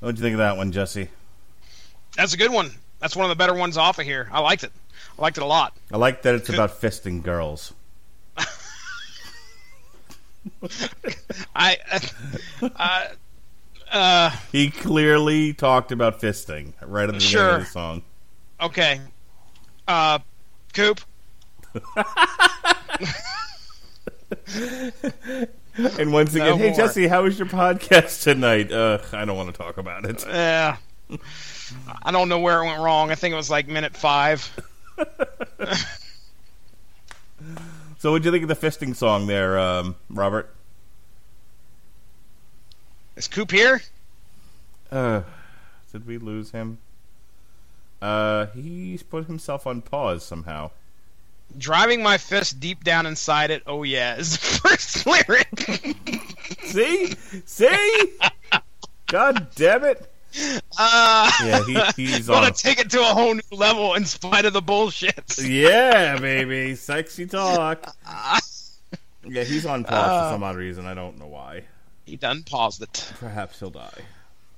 [0.00, 1.08] What'd you think of that one, Jesse?
[2.18, 2.70] That's a good one.
[3.00, 4.28] That's one of the better ones off of here.
[4.30, 4.72] I liked it.
[5.18, 5.74] I liked it a lot.
[5.90, 7.72] I like that it's about fisting girls.
[11.56, 11.78] I,
[12.60, 13.06] uh,
[13.90, 18.02] uh, He clearly talked about fisting right at the beginning of the song.
[18.60, 19.00] okay.
[19.88, 20.18] Uh,
[20.74, 21.00] Coop.
[25.76, 26.76] And once again, No hey more.
[26.76, 28.70] Jesse, how was your podcast tonight?
[28.70, 30.24] Uh, I don't want to talk about it.
[30.26, 30.76] Yeah.
[32.02, 33.10] I don't know where it went wrong.
[33.10, 34.50] I think it was like minute five.
[38.02, 40.52] So, what'd you think of the fisting song there, um, Robert?
[43.14, 43.80] Is Coop here?
[44.90, 45.22] Uh,
[45.92, 46.78] did we lose him?
[48.00, 50.72] Uh, he's put himself on pause somehow.
[51.58, 53.62] Driving my fist deep down inside it.
[53.66, 54.38] Oh yeah, is the
[54.68, 55.48] first lyric.
[56.64, 58.12] See, see,
[59.06, 60.10] God damn it!
[60.78, 61.62] Uh, Yeah,
[61.94, 62.52] he, he's want on.
[62.52, 65.38] to take it to a whole new level in spite of the bullshit.
[65.38, 67.94] Yeah, baby, sexy talk.
[69.24, 70.28] Yeah, he's on pause Uh.
[70.30, 70.84] for some odd reason.
[70.84, 71.62] I don't know why.
[72.06, 73.12] He done paused it.
[73.20, 74.00] Perhaps he'll die.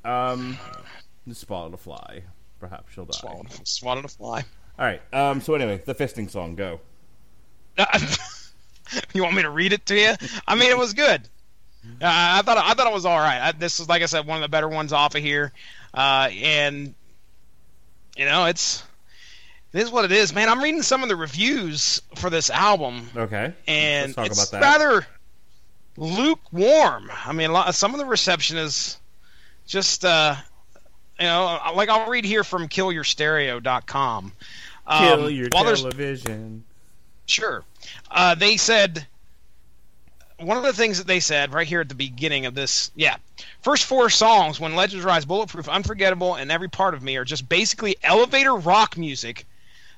[0.07, 0.57] Um,
[1.33, 2.23] swallowed a fly.
[2.61, 3.19] Perhaps she'll die.
[3.19, 4.45] Swallowed, swallowed a fly.
[4.79, 5.01] All right.
[5.13, 5.41] Um.
[5.41, 6.55] So anyway, the fisting song.
[6.55, 6.81] Go.
[9.15, 10.15] you want me to read it to you?
[10.47, 11.29] I mean, it was good.
[12.01, 13.49] Uh, I thought I thought it was all right.
[13.49, 15.53] I, this is like I said, one of the better ones off of here,
[15.93, 16.95] uh, and
[18.17, 18.83] you know, it's
[19.73, 20.49] it is what it is, man.
[20.49, 23.53] I'm reading some of the reviews for this album, Okay.
[23.67, 24.79] and Let's talk it's about that.
[24.79, 25.07] rather
[25.97, 27.11] lukewarm.
[27.25, 28.99] I mean, a lot, some of the reception is
[29.67, 30.37] just, uh,
[31.19, 34.33] you know, like I'll read here from KillYourStereo.com.
[34.87, 36.65] Um, Kill your television.
[37.27, 37.65] Sure.
[38.11, 39.07] Uh, they said
[40.39, 43.17] one of the things that they said right here at the beginning of this, yeah,
[43.63, 47.49] first four songs, "When Legends Rise," "Bulletproof," "Unforgettable," and "Every Part of Me" are just
[47.49, 49.47] basically elevator rock music.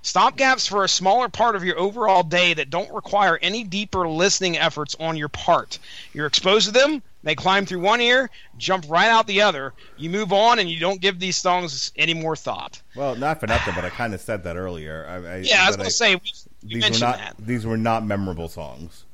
[0.02, 4.56] Stopgaps for a smaller part of your overall day that don't require any deeper listening
[4.56, 5.80] efforts on your part.
[6.12, 9.74] You're exposed to them, they climb through one ear, jump right out the other.
[9.96, 12.80] You move on, and you don't give these songs any more thought.
[12.94, 15.04] Well, not for nothing, but I kind of said that earlier.
[15.08, 16.20] I, I, Yeah, I was going to say, we,
[16.62, 17.34] these were not that.
[17.36, 19.04] these were not memorable songs.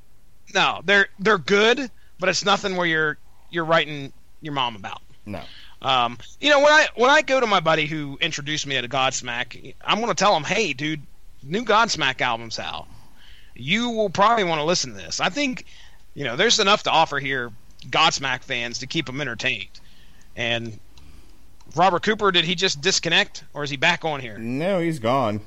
[0.55, 1.91] No, they're they're good,
[2.21, 3.17] but it's nothing where you're
[3.49, 5.01] you're writing your mom about.
[5.25, 5.41] No.
[5.81, 8.89] Um, you know, when I when I go to my buddy who introduced me to
[8.89, 11.01] Godsmack, I'm going to tell him, "Hey, dude,
[11.43, 12.87] new Godsmack album's out.
[13.55, 15.19] You will probably want to listen to this.
[15.19, 15.65] I think,
[16.15, 17.51] you know, there's enough to offer here,
[17.91, 19.81] Godsmack fans, to keep them entertained."
[20.37, 20.79] And
[21.77, 24.39] Robert Cooper, did he just disconnect, or is he back on here?
[24.39, 25.41] No, he's gone.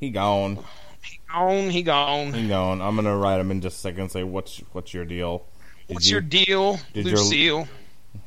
[0.00, 0.58] He gone.
[1.02, 1.70] He gone.
[1.70, 2.32] He gone.
[2.32, 2.80] He gone.
[2.82, 5.44] I'm gonna write him in just a second and say, "What's what's your deal?"
[5.86, 7.68] Did What's you- your deal, did your- Lucille?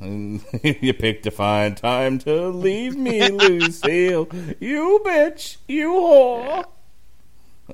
[0.00, 4.28] you picked a fine time to leave me, Lucille.
[4.58, 5.58] You bitch.
[5.68, 6.64] You whore.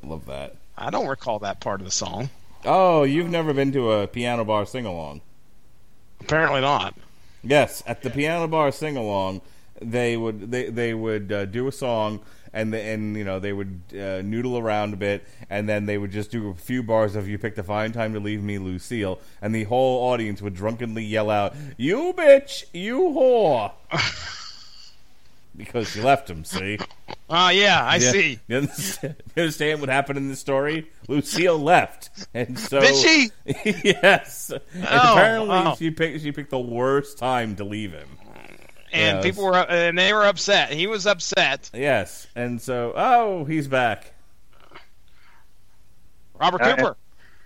[0.03, 0.57] I love that.
[0.77, 2.29] I don't recall that part of the song.
[2.65, 5.21] Oh, you've never been to a piano bar sing along?
[6.21, 6.95] Apparently not.
[7.43, 9.41] Yes, at the piano bar sing along,
[9.81, 12.21] they would they they would uh, do a song
[12.53, 15.99] and the, and you know they would uh, noodle around a bit and then they
[15.99, 18.59] would just do a few bars of "You picked a fine time to leave me,
[18.59, 23.73] Lucille," and the whole audience would drunkenly yell out, "You bitch, you whore,"
[25.59, 26.45] because she left him.
[26.45, 26.79] See.
[27.29, 28.11] Oh yeah, I Yeah.
[28.13, 28.39] see.
[28.49, 30.89] You understand, you understand what happened in the story?
[31.09, 33.31] Lucille left, and so Did she?
[33.85, 34.51] yes.
[34.51, 35.75] And Oh, apparently, oh.
[35.77, 38.09] she picked she picked the worst time to leave him.
[38.93, 40.71] and Yeah, people were and they were upset.
[40.73, 41.71] He was upset.
[41.75, 44.15] Yes, and so oh, he's back.
[46.41, 46.97] Robert Uh, Cooper.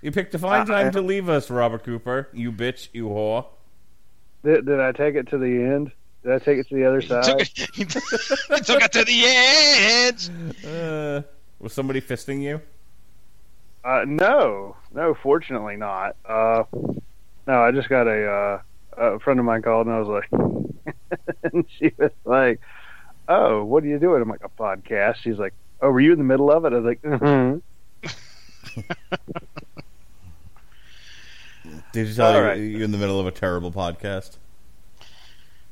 [0.03, 2.29] You picked a fine Uh, time I- to leave us, Robert Cooper.
[2.33, 3.47] You bitch, you whore.
[4.45, 5.93] Did, did I take it to the end?
[6.23, 7.41] Did I take it to the other He took, side?
[7.41, 10.31] it, he took it to the edge.
[10.65, 11.23] Uh,
[11.59, 12.61] was somebody fisting you?
[13.85, 16.15] Uh, no, no, fortunately not.
[16.25, 16.63] Uh,
[17.47, 18.61] no, I just got a uh,
[18.97, 20.31] a friend of mine called and I was like,
[21.53, 22.61] and she was like,
[23.29, 26.19] "Oh, what are you doing?" I'm like, "A podcast." She's like, "Oh, were you in
[26.19, 27.59] the middle of it?" I was like, "Hmm."
[31.93, 32.59] Did you tell All you right.
[32.59, 34.37] you're in the middle of a terrible podcast?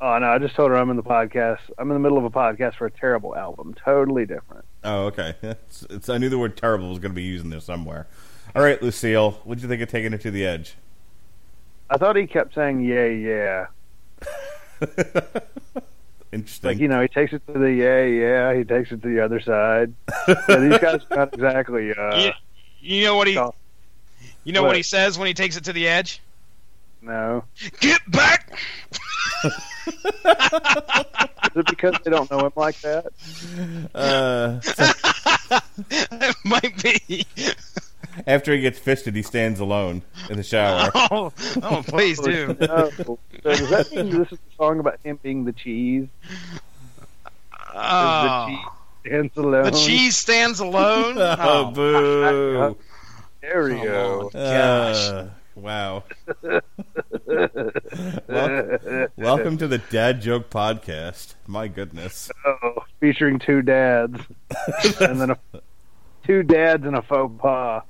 [0.02, 1.58] Oh no, I just told her I'm in the podcast.
[1.76, 3.74] I'm in the middle of a podcast for a terrible album.
[3.84, 4.64] Totally different.
[4.82, 5.34] Oh, okay.
[5.42, 8.06] It's, it's, I knew the word terrible was going to be used in there somewhere.
[8.54, 10.74] All right, Lucille, what did you think of taking it to the edge?
[11.90, 13.66] I thought he kept saying "yeah, yeah."
[16.32, 16.68] Interesting.
[16.68, 18.54] Like you know, he takes it to the yeah, yeah.
[18.54, 19.92] He takes it to the other side.
[20.28, 21.92] yeah, these guys are not exactly.
[21.92, 22.16] Uh,
[22.80, 23.34] you, you know what he
[24.44, 24.68] you know what?
[24.68, 24.76] What?
[24.76, 26.22] he says when he takes it to the edge?
[27.02, 27.44] No,
[27.80, 28.58] Get back!
[29.86, 33.06] Is it because they don't know him like that?
[33.94, 34.60] uh,
[35.90, 37.26] it might be.
[38.26, 40.90] after he gets fisted, he stands alone in the shower.
[41.12, 41.32] Oh,
[41.62, 42.56] oh, please do.
[42.60, 42.90] No.
[42.90, 46.06] So does that mean this is a song about him being the cheese?
[47.74, 48.66] Oh, the cheese
[49.02, 49.64] stands alone.
[49.64, 51.16] the cheese stands alone.
[51.18, 52.76] oh, Oh, boo!
[53.40, 54.30] There we Come go.
[54.32, 55.08] Gosh.
[55.08, 55.28] Uh,
[55.60, 56.04] wow.
[58.26, 61.34] Wel- welcome to the Dad Joke Podcast.
[61.46, 62.30] My goodness.
[62.46, 64.18] Oh, featuring two dads,
[65.00, 65.38] and then a,
[66.24, 67.82] two dads and a faux pas.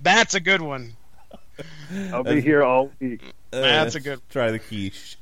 [0.00, 0.96] That's a good one.
[2.12, 3.22] I'll be here all week.
[3.52, 5.16] Uh, That's a good- Try the quiche.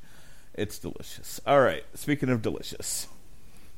[0.55, 1.41] It's delicious.
[1.47, 1.85] All right.
[1.95, 3.09] Speaking of delicious,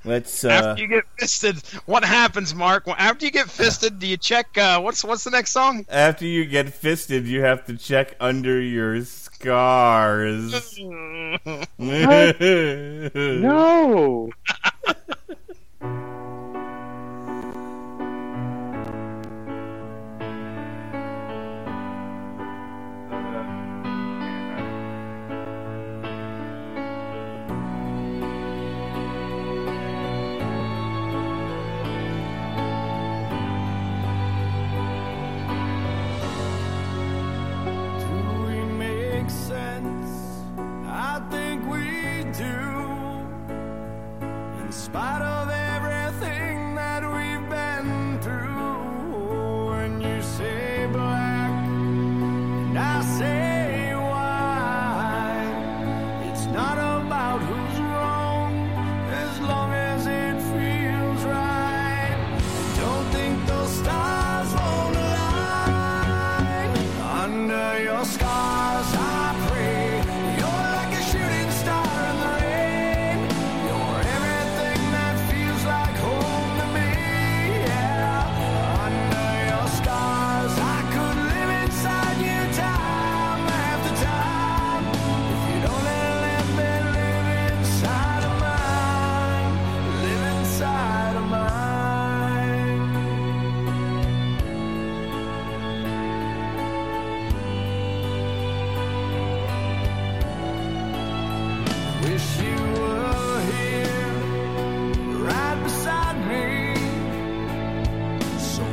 [0.06, 0.44] let's.
[0.44, 1.56] Uh, After you get fisted,
[1.86, 2.84] what happens, Mark?
[2.88, 4.56] After you get fisted, do you check?
[4.56, 5.84] Uh, what's what's the next song?
[5.88, 10.78] after you get fisted, you have to check under your scars.
[11.78, 14.30] No.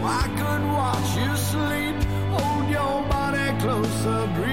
[0.05, 1.95] I could watch you sleep,
[2.31, 4.52] hold your body closer, breathe.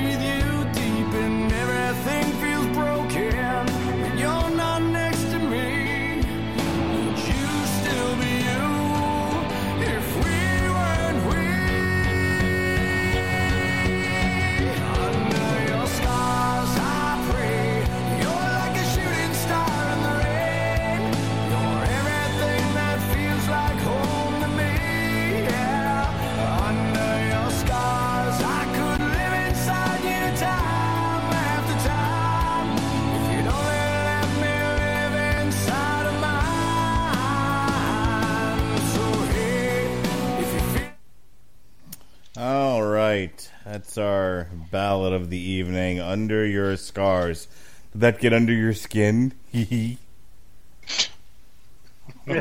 [43.70, 46.01] That's our ballad of the evening.
[46.01, 47.47] Under your scars.
[47.92, 49.32] Did that get under your skin?
[49.52, 49.97] Hee.
[52.28, 52.32] Uh,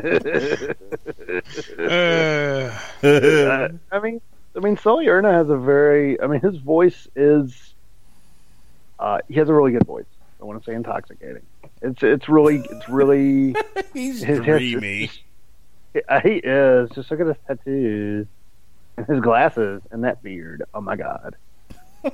[3.91, 4.21] I mean,
[4.55, 6.19] I mean, Sully Erna has a very.
[6.19, 7.73] I mean, his voice is.
[8.99, 10.05] Uh, he has a really good voice.
[10.41, 11.43] I want to say intoxicating.
[11.81, 13.55] It's it's really it's really.
[13.93, 15.11] He's his- his- dreamy.
[16.07, 16.87] Uh, he is.
[16.91, 18.27] Just look at his tattoos,
[18.99, 20.63] and his glasses, and that beard.
[20.73, 21.35] Oh my god.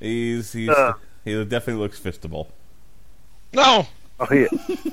[0.00, 0.94] He's he's Uh.
[1.24, 2.48] he definitely looks fistable.
[3.52, 3.86] no.
[4.20, 4.46] Oh yeah.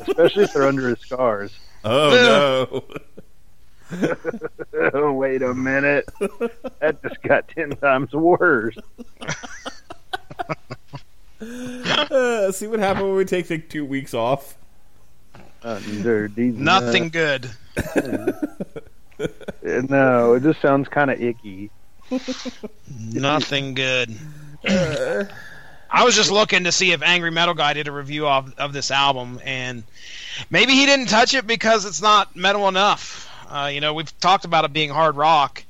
[0.08, 1.52] Especially if they're under his scars.
[1.84, 2.84] Oh
[3.92, 4.00] no.
[4.94, 6.08] oh wait a minute.
[6.80, 8.78] That just got ten times worse.
[11.42, 14.58] Uh, see what happened when we take like two weeks off.
[15.64, 17.50] Uh, these Nothing good.
[19.22, 19.28] Uh,
[19.90, 21.70] no, it just sounds kind of icky.
[22.90, 24.18] Nothing good.
[25.94, 28.72] I was just looking to see if Angry Metal Guy did a review of, of
[28.72, 29.84] this album, and
[30.50, 33.30] maybe he didn't touch it because it's not metal enough.
[33.50, 35.64] Uh, you know, we've talked about it being hard rock.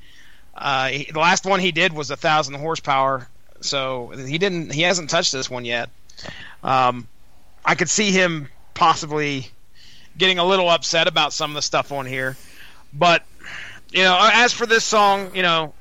[0.54, 3.28] Uh, he, the last one he did was a thousand horsepower,
[3.60, 4.72] so he didn't.
[4.72, 5.90] He hasn't touched this one yet.
[6.62, 7.08] Um,
[7.64, 9.48] I could see him possibly
[10.16, 12.36] getting a little upset about some of the stuff on here,
[12.92, 13.24] but
[13.92, 15.72] you know, uh, as for this song, you know,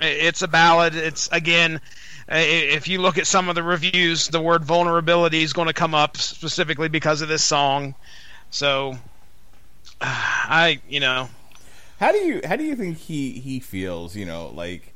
[0.00, 0.94] it's a ballad.
[0.94, 1.80] It's again,
[2.28, 5.94] if you look at some of the reviews, the word vulnerability is going to come
[5.94, 7.94] up specifically because of this song.
[8.50, 8.92] So,
[10.00, 11.28] uh, I, you know,
[12.00, 14.16] How do you how do you think he he feels?
[14.16, 14.92] You know, like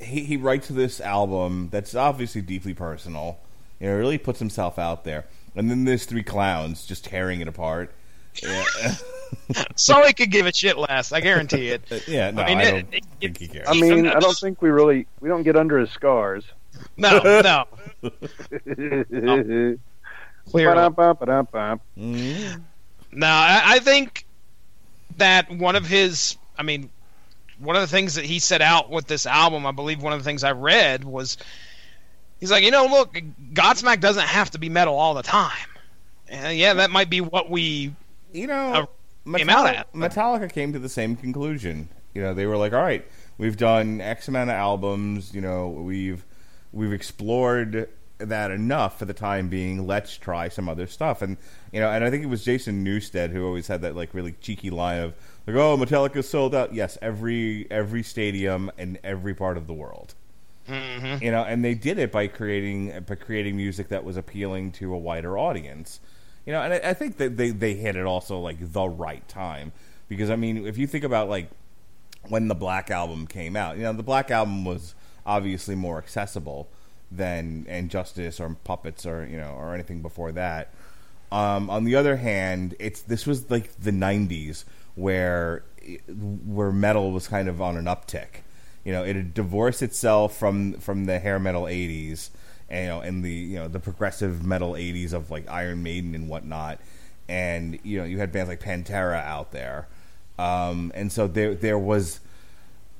[0.00, 3.38] he he writes this album that's obviously deeply personal.
[3.78, 7.48] You know, really puts himself out there, and then there's three clowns just tearing it
[7.48, 7.92] apart.
[8.42, 8.64] Yeah,
[9.76, 11.12] Sully could give a shit less.
[11.12, 11.82] I guarantee it.
[11.90, 12.30] Uh, yeah.
[12.30, 13.66] No, I, I mean, don't it- it- think he cares.
[13.68, 16.44] I mean, I don't think we really we don't get under his scars.
[16.96, 17.64] No, no.
[20.50, 20.74] Clearly.
[20.74, 21.80] Ba-dum-bum-ba-dum-bum.
[21.98, 22.60] Mm-hmm.
[23.12, 24.24] No, I, I think
[25.16, 26.90] that one of his, I mean,
[27.58, 30.18] one of the things that he set out with this album, I believe one of
[30.20, 31.36] the things I read was
[32.40, 33.12] he's like, you know, look,
[33.52, 35.52] Godsmack doesn't have to be metal all the time.
[36.28, 37.94] And yeah, that might be what we.
[38.32, 38.88] You know,
[39.26, 39.84] Metallica.
[39.94, 41.88] Metallica came to the same conclusion.
[42.14, 43.04] You know, they were like, "All right,
[43.38, 45.34] we've done X amount of albums.
[45.34, 46.24] You know, we've
[46.72, 47.88] we've explored
[48.18, 49.86] that enough for the time being.
[49.86, 51.36] Let's try some other stuff." And
[51.72, 54.34] you know, and I think it was Jason Newsted who always had that like really
[54.40, 55.14] cheeky line of
[55.46, 60.14] like, "Oh, Metallica sold out." Yes, every every stadium in every part of the world.
[60.68, 61.20] Mhm.
[61.20, 64.92] You know, and they did it by creating by creating music that was appealing to
[64.94, 66.00] a wider audience.
[66.46, 69.26] You know, and I, I think that they they hit it also like the right
[69.28, 69.72] time
[70.08, 71.50] because I mean, if you think about like
[72.28, 74.94] when the Black Album came out, you know, the Black Album was
[75.26, 76.68] obviously more accessible
[77.10, 80.72] than And Justice or Puppets or you know or anything before that.
[81.32, 84.64] Um, on the other hand, it's this was like the '90s
[84.94, 85.62] where
[86.08, 88.42] where metal was kind of on an uptick.
[88.84, 92.30] You know, it had divorced itself from from the hair metal '80s,
[92.70, 96.14] and, you know, and the you know the progressive metal '80s of like Iron Maiden
[96.14, 96.80] and whatnot.
[97.28, 99.88] And you know, you had bands like Pantera out there,
[100.38, 102.20] um, and so there there was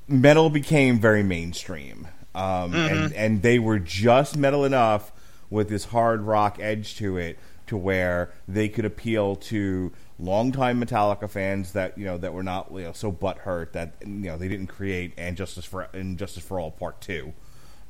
[0.07, 5.11] metal became very mainstream, um, and and they were just metal enough
[5.49, 7.37] with this hard rock edge to it
[7.67, 12.69] to where they could appeal to longtime Metallica fans that you know that were not
[12.71, 16.43] you know so butthurt that you know they didn't create and Justice for and Justice
[16.43, 17.33] for All Part Two.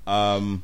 [0.07, 0.63] Um,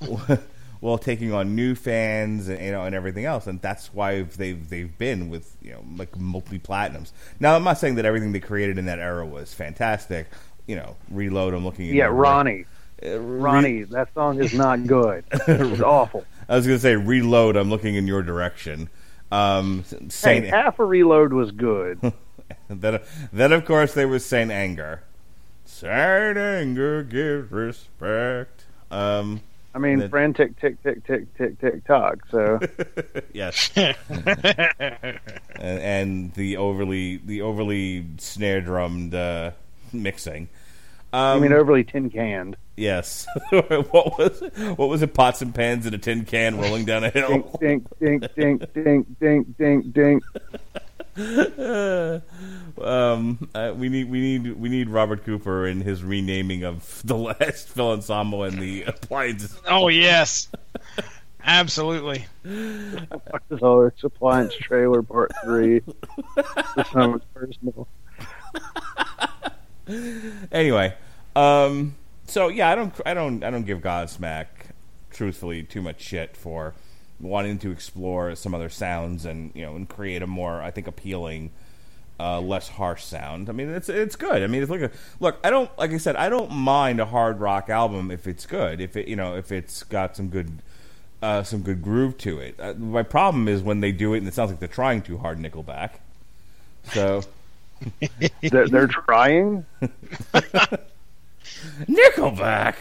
[0.80, 4.68] while taking on new fans and you know and everything else, and that's why they've
[4.68, 7.12] they've been with you know like multi platinums.
[7.40, 10.28] Now I'm not saying that everything they created in that era was fantastic.
[10.66, 11.54] You know, reload.
[11.54, 11.88] I'm looking.
[11.88, 12.64] at Yeah, your- Ronnie.
[13.02, 15.24] Uh, re- Ronnie, that song is not good.
[15.30, 16.24] It's awful.
[16.48, 17.56] I was going to say reload.
[17.56, 18.88] I'm looking in your direction.
[19.30, 19.84] Um,
[20.22, 22.00] Hey, half a reload was good.
[22.68, 22.98] then,
[23.32, 25.02] then of course there was Saint Anger.
[25.64, 28.64] Saint Anger give respect.
[28.90, 29.42] Um,
[29.74, 32.18] I mean, Then- frantic tick tick tick tick tick tock.
[32.30, 32.58] So
[33.32, 33.70] yes.
[33.76, 35.20] and,
[35.58, 39.52] and the overly the overly snare drummed uh,
[39.92, 40.48] mixing.
[41.12, 42.56] I Um, mean, overly tin canned.
[42.76, 43.26] yes.
[43.50, 44.52] what was it?
[44.78, 45.14] what was it?
[45.14, 47.58] Pots and pans in a tin can rolling down a hill.
[47.60, 50.22] Dink dink dink dink dink dink dink.
[52.80, 57.16] um, uh, we need we need we need Robert Cooper in his renaming of the
[57.16, 59.58] last Phil Ensemble and the appliances.
[59.66, 60.48] Oh yes,
[61.42, 62.26] absolutely.
[62.44, 65.80] This whole appliance trailer part three.
[66.76, 67.88] This one was personal.
[70.52, 70.94] Anyway,
[71.34, 71.96] Um,
[72.26, 74.46] so yeah, I don't, I don't, I don't give Godsmack,
[75.10, 76.74] truthfully, too much shit for
[77.20, 80.86] wanting to explore some other sounds and you know and create a more, I think,
[80.86, 81.50] appealing,
[82.20, 83.48] uh, less harsh sound.
[83.48, 84.42] I mean, it's it's good.
[84.42, 84.90] I mean, it's like a
[85.20, 85.38] look.
[85.44, 88.80] I don't like I said, I don't mind a hard rock album if it's good.
[88.80, 90.62] If it you know if it's got some good.
[91.20, 92.54] Uh, some good groove to it.
[92.60, 95.18] Uh, my problem is when they do it and it sounds like they're trying too
[95.18, 95.36] hard.
[95.40, 95.94] Nickelback.
[96.92, 97.22] So
[98.42, 99.66] They're, they're trying.
[101.88, 102.74] Nickelback.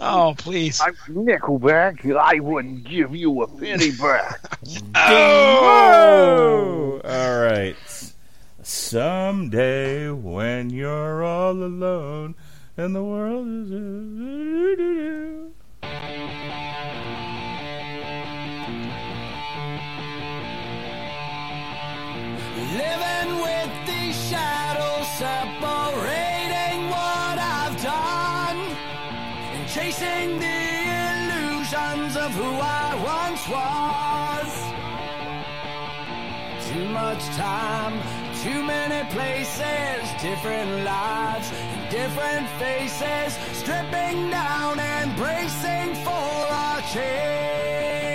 [0.00, 0.80] Oh, please.
[0.80, 2.14] I'm Nickelback.
[2.16, 4.40] I wouldn't give you a penny back.
[4.94, 7.00] Oh!
[7.04, 7.76] All right.
[8.62, 12.34] Someday when you're all alone
[12.76, 15.48] and the world is.
[22.76, 28.37] Living with these shadows separating what I've done and
[29.74, 30.60] chasing the
[31.10, 34.50] illusions of who I once was.
[36.72, 38.00] Too much time,
[38.42, 41.50] too many places, different lives,
[41.90, 48.07] different faces, stripping down and bracing for a change.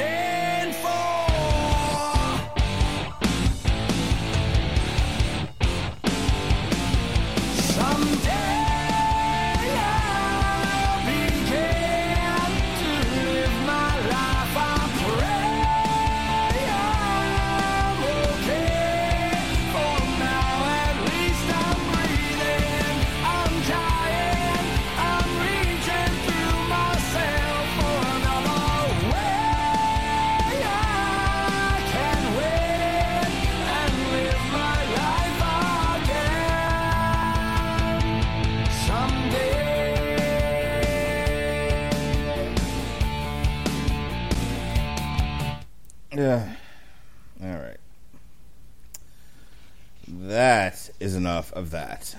[0.00, 0.29] Searching
[46.12, 46.54] Yeah.
[47.42, 47.76] All right.
[50.08, 52.16] That is enough of that.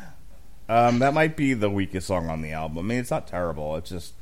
[0.70, 2.78] Um, that might be the weakest song on the album.
[2.78, 3.76] I mean, it's not terrible.
[3.76, 4.14] It's just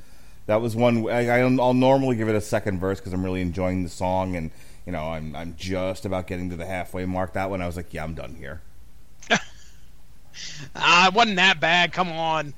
[0.47, 1.07] that was one.
[1.09, 4.49] I, I'll normally give it a second verse because I'm really enjoying the song, and
[4.87, 7.33] you know, I'm I'm just about getting to the halfway mark.
[7.33, 8.61] That one, I was like, yeah, I'm done here.
[10.75, 11.91] Ah, it wasn't that bad.
[11.91, 12.53] Come on.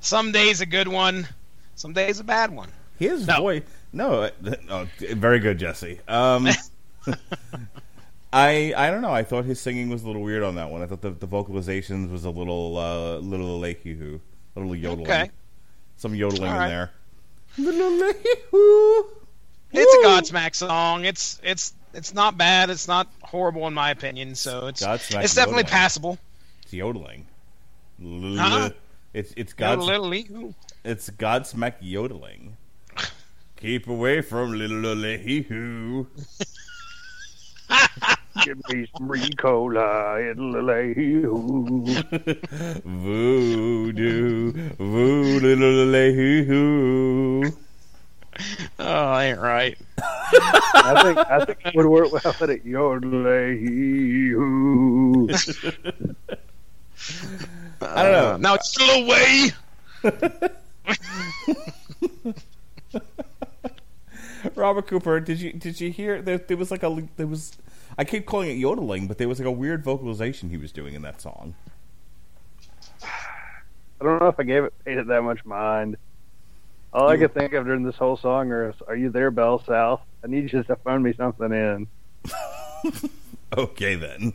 [0.00, 1.28] Some days a good one,
[1.74, 2.70] some days a bad one.
[2.98, 3.42] His No.
[3.42, 4.30] voice, no, uh,
[4.68, 6.00] oh, very good, Jesse.
[6.08, 6.48] Um,
[8.32, 9.12] I I don't know.
[9.12, 10.82] I thought his singing was a little weird on that one.
[10.82, 14.20] I thought the, the vocalizations was a little uh, little leaky-hoo,
[14.54, 15.10] a little yodeling.
[15.10, 15.30] Okay.
[15.96, 16.90] Some yodeling All in there.
[17.58, 19.06] Little leaky-hoo.
[19.72, 21.04] It's a Godsmack song.
[21.04, 22.70] It's it's it's not bad.
[22.70, 24.36] It's not horrible in my opinion.
[24.36, 25.66] So it's Godsmack it's definitely yodeling.
[25.66, 26.18] passable.
[26.62, 27.26] It's yodeling.
[28.02, 28.70] L- Huh?
[29.12, 30.54] It's it's Got a God's little legal.
[30.84, 32.56] it's Godsmack yodeling.
[33.60, 36.06] Keep away from little leaky-hoo.
[38.44, 40.94] Give me some Ricola and Lele.
[42.84, 47.52] Voodoo, voo, little leaky-hoo.
[48.78, 49.76] Oh, ain't right.
[49.98, 52.64] I think I think it would work well at it.
[52.64, 53.60] Yodelay.
[57.82, 58.32] I don't know.
[58.32, 59.52] Uh, now it's still away.
[64.54, 67.56] Robert Cooper, did you did you hear there, there was like a there was
[67.98, 70.94] I keep calling it yodeling, but there was like a weird vocalization he was doing
[70.94, 71.54] in that song.
[73.02, 75.96] I don't know if I gave it paid it that much mind.
[76.92, 80.00] All I could think of during this whole song is, "Are you there, Bell South?
[80.24, 81.86] I need you just to phone me something in."
[83.56, 84.32] Okay then.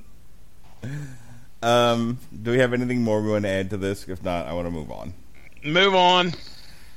[1.64, 4.08] Um, do we have anything more we want to add to this?
[4.08, 5.14] If not, I want to move on.
[5.64, 6.34] Move on.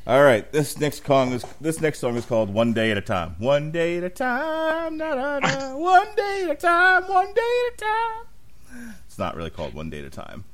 [0.08, 3.02] All right, this next song is this next song is called "One Day at a
[3.02, 5.76] Time." One day at a time, da, da, da.
[5.76, 8.90] one day at a time, one day at a time.
[9.06, 10.44] It's not really called "One Day at a Time."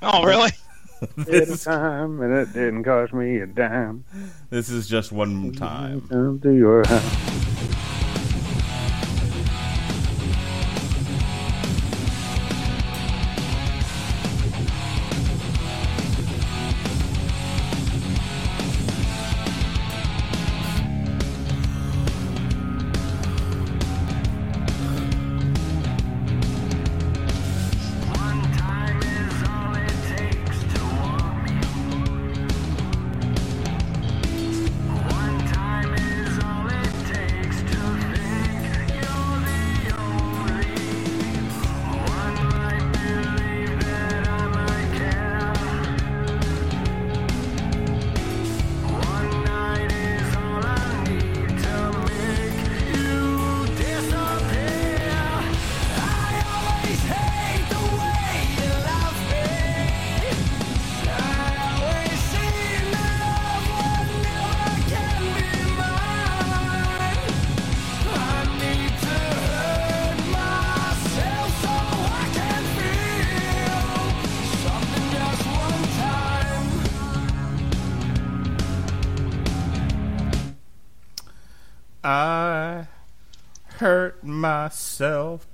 [0.00, 0.50] Oh, really?
[1.18, 4.06] At a time, and it didn't cost me a dime.
[4.48, 6.08] this is just one time.
[6.08, 7.45] Come to your house.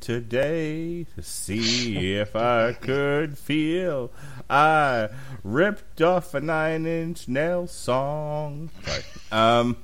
[0.02, 4.10] Today to see if I could feel.
[4.50, 5.08] I
[5.44, 8.70] ripped off a nine inch nail song.
[8.84, 9.02] Sorry.
[9.30, 9.76] Um,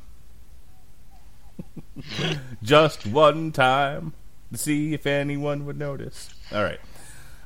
[2.62, 4.12] just one time
[4.52, 6.30] to see if anyone would notice.
[6.52, 6.80] All right.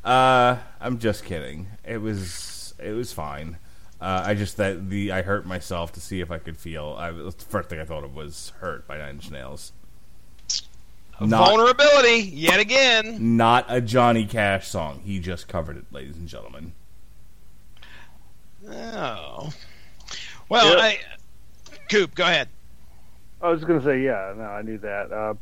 [0.02, 1.68] Uh, I'm just kidding.
[1.84, 3.58] It was it was fine.
[4.00, 6.96] Uh, I just that the I hurt myself to see if I could feel.
[6.98, 9.72] I, the first thing I thought of was hurt by Nine Inch Nails.
[11.20, 13.36] Not, Vulnerability yet again.
[13.36, 15.02] not a Johnny Cash song.
[15.05, 16.72] He just covered it, ladies and gentlemen.
[18.68, 19.52] Oh.
[20.48, 20.82] Well, Yeah.
[20.82, 20.98] I.
[21.89, 22.48] Coop, go ahead.
[23.40, 25.12] I was gonna say, yeah, no, I knew that.
[25.12, 25.34] Uh,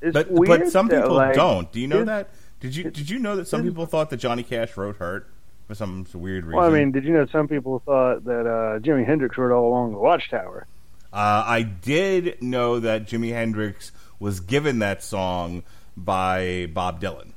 [0.00, 1.70] it's But weird but some that, people like, don't.
[1.72, 2.28] Do you know that?
[2.60, 5.26] Did you did you know that some people thought that Johnny Cash wrote "Hurt"
[5.66, 6.58] for some weird reason?
[6.58, 9.68] Well, I mean, did you know some people thought that uh, Jimi Hendrix wrote all
[9.68, 10.66] along the Watchtower?
[11.14, 15.62] Uh, I did know that Jimi Hendrix was given that song
[15.96, 17.30] by Bob Dylan,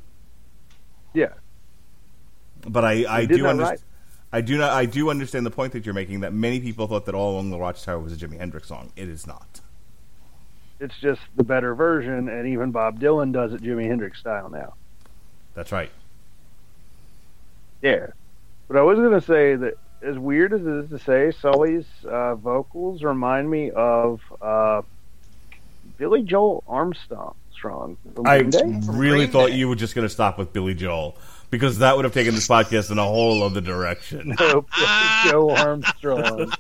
[1.13, 1.33] Yeah,
[2.67, 3.59] but I, I do understand.
[3.59, 3.79] right.
[4.33, 4.71] I do not.
[4.71, 6.21] I do understand the point that you're making.
[6.21, 8.91] That many people thought that "All Along the Watchtower" was a Jimi Hendrix song.
[8.95, 9.61] It is not.
[10.79, 14.73] it's just the better version, and even Bob Dylan does it Jimi Hendrix style now.
[15.53, 15.91] That's right.
[17.81, 18.07] Yeah,
[18.67, 22.35] but I was gonna say that as weird as it is to say, Sully's uh,
[22.35, 24.81] vocals remind me of uh,
[25.97, 27.35] Billy Joel Armstrong.
[28.25, 29.55] I really Green thought Day.
[29.55, 31.17] you were just going to stop with Billy Joel
[31.49, 34.35] because that would have taken this podcast in a whole other direction.
[34.39, 36.51] No, Billie Joe Armstrong.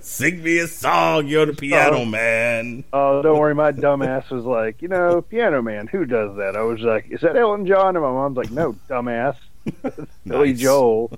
[0.00, 2.04] Sing me a song, you're the piano Oh.
[2.04, 2.84] man.
[2.92, 6.56] Oh, don't worry, my dumbass was like, you know, Piano Man, who does that?
[6.56, 7.96] I was like, is that Elton John?
[7.96, 9.36] And my mom's like, no, dumbass,
[10.26, 10.58] Billy Nice.
[10.60, 11.08] Joel.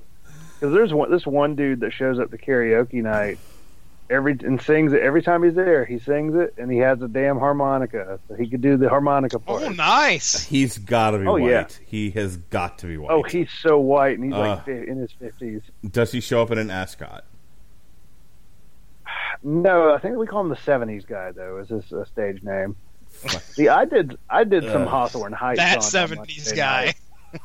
[0.58, 3.38] Because there's one, this one dude that shows up to karaoke night
[4.10, 5.84] every and sings it every time he's there.
[5.84, 9.38] He sings it, and he has a damn harmonica, so he could do the harmonica
[9.38, 9.62] part.
[9.62, 10.42] Oh, nice.
[10.44, 11.48] He's got to be Oh, white.
[11.50, 11.66] yeah.
[11.86, 13.12] He has got to be white.
[13.12, 14.56] Oh, he's so white, and he's Uh.
[14.66, 15.62] like in his fifties.
[15.88, 17.24] Does he show up in an ascot?
[19.42, 21.58] No, I think we call him the '70s guy, though.
[21.58, 22.76] Is his uh, stage name?
[23.42, 25.58] See, I did, I did some Hawthorne Heights.
[25.58, 26.84] That on- on 70s guy.
[26.86, 26.96] night.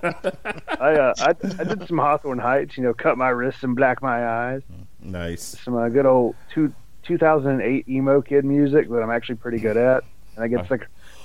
[0.03, 4.02] I, uh, I I did some Hawthorne Heights, you know, cut my wrists and black
[4.02, 4.62] my eyes.
[5.02, 5.60] Nice.
[5.64, 10.03] Some uh, good old two, 2008 emo kid music that I'm actually pretty good at,
[10.36, 10.80] and I get the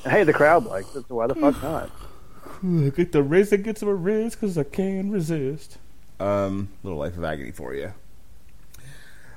[0.04, 1.90] and hey, the crowd likes it, so why the fuck not?
[2.62, 5.78] I get the riz and get some riz because I can't resist.
[6.18, 7.94] Um, little life of agony for you.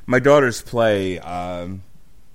[0.06, 1.20] My daughter's play.
[1.20, 1.84] Um,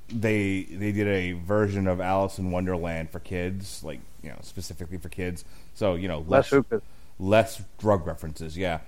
[0.09, 4.97] they they did a version of Alice in Wonderland for kids, like you know specifically
[4.97, 5.45] for kids.
[5.79, 6.83] So you know Less hookah.
[7.21, 8.59] less drug references.
[8.59, 8.81] Yeah.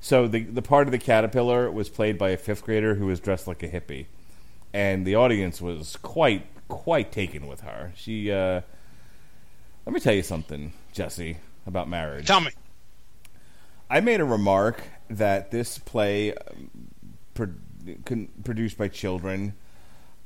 [0.00, 3.20] So the the part of the caterpillar was played by a fifth grader who was
[3.20, 4.06] dressed like a hippie,
[4.72, 7.92] and the audience was quite quite taken with her.
[7.96, 8.32] She.
[8.32, 8.62] Uh,
[9.84, 12.26] let me tell you something, Jesse, about marriage.
[12.26, 12.50] Tell me.
[13.90, 16.70] I made a remark that this play, um,
[17.34, 17.54] pro-
[18.44, 19.54] produced by children,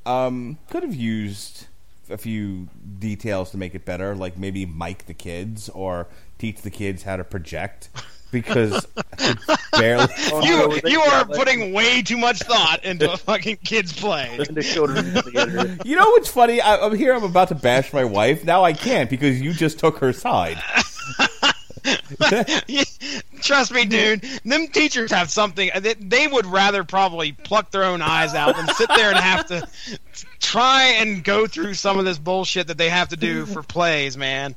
[0.04, 1.66] um, could have used
[2.12, 2.68] a few
[2.98, 6.06] details to make it better, like maybe mic the kids or
[6.38, 7.88] teach the kids how to project,
[8.30, 8.86] because
[9.72, 10.06] barely.
[10.32, 13.92] Oh, You no, you are like- putting way too much thought into a fucking kid's
[13.92, 14.38] play.
[14.48, 15.76] in the children's theater.
[15.84, 16.60] You know what's funny?
[16.60, 17.14] I, I'm here.
[17.14, 18.44] I'm about to bash my wife.
[18.44, 20.58] Now I can't because you just took her side.
[23.40, 24.22] Trust me, dude.
[24.44, 25.70] Them teachers have something.
[25.80, 29.46] They, they would rather probably pluck their own eyes out than sit there and have
[29.48, 29.68] to
[30.42, 34.16] try and go through some of this bullshit that they have to do for plays,
[34.16, 34.54] man.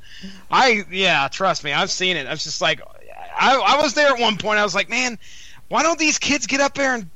[0.50, 2.26] I yeah, trust me, I've seen it.
[2.26, 2.80] I was just like,
[3.38, 4.58] I, I was there at one point.
[4.58, 5.18] I was like, man,
[5.68, 7.10] why don't these kids get up there and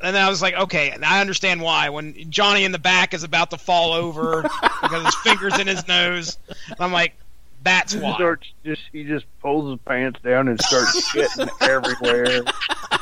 [0.00, 1.88] and then I was like, okay, and I understand why.
[1.90, 5.88] When Johnny in the back is about to fall over because his fingers in his
[5.88, 6.38] nose,
[6.78, 7.14] I'm like,
[7.64, 8.14] that's He why.
[8.14, 12.42] starts just he just pulls his pants down and starts shitting everywhere.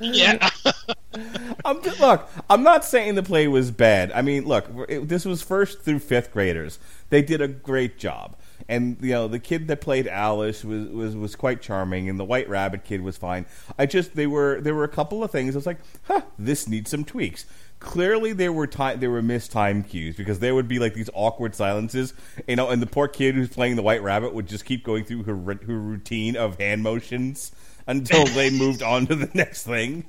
[0.00, 0.50] Yeah.
[1.64, 4.12] I'm, look, I'm not saying the play was bad.
[4.12, 6.78] I mean, look, it, this was first through fifth graders.
[7.10, 8.36] They did a great job,
[8.68, 12.24] and you know the kid that played Alice was was, was quite charming, and the
[12.24, 13.46] White Rabbit kid was fine.
[13.78, 15.54] I just they were there were a couple of things.
[15.54, 17.44] I was like, huh, this needs some tweaks.
[17.80, 21.10] Clearly, there were time there were missed time cues because there would be like these
[21.12, 22.14] awkward silences,
[22.46, 25.04] you know, and the poor kid who's playing the White Rabbit would just keep going
[25.04, 27.50] through her her routine of hand motions
[27.90, 30.04] until they moved on to the next thing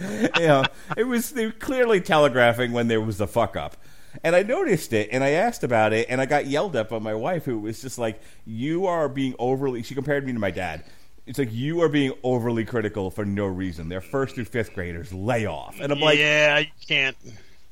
[0.00, 0.64] you know,
[0.96, 3.76] it was they were clearly telegraphing when there was a fuck up.
[4.22, 6.98] And I noticed it, and I asked about it, and I got yelled at by
[6.98, 10.50] my wife, who was just like, "You are being overly." She compared me to my
[10.50, 10.84] dad.
[11.26, 13.88] It's like you are being overly critical for no reason.
[13.88, 15.14] They're first through fifth graders.
[15.14, 17.16] Lay off, and I'm like, yeah, you can't.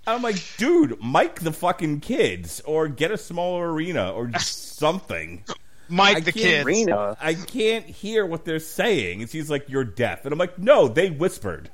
[0.07, 5.45] I'm like, dude, mic the fucking kids, or get a smaller arena, or something.
[5.91, 6.67] Mike I the can't kids.
[6.67, 7.17] Arena.
[7.21, 9.23] I can't hear what they're saying.
[9.23, 11.71] And she's like, "You're deaf," and I'm like, "No, they whispered."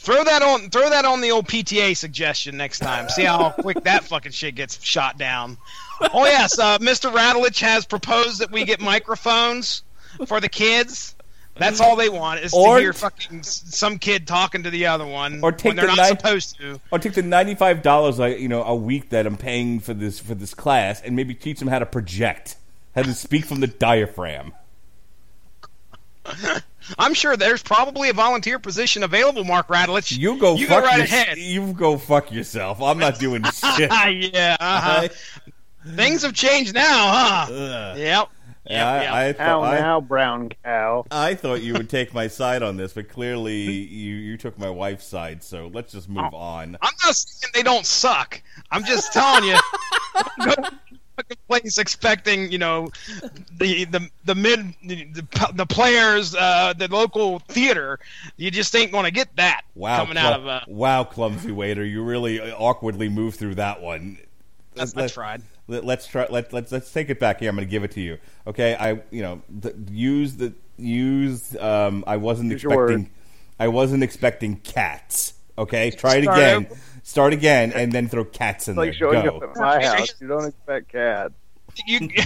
[0.00, 0.70] Throw that on.
[0.70, 3.08] Throw that on the old PTA suggestion next time.
[3.08, 5.58] See how quick that fucking shit gets shot down.
[6.00, 7.12] Oh yes, uh, Mr.
[7.12, 9.82] Radulich has proposed that we get microphones
[10.26, 11.14] for the kids.
[11.56, 15.04] That's all they want is Or- to hear fucking some kid talking to the other
[15.04, 16.80] one Or take when they're the not ni- supposed to.
[16.92, 20.36] Or take the ninety-five dollars, you know, a week that I'm paying for this for
[20.36, 22.54] this class, and maybe teach them how to project,
[22.98, 24.52] how to speak from the diaphragm.
[26.98, 30.16] I'm sure there's probably a volunteer position available, Mark Radulich.
[30.16, 31.38] You go You fuck go right your- ahead.
[31.38, 32.80] You go fuck yourself.
[32.82, 33.42] I'm not doing
[33.76, 33.90] shit.
[34.34, 35.08] yeah, uh-huh.
[35.94, 36.84] Things have changed now,
[37.46, 37.52] huh?
[37.52, 37.98] Ugh.
[37.98, 38.28] Yep.
[38.70, 39.12] Yeah, yep.
[39.12, 41.06] I, I, How thought, I, now, brown cow?
[41.10, 44.68] I thought you would take my side on this, but clearly you, you took my
[44.68, 45.42] wife's side.
[45.42, 46.76] So let's just move on.
[46.82, 48.42] I'm not saying they don't suck.
[48.70, 49.56] I'm just telling you.
[51.18, 52.90] Go to fucking place expecting, you know,
[53.58, 55.06] the the the mid the,
[55.54, 57.98] the players, uh, the local theater.
[58.36, 61.84] You just ain't going to get that Wow, coming out of uh, wow, clumsy waiter,
[61.84, 64.18] you really awkwardly moved through that one.
[64.74, 65.42] That's Let- I tried.
[65.70, 66.26] Let, let's try.
[66.30, 67.50] Let, let's let's take it back here.
[67.50, 68.16] I'm going to give it to you.
[68.46, 71.54] Okay, I you know the, use the use.
[71.56, 73.10] Um, I wasn't Use your expecting.
[73.60, 75.34] I wasn't expecting cats.
[75.58, 76.68] Okay, try it Start again.
[77.08, 77.10] Over.
[77.10, 79.08] Start again, and then throw cats in Like there.
[79.10, 79.46] Like showing Go.
[79.46, 80.14] up at my house.
[80.20, 81.34] You don't expect cats.
[81.86, 82.08] You.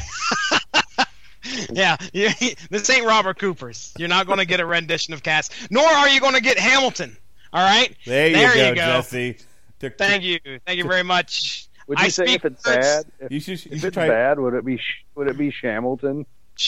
[1.72, 2.30] Yeah, you,
[2.70, 3.92] this ain't Robert Cooper's.
[3.98, 6.56] You're not going to get a rendition of Cats, nor are you going to get
[6.56, 7.16] Hamilton.
[7.52, 8.80] All right, There you There go, you go.
[8.80, 9.38] Jesse.
[9.80, 11.66] Took- Thank you, thank you very much.
[11.88, 12.76] Would you I say if it's words.
[12.78, 13.04] bad?
[13.18, 13.64] If, You should.
[13.64, 14.08] You if should it's try.
[14.08, 16.26] bad, would it be Sh- would it be Shamilton?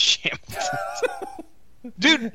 [1.97, 2.33] dude.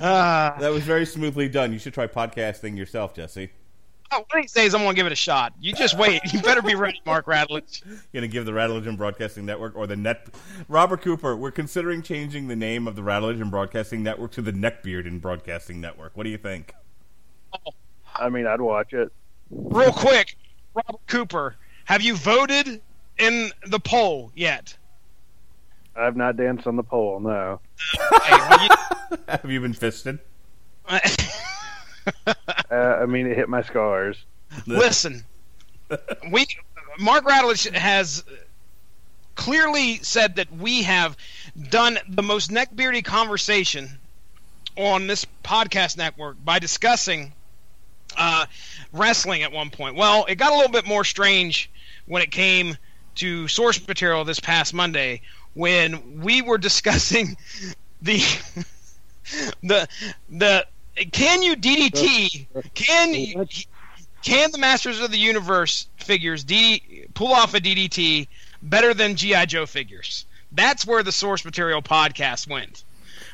[0.00, 1.72] Uh, That was very smoothly done.
[1.72, 3.50] You should try podcasting yourself, Jesse.
[4.12, 5.52] Oh, one of these days I'm gonna give it a shot.
[5.60, 6.20] You just wait.
[6.32, 7.84] You better be ready, Mark Radulich.
[7.84, 10.28] You're gonna give the Rattlegion Broadcasting Network or the Net
[10.68, 11.36] Robert Cooper.
[11.36, 15.80] We're considering changing the name of the Rattlegion Broadcasting Network to the Neckbeard and Broadcasting
[15.80, 16.16] Network.
[16.16, 16.72] What do you think?
[17.66, 17.72] Oh.
[18.14, 19.12] I mean, I'd watch it.
[19.50, 20.36] Real quick,
[20.74, 22.80] Robert Cooper, have you voted
[23.18, 24.76] in the poll yet?
[25.94, 27.20] I've not danced on the pole.
[27.20, 27.60] No.
[28.22, 30.18] Hey, you- Have you been fisted?
[32.68, 34.16] Uh, I mean, it hit my scars.
[34.66, 35.24] Listen,
[36.32, 36.46] we
[36.98, 38.24] Mark Radulich has
[39.36, 41.16] clearly said that we have
[41.70, 44.00] done the most neckbeardy conversation
[44.76, 47.32] on this podcast network by discussing
[48.16, 48.46] uh,
[48.92, 49.94] wrestling at one point.
[49.94, 51.70] Well, it got a little bit more strange
[52.06, 52.76] when it came
[53.16, 55.22] to source material this past Monday
[55.54, 57.36] when we were discussing
[58.02, 58.18] the
[59.62, 59.88] the
[60.28, 60.66] the
[61.12, 63.46] can you DDT can
[64.22, 68.28] can the Masters of the Universe figures D, pull off a DDT
[68.62, 70.26] better than GI Joe figures?
[70.52, 72.82] That's where the source material podcast went.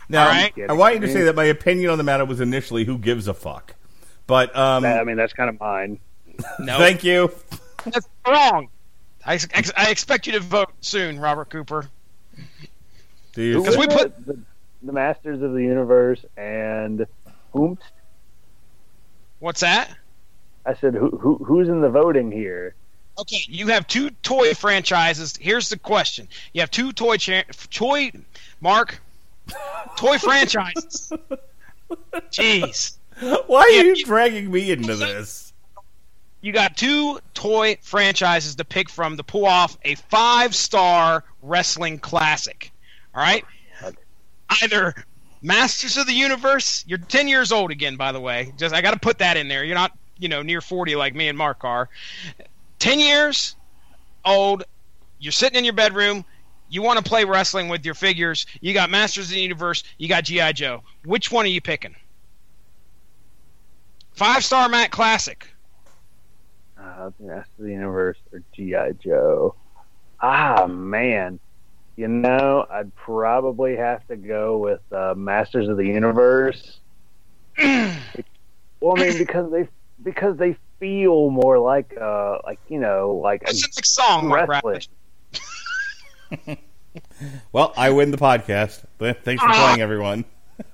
[0.08, 0.52] Now, All right.
[0.68, 3.28] I want you to say that my opinion on the matter was initially who gives
[3.28, 3.74] a fuck.
[4.26, 5.98] But um, I mean, that's kind of mine.
[6.58, 7.30] No, thank you.
[7.84, 8.68] that's wrong.
[9.24, 11.88] I, ex- I expect you to vote soon, Robert Cooper.
[13.34, 14.38] Do you Because we put- the,
[14.82, 17.06] the Masters of the Universe and
[17.52, 17.78] whom?
[19.38, 19.90] What's that?
[20.64, 22.74] I said, who, who who's in the voting here?
[23.18, 25.34] Okay, you have two toy franchises.
[25.40, 28.12] Here's the question: You have two toy cha- toy
[28.60, 29.00] Mark
[29.96, 31.12] toy franchises.
[32.30, 32.96] Jeez.
[33.46, 35.52] Why are you you- dragging me into this?
[36.40, 41.98] you got two toy franchises to pick from to pull off a five star wrestling
[41.98, 42.72] classic.
[43.14, 43.44] All right?
[43.84, 43.92] Oh,
[44.62, 44.94] Either
[45.42, 48.52] Masters of the Universe, you're 10 years old again, by the way.
[48.56, 49.64] Just I got to put that in there.
[49.64, 51.88] You're not, you know, near 40 like me and Mark are.
[52.78, 53.56] 10 years
[54.24, 54.64] old,
[55.18, 56.24] you're sitting in your bedroom,
[56.68, 60.08] you want to play wrestling with your figures, you got Masters of the Universe, you
[60.08, 60.52] got G.I.
[60.52, 60.82] Joe.
[61.04, 61.94] Which one are you picking?
[64.12, 65.46] Five star Matt Classic.
[66.78, 69.54] Uh, Masters of the Universe or GI Joe?
[70.20, 71.40] Ah, man.
[71.96, 76.80] You know, I'd probably have to go with uh, Masters of the Universe.
[77.58, 77.98] well,
[78.84, 79.68] I mean, because they
[80.02, 84.80] because they feel more like uh like you know like a What's song, Mark wrestling.
[86.32, 86.58] Radulich?
[87.52, 88.84] Well, I win the podcast.
[88.98, 90.24] Thanks for playing, everyone.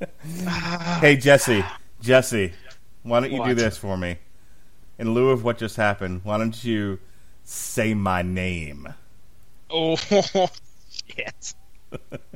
[1.01, 1.65] hey, Jesse.
[2.01, 2.53] Jesse,
[3.03, 4.19] why don't you do this for me?
[4.99, 6.99] In lieu of what just happened, why don't you
[7.45, 8.95] say my name?
[9.71, 9.97] Oh,
[11.17, 11.55] shit.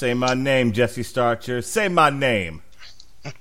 [0.00, 1.60] Say my name, Jesse Starcher.
[1.60, 2.62] Say my name.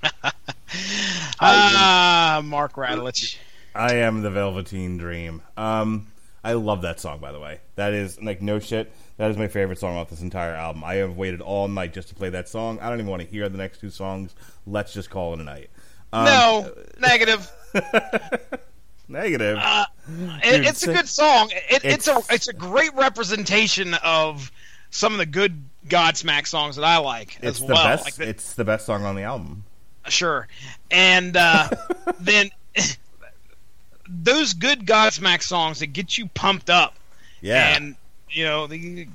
[1.42, 3.38] Ah, Mark Radulich.
[3.74, 5.42] I am the Velveteen Dream.
[5.56, 6.08] Um,
[6.44, 7.62] I love that song, by the way.
[7.76, 8.92] That is like no shit.
[9.16, 10.84] That is my favorite song off this entire album.
[10.84, 12.78] I have waited all night just to play that song.
[12.82, 14.36] I don't even want to hear the next two songs.
[14.68, 15.70] Let's just call it a night.
[16.12, 17.50] Um, no, negative.
[19.08, 19.58] Negative.
[19.60, 21.50] Uh, Dude, It, it's a good song.
[21.52, 24.52] It, it's, a It's- it's a great representation of
[24.92, 27.84] some of the good Godsmack songs that I like it's as the well.
[27.84, 28.06] best.
[28.06, 29.64] Like the- it's the best song on the album.
[30.08, 30.48] sure,
[30.92, 31.70] and uh,
[32.20, 32.50] then
[34.08, 36.96] those good Godsmack songs that get you pumped up.
[37.42, 37.76] Yeah.
[37.78, 37.96] and
[38.30, 39.08] you know they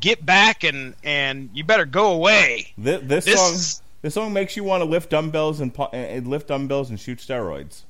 [0.00, 2.72] get back and and you better go away.
[2.78, 3.82] This, this, This- song.
[4.02, 7.82] This song makes you want to lift dumbbells and, and lift dumbbells and shoot steroids.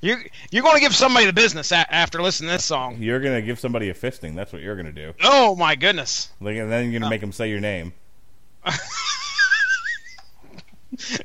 [0.00, 0.16] You
[0.50, 2.96] you're going to give somebody the business a- after listening to this song.
[3.00, 4.34] You're gonna give somebody a fisting.
[4.34, 5.12] That's what you're gonna do.
[5.22, 6.30] Oh my goodness!
[6.40, 7.92] Like, and then you're gonna make them say your name.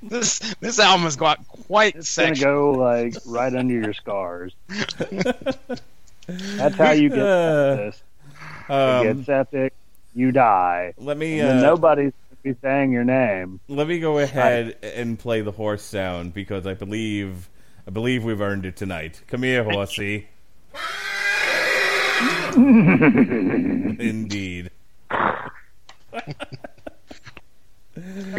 [0.04, 4.54] This this album has got quite It's gonna go like right under your scars.
[6.28, 8.04] That's how you get Uh, this.
[8.70, 9.74] It Um, gets epic.
[10.14, 10.94] You die.
[10.98, 12.12] let me And uh, nobody's
[12.44, 13.60] gonna be saying your name.
[13.70, 17.50] let me go ahead and play the horse sound because I believe
[17.86, 19.22] I believe we've earned it tonight.
[19.28, 20.30] Come here, horsey.
[22.56, 24.72] Indeed.
[25.10, 25.50] I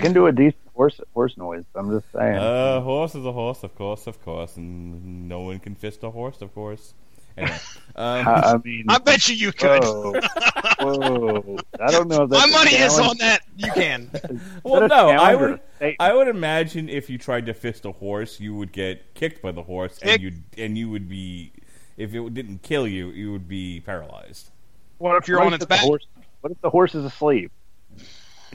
[0.01, 1.65] can do a decent horse horse noise.
[1.75, 2.37] I'm just saying.
[2.37, 6.11] Uh, horse is a horse, of course, of course, and no one can fist a
[6.11, 6.95] horse, of course.
[7.37, 7.57] Anyway,
[7.97, 9.83] um, I, I mean, I bet you you could.
[9.83, 10.13] whoa,
[10.81, 11.59] whoa!
[11.81, 13.43] I don't know if that's My money is on that.
[13.57, 14.11] You can.
[14.63, 15.97] well, that a no, I would, statement?
[16.01, 19.53] I would imagine if you tried to fist a horse, you would get kicked by
[19.53, 21.53] the horse, and you and you would be,
[21.97, 24.51] if it didn't kill you, you would be paralyzed.
[24.99, 25.81] What if you're What on if its back?
[25.81, 26.07] horse?
[26.41, 27.51] What if the horse is asleep?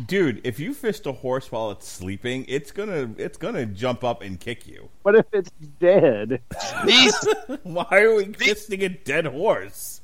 [0.06, 4.22] Dude, if you fist a horse while it's sleeping, it's gonna it's gonna jump up
[4.22, 4.90] and kick you.
[5.04, 6.42] What if it's dead?
[6.86, 7.16] These
[7.64, 10.02] Why are we fisting a dead horse?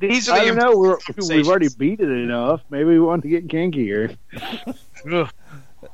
[0.00, 0.76] these are the I don't know.
[0.76, 0.98] We're,
[1.28, 2.62] we've already beat it enough.
[2.70, 4.16] Maybe we want to get kinkier.
[5.12, 5.30] Ugh.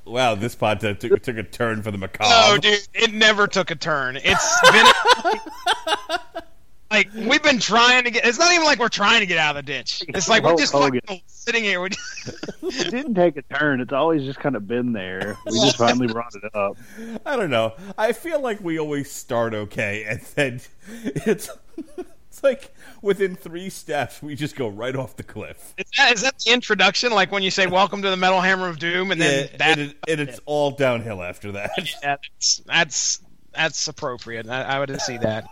[0.05, 2.29] Wow, this podcast took, took a turn for the macabre.
[2.29, 4.19] No, dude, it never took a turn.
[4.23, 6.19] It's been
[6.91, 8.25] like we've been trying to get.
[8.25, 10.05] It's not even like we're trying to get out of the ditch.
[10.09, 11.01] It's like we're just Hogan.
[11.07, 11.81] fucking sitting here.
[11.81, 11.89] We
[12.63, 13.81] It didn't take a turn.
[13.81, 15.37] It's always just kind of been there.
[15.47, 16.77] We just finally brought it up.
[17.27, 17.75] I don't know.
[17.99, 20.61] I feel like we always start okay, and then
[21.05, 25.75] it's it's like within three steps we just go right off the cliff.
[25.79, 27.13] Is that, is that the introduction?
[27.13, 29.79] Like when you say "Welcome to the Metal Hammer of Doom," and then Yeah, that
[29.79, 31.71] and, it, and it's all downhill after that.
[31.79, 33.21] yeah, that's that's
[33.55, 34.49] that's appropriate.
[34.49, 35.49] I, I would see that.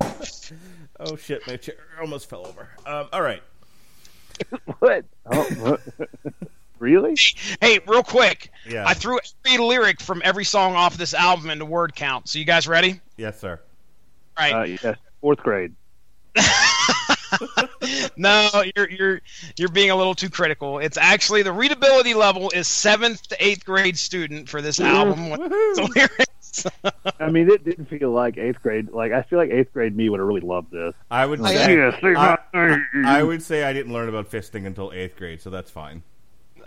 [1.00, 2.68] oh shit, my chair almost fell over.
[2.86, 3.42] Um, all right,
[4.78, 5.04] What?
[5.26, 5.80] Oh, what?
[6.78, 7.16] really?
[7.60, 8.84] Hey, real quick, Yeah.
[8.86, 12.28] I threw every lyric from every song off this album into word count.
[12.28, 13.00] So you guys ready?
[13.16, 13.60] yes, sir.
[14.36, 14.52] All right.
[14.52, 14.96] Uh, yes.
[15.20, 15.74] Fourth grade.
[18.16, 19.20] no, you're you're
[19.56, 20.78] you're being a little too critical.
[20.78, 25.30] It's actually the readability level is seventh to eighth grade student for this album.
[26.56, 27.14] With the lyrics.
[27.20, 28.90] I mean, it didn't feel like eighth grade.
[28.90, 30.94] Like I feel like eighth grade me would have really loved this.
[31.10, 32.38] I would Like, say yeah, say I.
[33.04, 36.02] I would say I didn't learn about fisting until eighth grade, so that's fine.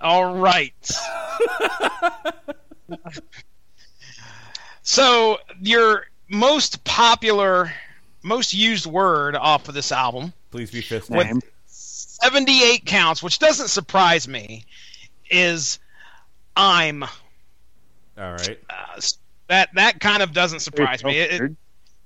[0.02, 0.74] All right.
[4.84, 7.72] so your most popular,
[8.24, 11.16] most used word off of this album, Please be fisting.
[11.16, 11.41] What- Name.
[11.68, 14.66] seventy-eight counts, which doesn't surprise me,
[15.30, 15.80] is
[16.58, 17.10] "I'm." All
[18.34, 18.60] right.
[18.70, 19.18] Uh, s-
[19.52, 21.18] that that kind of doesn't surprise me.
[21.19, 21.52] It- it-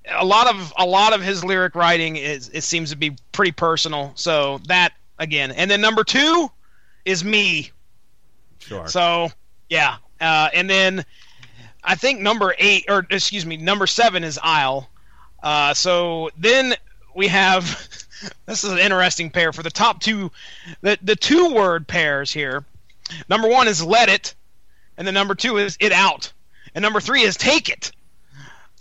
[0.07, 3.51] a lot of a lot of his lyric writing is it seems to be pretty
[3.51, 4.11] personal.
[4.15, 6.51] So that again, and then number two
[7.05, 7.71] is me.
[8.59, 8.87] Sure.
[8.87, 9.31] So
[9.69, 11.05] yeah, uh, and then
[11.83, 14.89] I think number eight or excuse me, number seven is Isle.
[15.41, 16.73] Uh, so then
[17.15, 17.63] we have
[18.45, 20.31] this is an interesting pair for the top two,
[20.81, 22.63] the the two word pairs here.
[23.29, 24.33] Number one is Let It,
[24.97, 26.31] and the number two is It Out,
[26.75, 27.91] and number three is Take It.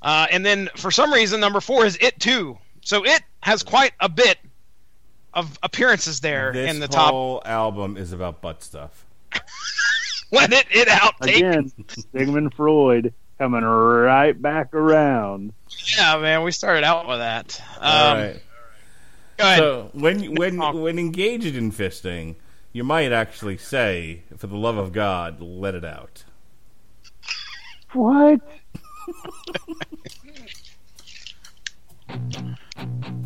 [0.03, 2.59] Uh, and then for some reason, number four is It Too.
[2.83, 4.37] So it has quite a bit
[5.33, 7.11] of appearances there this in the top.
[7.11, 9.07] whole album is about butt stuff.
[10.33, 11.39] Let it, it out, take it.
[11.39, 11.73] Again,
[12.12, 15.53] Sigmund Freud coming right back around.
[15.97, 17.61] Yeah, man, we started out with that.
[17.79, 18.43] Um, All right.
[19.37, 19.59] Go ahead.
[19.59, 22.37] So when when when engaged in fisting,
[22.73, 26.25] you might actually say, "For the love of God, let it out."
[27.95, 28.41] What?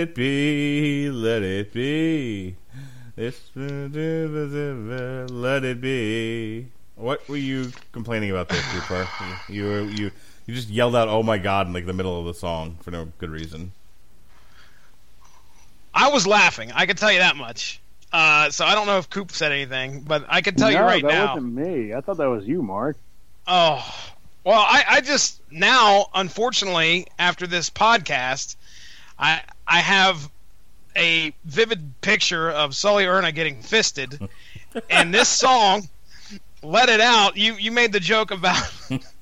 [0.00, 2.56] it be, let it be.
[3.16, 3.92] This, let
[5.64, 6.66] it be.
[6.96, 9.08] What were you complaining about there, Cooper?
[9.48, 10.10] You you you,
[10.46, 12.90] you just yelled out "Oh my God" in like the middle of the song for
[12.90, 13.72] no good reason.
[15.94, 16.72] I was laughing.
[16.72, 17.80] I can tell you that much.
[18.12, 20.84] Uh, so I don't know if Coop said anything, but I can tell no, you
[20.84, 21.34] right that now.
[21.34, 21.94] wasn't me.
[21.94, 22.96] I thought that was you, Mark.
[23.46, 23.84] Oh,
[24.44, 28.56] well, I, I just now, unfortunately, after this podcast,
[29.20, 30.28] I I have
[30.96, 34.18] a vivid picture of Sully Erna getting fisted,
[34.88, 35.88] and this song,
[36.62, 38.72] "Let It Out." You you made the joke about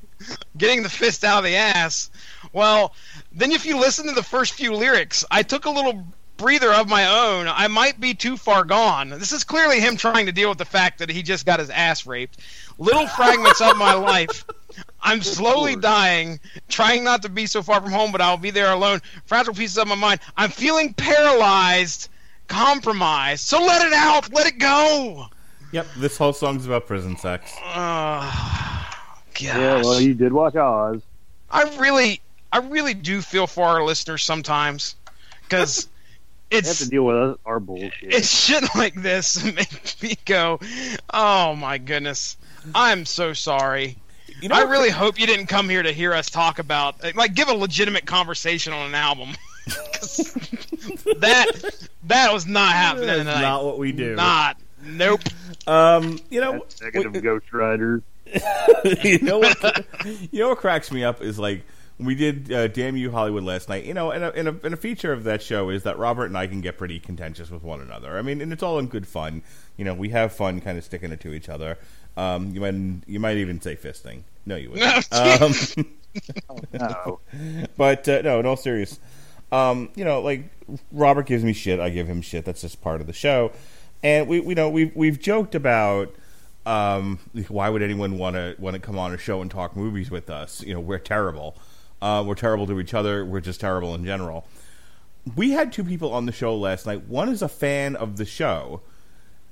[0.57, 2.11] getting the fist out of the ass.
[2.53, 2.95] Well,
[3.33, 6.07] then if you listen to the first few lyrics, I took a little
[6.39, 7.49] breather of my own.
[7.49, 9.11] I might be too far gone.
[9.11, 11.69] This is clearly him trying to deal with the fact that he just got his
[11.69, 12.39] ass raped.
[12.79, 14.45] Little fragments of my life.
[15.03, 18.73] I'm slowly dying, trying not to be so far from home, but I'll be there
[18.73, 19.01] alone.
[19.27, 20.21] Fragile pieces of my mind.
[20.37, 22.09] I'm feeling paralyzed,
[22.47, 23.45] compromised.
[23.45, 24.33] So let it out.
[24.33, 25.27] Let it go.
[25.73, 27.53] Yep, this whole song's about prison sex.
[27.65, 28.85] Uh.
[29.41, 31.01] Yeah, well, you did watch Oz.
[31.51, 32.21] I really,
[32.53, 34.97] I really do feel for our listeners sometimes,
[35.43, 35.89] because
[36.51, 37.93] You have it's to deal with our bullshit.
[38.03, 40.59] it's shit like this that make me go,
[41.13, 42.37] oh my goodness,
[42.75, 43.97] I'm so sorry.
[44.41, 47.03] You know, I what- really hope you didn't come here to hear us talk about,
[47.17, 49.31] like, give a legitimate conversation on an album.
[51.21, 53.41] that that was not happening That's tonight.
[53.43, 54.15] not what we do.
[54.15, 54.57] Not.
[54.83, 55.21] Nope.
[55.67, 58.03] Um, you know, That's negative Ghost Rider.
[59.03, 59.85] you know what?
[60.31, 61.65] You know what cracks me up is like
[61.99, 63.85] we did uh, "Damn You Hollywood" last night.
[63.85, 66.27] You know, and a, and, a, and a feature of that show is that Robert
[66.27, 68.17] and I can get pretty contentious with one another.
[68.19, 69.43] I mean, and it's all in good fun.
[69.77, 71.79] You know, we have fun, kind of sticking it to each other.
[72.19, 72.75] Um, you might
[73.07, 74.23] you might even say fisting.
[74.45, 75.13] No, you wouldn't.
[75.13, 75.53] um,
[76.73, 77.21] No.
[77.77, 78.99] but uh, no, in all serious,
[79.53, 80.45] um, you know, like
[80.91, 82.45] Robert gives me shit, I give him shit.
[82.45, 83.53] That's just part of the show,
[84.03, 86.13] and we, we know we've we've joked about
[86.67, 90.11] um, why would anyone want to want to come on a show and talk movies
[90.11, 90.63] with us?
[90.63, 91.57] You know, we're terrible.
[92.03, 93.25] Uh, we're terrible to each other.
[93.25, 94.45] We're just terrible in general.
[95.37, 97.07] We had two people on the show last night.
[97.07, 98.81] One is a fan of the show,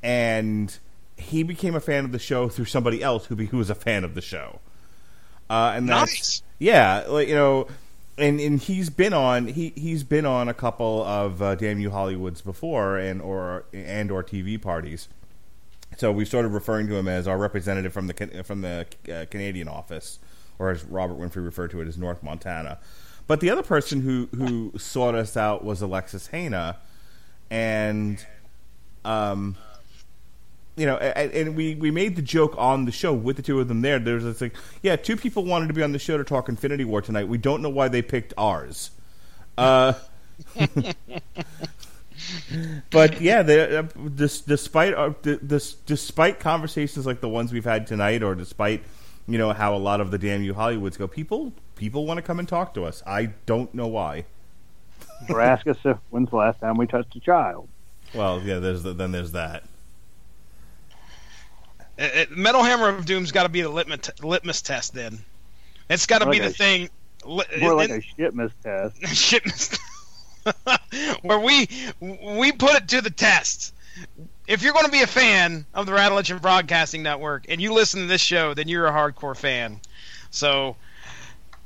[0.02, 0.76] and
[1.16, 3.74] he became a fan of the show through somebody else who, be, who was a
[3.74, 4.60] fan of the show.
[5.48, 6.43] Uh, and that's, Nice.
[6.59, 7.68] yeah, like you know,
[8.18, 11.90] and and he's been on he he's been on a couple of uh, Damn You
[11.90, 15.09] Hollywoods before and or and or TV parties.
[15.98, 19.68] So we started referring to him as our representative from the from the uh, Canadian
[19.68, 20.18] office,
[20.59, 22.78] or as Robert Winfrey referred to it as North Montana.
[23.28, 26.78] But the other person who who sought us out was Alexis Hana,
[27.51, 28.24] and
[29.05, 29.56] um,
[30.77, 33.59] you know, and, and we, we made the joke on the show with the two
[33.61, 33.98] of them there.
[33.98, 36.85] There's this like, yeah, two people wanted to be on the show to talk Infinity
[36.85, 37.28] War tonight.
[37.28, 38.90] We don't know why they picked ours.
[39.57, 39.94] Uh,
[42.90, 43.82] but yeah, they, uh,
[44.15, 48.82] dis, despite uh, d- dis, despite conversations like the ones we've had tonight, or despite
[49.27, 52.23] you know how a lot of the damn you Hollywoods go, people people want to
[52.23, 53.03] come and talk to us.
[53.07, 54.27] I don't know why.
[55.31, 57.69] Or ask us if when's the last time we touched a child.
[58.15, 59.65] Well, yeah, there's the, then there's that.
[61.98, 64.94] It- it- Metal Hammer of Doom's got to be the litmus, litmus test.
[64.94, 65.18] Then
[65.89, 66.90] it's got to be Like the a- thing.
[67.24, 69.06] li- More like it- a shitmas test.
[69.16, 69.78] shipments
[71.23, 71.68] where we
[72.01, 73.73] we put it to the test.
[74.47, 77.73] If you're going to be a fan of the Radulich and Broadcasting Network and you
[77.73, 79.81] listen to this show, then you're a hardcore fan.
[80.31, 80.77] So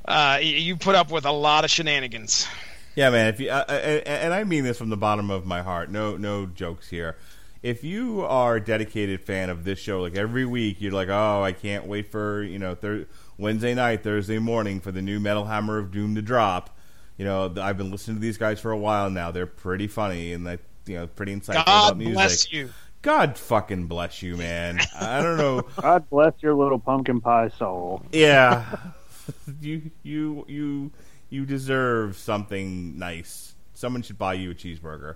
[0.05, 2.47] uh, you put up with a lot of shenanigans.
[2.95, 3.27] Yeah, man.
[3.27, 5.89] If you uh, uh, and I mean this from the bottom of my heart.
[5.91, 7.17] No, no jokes here.
[7.63, 11.43] If you are a dedicated fan of this show, like every week, you're like, oh,
[11.43, 13.07] I can't wait for you know thir-
[13.37, 16.75] Wednesday night, Thursday morning for the new Metal Hammer of Doom to drop.
[17.17, 19.29] You know, I've been listening to these guys for a while now.
[19.29, 22.15] They're pretty funny and like you know pretty insightful about God music.
[22.15, 22.69] bless you.
[23.01, 24.79] God fucking bless you, man.
[24.99, 25.61] I don't know.
[25.81, 28.03] God bless your little pumpkin pie soul.
[28.11, 28.77] Yeah,
[29.61, 30.91] you you you
[31.29, 33.55] you deserve something nice.
[33.73, 35.15] Someone should buy you a cheeseburger.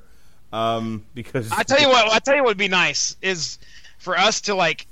[0.55, 3.59] Um, because I tell you what, I tell you what would be nice is
[3.97, 4.87] for us to like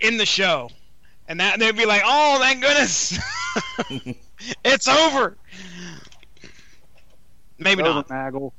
[0.00, 0.70] in the show,
[1.26, 3.18] and that they'd be like, "Oh, thank goodness,
[4.64, 5.36] it's over."
[7.58, 8.10] Maybe Over not.
[8.10, 8.54] Nagel.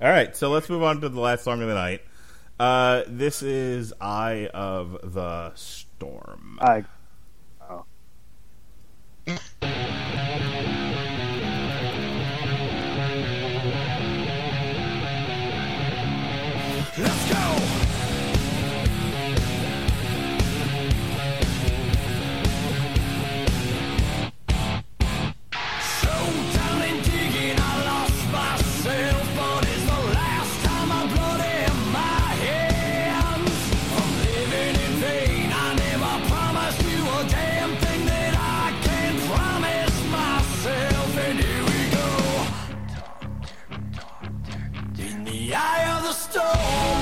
[0.00, 2.00] All right, so let's move on to the last song of the night.
[2.58, 6.84] Uh, this is "Eye of the Storm." I
[9.26, 9.91] Let's
[45.54, 47.01] eye of the storm.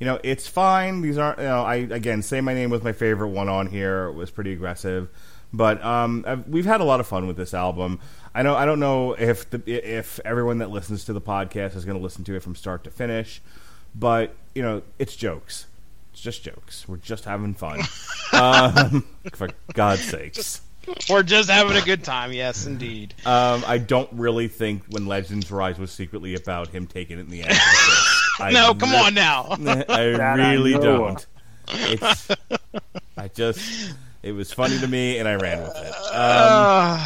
[0.00, 1.00] You know, it's fine.
[1.02, 1.38] These aren't.
[1.38, 4.04] You know, I again say my name was my favorite one on here.
[4.06, 5.08] It was pretty aggressive,
[5.52, 7.98] but um, I've- we've had a lot of fun with this album.
[8.34, 8.54] I know.
[8.54, 12.02] I don't know if the if everyone that listens to the podcast is going to
[12.02, 13.42] listen to it from start to finish,
[13.94, 15.66] but you know, it's jokes.
[16.12, 16.86] It's just jokes.
[16.88, 17.80] We're just having fun.
[18.32, 19.04] um,
[19.34, 20.60] for God's sakes.
[21.10, 22.32] We're just having a good time.
[22.32, 23.14] Yes, indeed.
[23.26, 27.30] Um, I don't really think when Legends Rise was secretly about him taking it in
[27.30, 27.58] the end.
[28.40, 29.48] I no, come re- on now.
[29.50, 31.24] I That I really don't.
[31.68, 32.30] It's,
[33.16, 35.94] I just, it was funny to me, and I ran with it.
[36.18, 36.98] Um,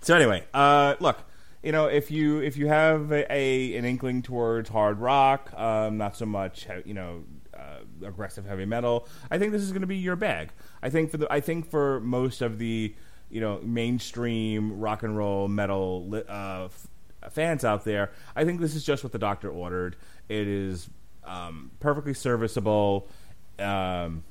[0.00, 1.18] so anyway, uh, look,
[1.62, 5.96] you know, if you if you have a, a an inkling towards hard rock, um,
[5.96, 7.22] not so much, you know,
[7.56, 10.50] uh, aggressive heavy metal, I think this is going to be your bag.
[10.82, 12.94] I think for the, I think for most of the,
[13.30, 16.68] you know, mainstream rock and roll metal uh,
[17.30, 19.96] fans out there, I think this is just what the doctor ordered.
[20.28, 20.88] It is
[21.24, 23.08] um, perfectly serviceable,
[23.58, 24.24] um,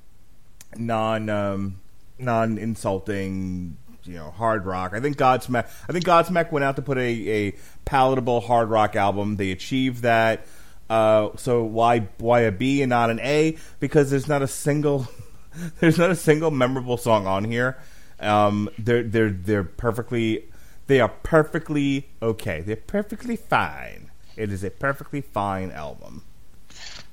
[0.76, 1.82] non um,
[2.20, 4.94] non insulting, you know, hard rock.
[4.94, 5.70] I think Godsmack.
[5.88, 7.56] I think Godsmack went out to put a, a
[7.86, 9.38] palatable hard rock album.
[9.38, 10.46] They achieved that.
[10.90, 13.58] Uh, so why why a B and not an A?
[13.80, 15.08] Because there's not a single
[15.80, 17.78] there's not a single memorable song on here.
[18.20, 20.51] Um, they're they're they're perfectly
[20.92, 22.60] they are perfectly okay.
[22.60, 24.12] They're perfectly fine.
[24.36, 26.26] It is a perfectly fine album.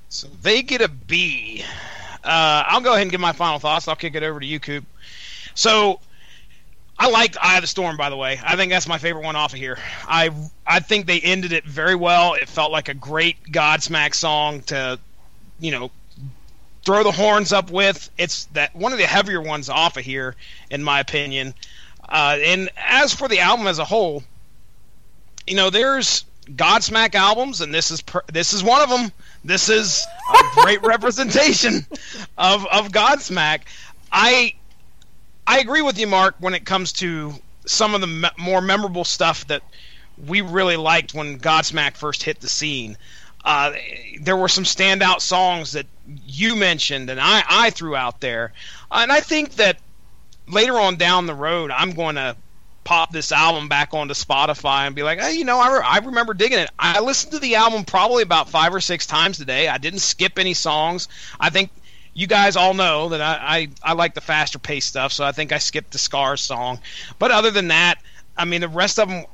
[0.08, 1.62] So they get a B.
[2.24, 3.86] Uh, I'll go ahead and give my final thoughts.
[3.86, 4.84] I'll kick it over to you, Coop.
[5.54, 6.00] So
[6.98, 8.40] I liked Eye of the Storm, by the way.
[8.42, 9.78] I think that's my favorite one off of here.
[10.08, 10.30] I
[10.66, 12.34] I think they ended it very well.
[12.34, 14.98] It felt like a great Godsmack song to,
[15.60, 15.92] you know,
[16.84, 18.10] throw the horns up with.
[18.18, 20.34] It's that one of the heavier ones off of here,
[20.68, 21.54] in my opinion.
[22.08, 24.22] Uh, and as for the album as a whole,
[25.46, 29.12] you know, there's Godsmack albums, and this is per- this is one of them.
[29.44, 31.86] This is a great representation
[32.38, 33.62] of of Godsmack.
[34.10, 34.54] I
[35.46, 37.34] I agree with you, Mark, when it comes to
[37.66, 39.62] some of the me- more memorable stuff that
[40.26, 42.96] we really liked when Godsmack first hit the scene.
[43.44, 43.72] Uh,
[44.20, 45.86] there were some standout songs that
[46.26, 48.52] you mentioned and I, I threw out there.
[48.90, 49.78] And I think that
[50.48, 52.36] later on down the road, I'm going to
[52.84, 55.98] pop this album back onto Spotify and be like, hey, you know, I, re- I
[55.98, 56.70] remember digging it.
[56.78, 59.68] I listened to the album probably about five or six times today.
[59.68, 61.08] I didn't skip any songs.
[61.38, 61.70] I think
[62.14, 65.32] you guys all know that I, I, I like the faster paced stuff, so I
[65.32, 66.80] think I skipped the Scars song.
[67.18, 67.96] But other than that,
[68.36, 69.26] I mean, the rest of them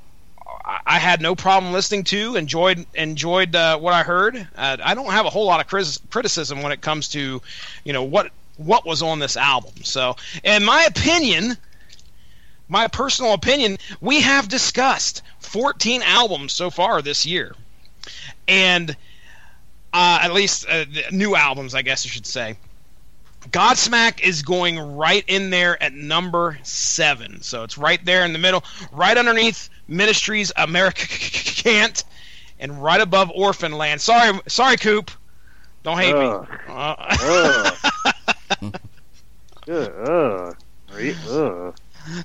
[0.86, 2.36] I had no problem listening to.
[2.36, 4.36] Enjoyed enjoyed uh, what I heard.
[4.56, 5.66] Uh, I don't have a whole lot of
[6.10, 7.42] criticism when it comes to,
[7.84, 9.72] you know, what what was on this album.
[9.82, 11.56] So, in my opinion,
[12.68, 17.54] my personal opinion, we have discussed 14 albums so far this year,
[18.48, 18.96] and
[19.92, 22.56] uh, at least uh, new albums, I guess I should say.
[23.50, 27.42] Godsmack is going right in there at number seven.
[27.42, 32.02] So it's right there in the middle, right underneath Ministry's America Can't,
[32.58, 34.00] and right above Orphan Land.
[34.00, 35.10] Sorry, sorry, Coop.
[35.82, 36.48] Don't hate Ugh.
[36.48, 36.56] me.
[36.68, 37.70] Uh,
[39.68, 40.56] Ugh.
[40.90, 41.74] Ugh.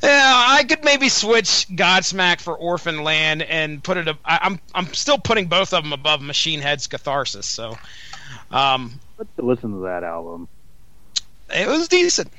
[0.03, 4.07] Yeah, I could maybe switch Godsmack for Orphan Land and put it.
[4.25, 7.45] I, I'm I'm still putting both of them above Machine Head's Catharsis.
[7.45, 7.77] So,
[8.51, 10.49] um, Let's listen to that album.
[11.53, 12.29] it was decent.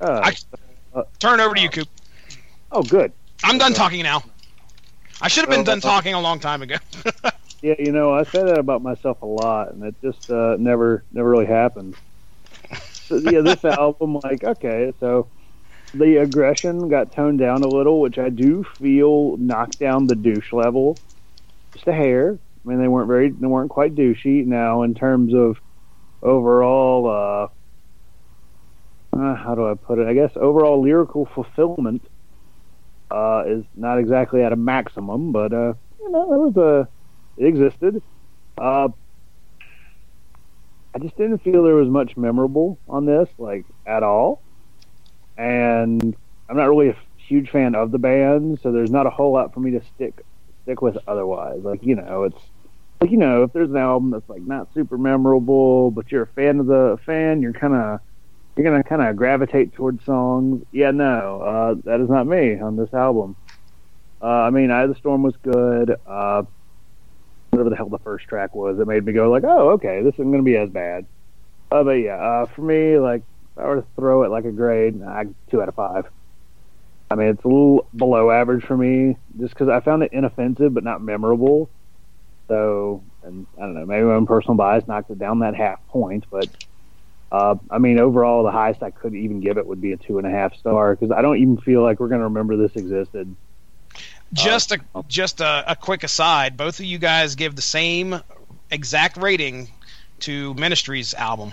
[0.00, 0.36] Uh, I-
[1.18, 1.88] Turn over to you, Coop.
[2.72, 3.12] oh, good.
[3.44, 4.22] I'm done talking now.
[5.20, 6.76] I should have been done talking a long time ago.
[7.62, 11.04] Yeah, you know, I say that about myself a lot, and it just uh, never,
[11.10, 11.96] never really happens.
[13.08, 15.30] So, yeah, this album, like, okay, so
[15.94, 20.52] the aggression got toned down a little, which I do feel knocked down the douche
[20.52, 21.02] level
[21.74, 22.38] just a hair.
[22.66, 24.46] I mean, they weren't very, they weren't quite douchey.
[24.46, 25.58] Now, in terms of
[26.22, 27.50] overall,
[29.14, 30.06] uh, uh, how do I put it?
[30.06, 32.06] I guess overall lyrical fulfillment
[33.10, 36.88] uh, is not exactly at a maximum, but uh, you know, there was a
[37.36, 38.02] it existed.
[38.58, 38.88] Uh,
[40.94, 44.42] I just didn't feel there was much memorable on this, like at all.
[45.36, 46.16] And
[46.48, 46.96] I'm not really a
[47.28, 50.22] huge fan of the band, so there's not a whole lot for me to stick
[50.62, 51.60] stick with otherwise.
[51.62, 52.42] Like you know, it's
[53.00, 56.32] like you know, if there's an album that's like not super memorable, but you're a
[56.34, 58.00] fan of the fan, you're kind of
[58.56, 60.62] you're gonna kind of gravitate towards songs.
[60.72, 63.36] Yeah, no, uh, that is not me on this album.
[64.22, 65.94] Uh, I mean, Eye of the Storm was good.
[66.06, 66.44] Uh,
[67.56, 70.14] whatever the hell the first track was, it made me go like, oh, okay, this
[70.14, 71.06] isn't gonna be as bad.
[71.70, 73.22] Uh, but yeah, uh, for me, like,
[73.56, 76.06] if I were to throw it like a grade, I two out of five.
[77.10, 80.74] I mean, it's a little below average for me, just because I found it inoffensive
[80.74, 81.70] but not memorable.
[82.48, 85.84] So, and I don't know, maybe my own personal bias knocked it down that half
[85.88, 86.48] point, but
[87.32, 90.18] uh, I mean, overall, the highest I could even give it would be a two
[90.18, 92.76] and a half star because I don't even feel like we're going to remember this
[92.76, 93.34] existed.
[94.32, 96.56] Just a just a, a quick aside.
[96.56, 98.20] Both of you guys give the same
[98.70, 99.68] exact rating
[100.20, 101.52] to Ministry's album,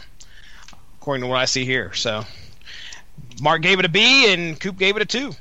[0.99, 1.93] according to what I see here.
[1.93, 2.25] So,
[3.41, 5.33] Mark gave it a B, and Coop gave it a two.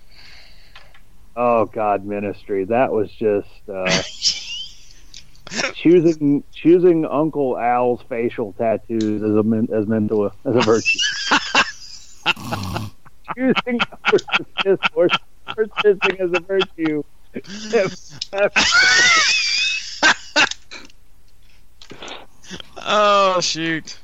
[1.35, 2.65] Oh God, ministry!
[2.65, 4.03] That was just uh,
[5.75, 10.99] choosing choosing Uncle Al's facial tattoos as a as mental as a virtue.
[13.35, 13.81] choosing
[15.47, 17.03] persisting as a virtue.
[22.85, 23.97] Oh shoot!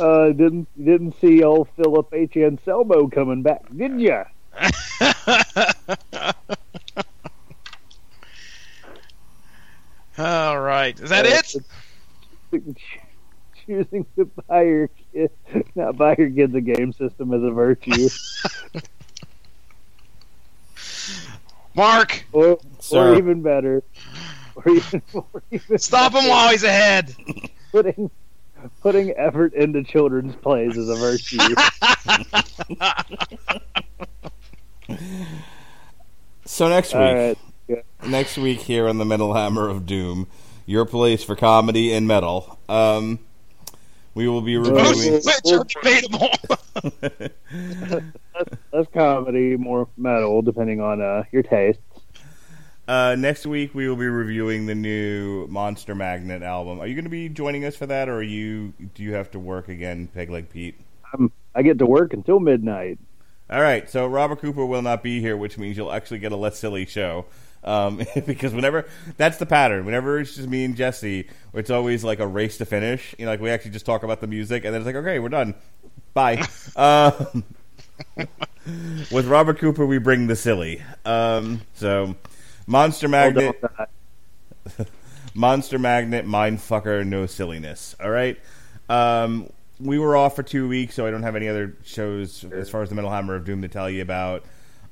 [0.00, 2.36] uh, didn't didn't see old Philip H.
[2.36, 4.24] Anselmo coming back, did ya?
[10.16, 11.56] All right, is that it?
[13.66, 15.30] Choosing to buy your kid,
[15.74, 18.08] not buy your kids a game system as a virtue,
[21.74, 22.58] Mark, or,
[22.92, 23.82] or even better,
[24.54, 27.14] or even, or even stop him while he's ahead.
[27.72, 28.10] putting
[28.80, 31.38] putting effort into children's plays is a virtue.
[36.46, 37.84] So next week, All right.
[38.06, 40.26] next week here on the Metal Hammer of Doom,
[40.66, 42.58] your place for comedy and metal.
[42.68, 43.18] Um,
[44.14, 45.14] we will be reviewing.
[45.14, 46.30] Which are debatable.
[48.72, 51.82] Less comedy, more metal, depending on uh, your tastes.
[52.86, 56.80] Uh, next week we will be reviewing the new Monster Magnet album.
[56.80, 59.30] Are you going to be joining us for that, or are you do you have
[59.30, 60.78] to work again, Peg Leg Pete?
[61.12, 62.98] I'm, I get to work until midnight.
[63.48, 66.36] All right, so Robert Cooper will not be here, which means you'll actually get a
[66.36, 67.26] less silly show.
[67.64, 68.86] Um, because whenever
[69.16, 72.64] that's the pattern, whenever it's just me and Jesse, it's always like a race to
[72.64, 73.14] finish.
[73.18, 75.18] You know, like we actually just talk about the music, and then it's like, okay,
[75.18, 75.54] we're done,
[76.12, 76.46] bye.
[76.76, 77.44] um,
[79.10, 80.82] with Robert Cooper, we bring the silly.
[81.04, 82.14] Um, so,
[82.66, 83.62] Monster Magnet.
[85.34, 87.96] Monster Magnet, Mindfucker, no silliness.
[88.00, 88.38] All right.
[88.88, 89.50] Um,
[89.80, 92.82] we were off for two weeks, so I don't have any other shows as far
[92.82, 94.44] as the Metal Hammer of Doom to tell you about.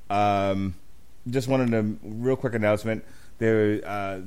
[0.09, 0.75] Um,
[1.29, 3.03] just wanted a real quick announcement.
[3.37, 4.19] There, uh,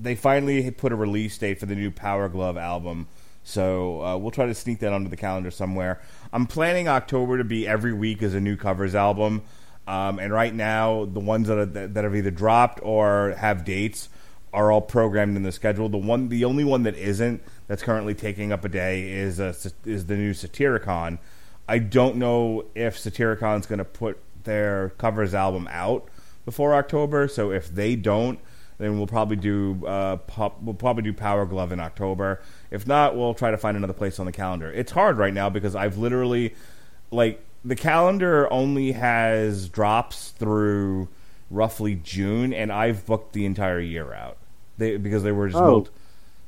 [0.00, 3.06] they finally put a release date for the new Power Glove album,
[3.44, 6.00] so uh, we'll try to sneak that onto the calendar somewhere.
[6.32, 9.42] I'm planning October to be every week as a new covers album,
[9.86, 14.08] um, and right now the ones that, are, that have either dropped or have dates
[14.52, 15.88] are all programmed in the schedule.
[15.88, 19.54] The one, the only one that isn't that's currently taking up a day is uh,
[19.84, 21.18] is the new Satyricon.
[21.68, 26.08] I don't know if Satyricon's going to put their covers album out
[26.44, 27.28] before October.
[27.28, 28.38] So if they don't,
[28.78, 32.40] then we'll probably do uh, pop, we'll probably do Power Glove in October.
[32.70, 34.72] If not, we'll try to find another place on the calendar.
[34.72, 36.54] It's hard right now because I've literally
[37.10, 41.08] like the calendar only has drops through
[41.50, 44.36] roughly June, and I've booked the entire year out.
[44.78, 45.86] They because they were just Oh.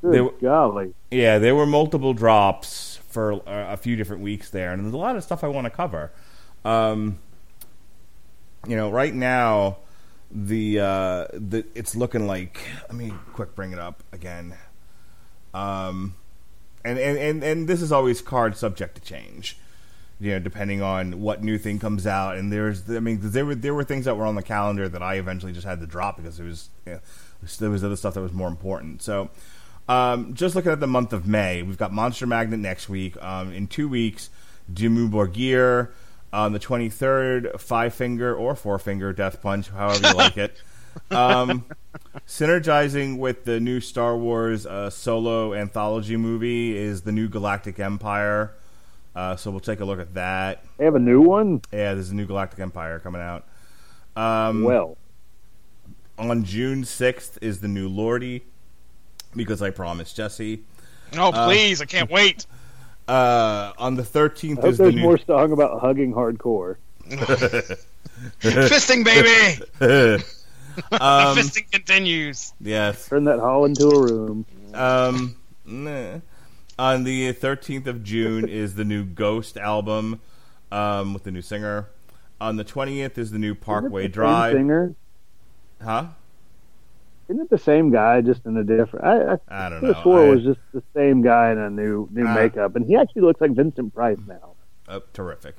[0.02, 0.94] mul- They golly.
[1.10, 4.98] yeah, there were multiple drops for uh, a few different weeks there, and there's a
[4.98, 6.10] lot of stuff I want to cover.
[6.64, 7.18] Um,
[8.66, 9.76] you know, right now
[10.34, 12.60] the uh, the it's looking like.
[12.82, 14.54] Let me quick bring it up again.
[15.54, 16.16] Um,
[16.84, 19.56] and, and, and, and this is always card subject to change.
[20.20, 23.54] You know, depending on what new thing comes out, and there's, I mean, there were
[23.54, 26.16] there were things that were on the calendar that I eventually just had to drop
[26.16, 27.00] because it was, you know,
[27.58, 29.02] there was other stuff that was more important.
[29.02, 29.30] So,
[29.88, 33.20] um, just looking at the month of May, we've got Monster Magnet next week.
[33.22, 34.30] Um, in two weeks,
[34.72, 35.90] Dimmu Borgir.
[36.34, 40.60] On the 23rd, Five Finger or Four Finger Death Punch, however you like it.
[41.10, 41.64] Um,
[42.24, 48.52] synergizing with the new Star Wars uh, solo anthology movie is the new Galactic Empire.
[49.16, 50.64] Uh, so we'll take a look at that.
[50.76, 51.62] They have a new one?
[51.72, 53.44] Yeah, there's a new Galactic Empire coming out.
[54.14, 54.96] Um, Well,
[56.16, 58.42] on June 6th is the new Lordi,
[59.34, 60.62] because I promised Jesse.
[61.16, 61.82] Oh, please!
[61.82, 62.46] I can't wait.
[63.06, 65.02] Uh, on the 13th I hope is the there's new.
[65.02, 66.76] more song about hugging hardcore.
[68.40, 70.22] Fisting, baby.
[70.90, 72.52] Um, the fisting continues.
[72.60, 73.06] yes.
[73.08, 74.44] Turn that hall into a room.
[74.74, 76.18] Um, nah.
[76.80, 80.20] On the 13th of June is the new Ghost album
[80.72, 81.90] um, with the new singer.
[82.40, 84.52] On the 20th is the new Parkway Isn't it the same Drive.
[84.54, 84.94] Singer?
[85.80, 86.06] Huh?
[87.34, 89.04] Isn't it the same guy, just in a different?
[89.04, 89.16] I,
[89.56, 90.02] I I don't could have know.
[90.02, 92.96] swore I- was just the same guy in a new new Uh, makeup, and he
[92.96, 94.52] actually looks like Vincent Price now.
[94.88, 95.56] Oh, terrific.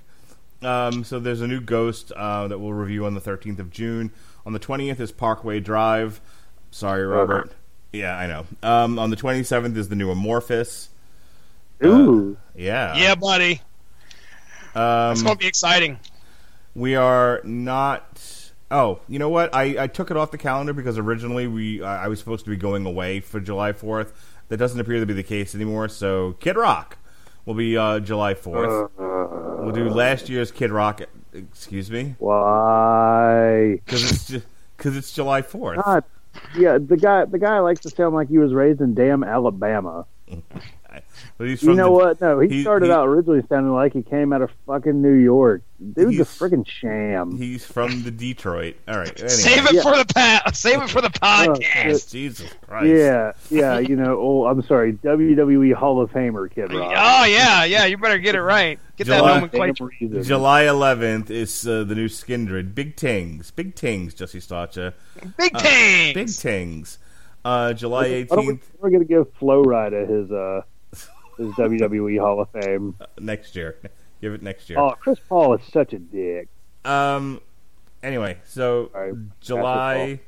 [0.61, 4.11] Um, so there's a new Ghost uh, that we'll review on the 13th of June.
[4.45, 6.21] On the 20th is Parkway Drive.
[6.71, 7.51] Sorry, Robert.
[7.91, 8.45] Yeah, I know.
[8.63, 10.87] Um, on the 27th is the new Amorphis.
[11.83, 12.37] Ooh.
[12.55, 12.95] Yeah.
[12.95, 13.61] Yeah, buddy.
[14.73, 15.99] Um, It's going to be exciting.
[16.73, 18.14] we are not.
[18.71, 19.53] Oh, you know what?
[19.53, 22.57] I, I took it off the calendar because originally we I was supposed to be
[22.57, 24.11] going away for July 4th.
[24.49, 25.87] That doesn't appear to be the case anymore.
[25.87, 26.97] So Kid Rock
[27.45, 28.89] will be uh, July 4th.
[29.63, 31.01] we'll do last year's Kid Rock.
[31.33, 33.79] Excuse me, Why?
[33.85, 34.47] because it's just
[34.77, 35.83] because it's July 4th.
[35.83, 36.03] God.
[36.57, 40.05] Yeah, the guy the guy likes to sound like he was raised in damn Alabama.
[41.37, 42.21] But he's You know the- what?
[42.21, 45.13] No, he, he- started he- out originally sounding like he came out of fucking New
[45.13, 45.61] York.
[45.79, 47.37] Dude's a He's- freaking sham.
[47.37, 48.75] He's from the Detroit.
[48.87, 49.09] All right.
[49.15, 49.27] Anyway.
[49.27, 49.81] Save it Yeah.
[49.81, 51.63] for the pa- Save it for the podcast.
[52.03, 52.07] shit.
[52.09, 52.87] Jesus Christ.
[52.87, 56.93] Yeah, yeah, you know, oh, I'm sorry, WWE Hall of Famer Kid Rock.
[56.95, 57.85] Oh yeah, yeah.
[57.85, 58.79] You better get it right.
[58.95, 60.23] Get that July- Damn nomenclature.
[60.23, 62.73] July 11th is uh, the new Skindred.
[62.73, 63.51] Big Tings.
[63.51, 64.93] Big Tings, Jesse Stotcha.
[65.37, 65.59] Big Uh.
[66.13, 66.99] Big Tings.
[67.43, 70.61] Uh, July Why don't we- 18th We're gonna give Flo Rida his uh
[71.37, 72.95] his WWE Hall of Fame.
[73.19, 73.77] next year.
[74.21, 74.79] Give it next year.
[74.79, 76.47] Oh, Chris Paul is such a dick.
[76.83, 77.41] Um.
[78.01, 79.13] Anyway, so Sorry.
[79.41, 80.19] July.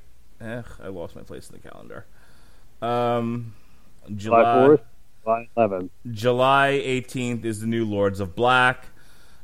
[0.41, 2.05] Eh, I lost my place in the calendar.
[2.81, 3.53] Um,
[4.15, 4.81] July July fourth,
[5.23, 5.91] July eleventh.
[6.11, 8.85] July 18th is the new Lords of Black.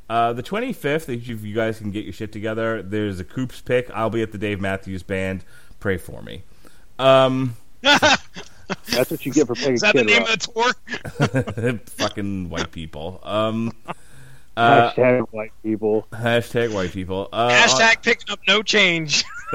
[0.08, 3.24] Uh, the 25th, if you, if you guys can get your shit together, there's a
[3.24, 3.90] Coops pick.
[3.92, 5.44] I'll be at the Dave Matthews Band.
[5.80, 6.42] Pray for me.
[6.98, 7.56] Um,
[8.90, 10.32] That's what you get for picking Is that the name Rock.
[10.34, 11.78] of the tour?
[11.86, 13.20] fucking white people.
[13.22, 13.72] Um,
[14.56, 16.06] uh, Hashtag white people.
[16.12, 17.28] hashtag white people.
[17.32, 19.24] Uh, Hashtag picking up no change.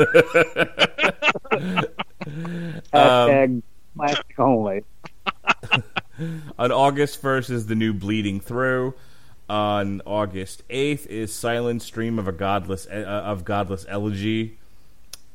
[2.93, 3.61] Hashtag
[3.95, 4.83] plastic only.
[6.59, 8.93] On August 1st is the new Bleeding Through.
[9.49, 14.57] On August 8th is Silent Stream of a Godless uh, of Godless Elegy.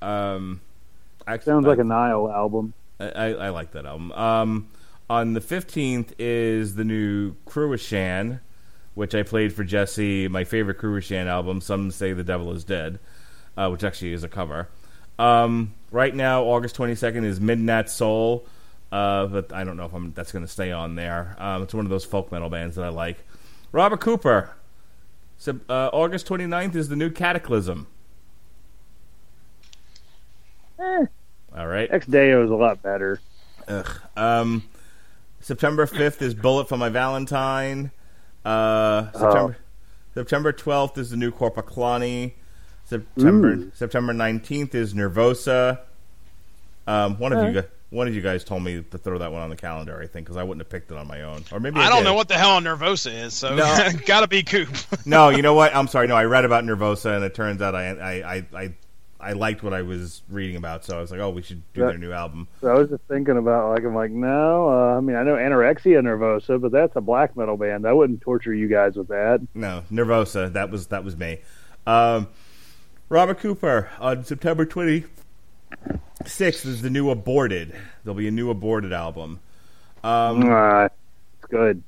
[0.03, 0.61] Um,
[1.27, 2.75] actually, Sounds like a Nile album.
[3.15, 4.13] I, I, like that album.
[4.13, 4.69] Um,
[5.09, 8.41] on the 15th is the new Cruachan,
[8.95, 12.99] which I played for Jesse, my favorite Cruachan album, Some Say the Devil is Dead,
[13.57, 14.69] uh, which actually is a cover.
[15.19, 18.47] Um, right now, August 22nd is Midnight Soul,
[18.91, 21.37] uh, but I don't know if I'm, that's going to stay on there.
[21.39, 23.19] Um, it's one of those folk metal bands that I like.
[23.73, 24.55] Robert Cooper.
[25.37, 27.87] So, uh, August 29th is the new Kataklysm.
[30.79, 31.07] Eh,
[31.57, 31.89] All right.
[31.91, 33.21] Ex Deo is a lot better.
[33.69, 33.91] Ugh.
[34.17, 34.65] Um,
[35.41, 37.91] September fifth is Bullet for My Valentine.
[38.45, 39.57] Uh, September
[40.15, 42.33] September twelfth is the new Korpiklaani.
[42.85, 43.73] September Ooh.
[43.75, 45.81] September nineteenth is Nervosa.
[46.87, 49.41] Um, one of you guys, one of you guys told me to throw that one
[49.41, 49.99] on the calendar.
[50.03, 51.89] I think because I wouldn't have picked it on my own, or maybe I, I
[51.89, 52.05] don't did.
[52.05, 53.89] know what the hell Nervosa is, so No.
[54.07, 54.69] gotta be Coop.
[55.07, 55.75] No, you know what?
[55.75, 56.09] I'm sorry.
[56.09, 58.47] No, I read about Nervosa, and it turns out I I I.
[58.65, 58.75] I
[59.25, 61.81] I liked what I was reading about, so I was like, "Oh, we should do
[61.81, 61.87] Yeah.
[61.89, 65.01] their new album." So I was just thinking about like I'm like no, uh, I
[65.01, 67.87] mean I know Anorexia Nervosa, but that's a black metal band.
[67.87, 69.41] I wouldn't torture you guys with that.
[69.55, 70.53] No, Nervosa.
[70.53, 71.41] That was that was me.
[71.87, 72.29] Um,
[73.09, 75.05] Robert Cooper on September twenty
[76.27, 77.75] sixth is the new Aborted.
[78.05, 79.41] There'll be a new Aborted album.
[80.03, 81.83] Um, Uh, it's good.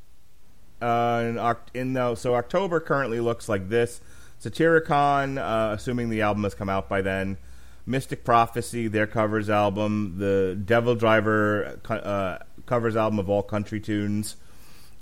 [0.81, 4.01] uh, in, in so October currently looks like this:
[4.41, 7.37] Satyricon, uh, assuming the album has come out by then.
[7.87, 10.17] Mystic Prophecy, their covers album.
[10.19, 14.37] The Devil Driver uh, covers album of all country tunes.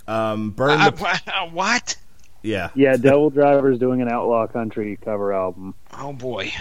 [0.07, 1.97] Um, Burn Uh, the what?
[2.43, 2.69] yeah.
[2.75, 5.73] Yeah, Devil Driver's doing an outlaw country cover album.
[5.97, 6.51] Oh boy.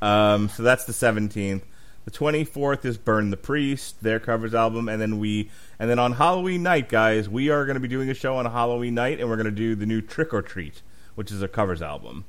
[0.00, 1.64] Um, so that's the seventeenth.
[2.06, 5.98] The twenty fourth is Burn the Priest, their covers album, and then we and then
[5.98, 9.20] on Halloween night, guys, we are going to be doing a show on Halloween night,
[9.20, 10.80] and we're going to do the new Trick or Treat,
[11.14, 12.24] which is a covers album.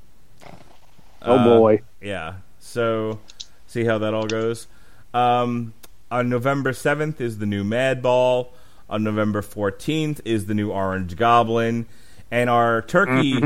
[1.22, 1.82] Oh Uh, boy.
[2.02, 2.36] Yeah.
[2.60, 3.20] So
[3.68, 4.68] see how that all goes.
[5.14, 5.74] Um,
[6.12, 8.50] on November seventh is the new Madball.
[8.90, 11.86] On November fourteenth is the new Orange Goblin.
[12.32, 13.40] And our turkey,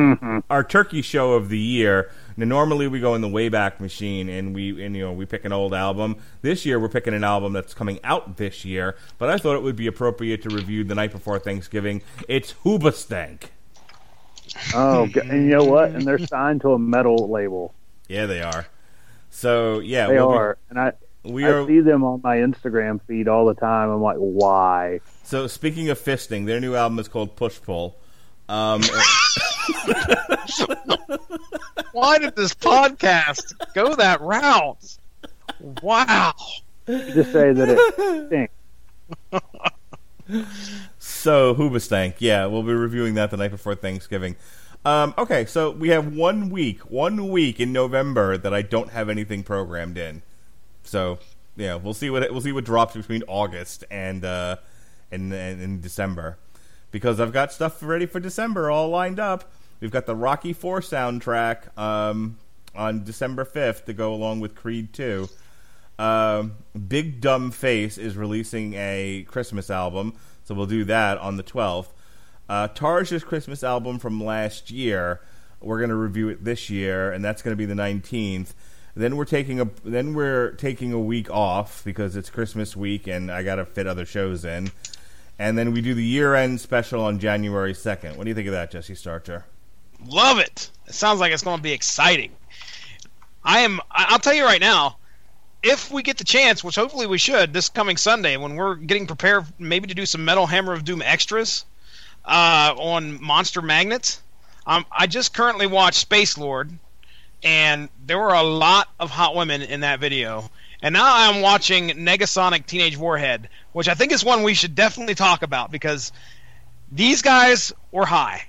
[0.50, 2.10] our turkey show of the year.
[2.38, 5.44] Now, normally we go in the Wayback Machine and we, and you know, we pick
[5.44, 6.16] an old album.
[6.42, 8.96] This year we're picking an album that's coming out this year.
[9.18, 12.02] But I thought it would be appropriate to review the night before Thanksgiving.
[12.30, 13.50] It's Hoobastank.
[14.74, 15.91] Oh, and you know what?
[15.91, 17.74] And they're signed to a metal label.
[18.07, 18.68] Yeah, they are.
[19.30, 20.94] So yeah, They we'll be- are, and I
[21.24, 21.68] we I are.
[21.68, 23.90] see them on my Instagram feed all the time.
[23.90, 25.02] I'm like, why?
[25.24, 27.98] So speaking of fisting, their new album is called Push Pull.
[28.49, 28.82] Um,
[31.91, 34.98] Why did this podcast go that route?
[35.82, 36.34] Wow.
[36.88, 38.53] Just say that it stinks.
[41.18, 44.35] so Hoobastank, yeah, we'll be reviewing that the night before Thanksgiving.
[44.85, 49.10] Um, okay, so we have one week, one week in November that I don't have
[49.10, 50.22] anything programmed in.
[50.84, 51.19] So
[51.57, 54.57] yeah, we'll see what we'll see what drops between August and uh,
[55.11, 56.38] and, and, and December,
[56.91, 59.52] because I've got stuff ready for December all lined up.
[59.80, 62.38] We've got the Rocky Four soundtrack um,
[62.76, 65.27] on December fifth to go along with Creed Two.
[65.99, 66.53] Um,
[66.88, 70.14] Big Dumb Face is releasing a Christmas album,
[70.48, 71.94] so we'll do that on the twelfth.
[72.48, 75.19] Uh, Tarja's Christmas album from last year,
[75.60, 78.53] we're going to review it this year, and that's going to be the nineteenth.
[78.95, 83.30] Then we're taking a then we're taking a week off because it's Christmas week and
[83.30, 84.72] I got to fit other shows in.
[85.38, 88.18] And then we do the year end special on January second.
[88.18, 89.45] What do you think of that, Jesse Starcher?
[90.07, 90.72] Love it.
[90.88, 92.32] It sounds like it's going to be exciting.
[93.44, 93.82] I am.
[93.91, 94.98] I'll tell you right now.
[95.64, 99.08] If we get the chance, which hopefully we should, this coming Sunday when we're getting
[99.08, 101.66] prepared, maybe to do some Metal Hammer of Doom extras
[102.26, 104.22] uh, on Monster Magnets.
[104.66, 106.72] Um, I just currently watched Space Lord,
[107.44, 110.50] and there were a lot of hot women in that video.
[110.82, 115.16] And now I'm watching Negasonic Teenage Warhead, which I think is one we should definitely
[115.16, 116.12] talk about because
[116.92, 118.44] these guys were high.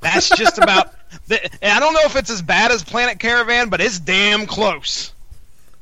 [0.00, 0.94] That's just about.
[1.26, 4.46] The, and I don't know if it's as bad as Planet Caravan, but it's damn
[4.46, 5.12] close.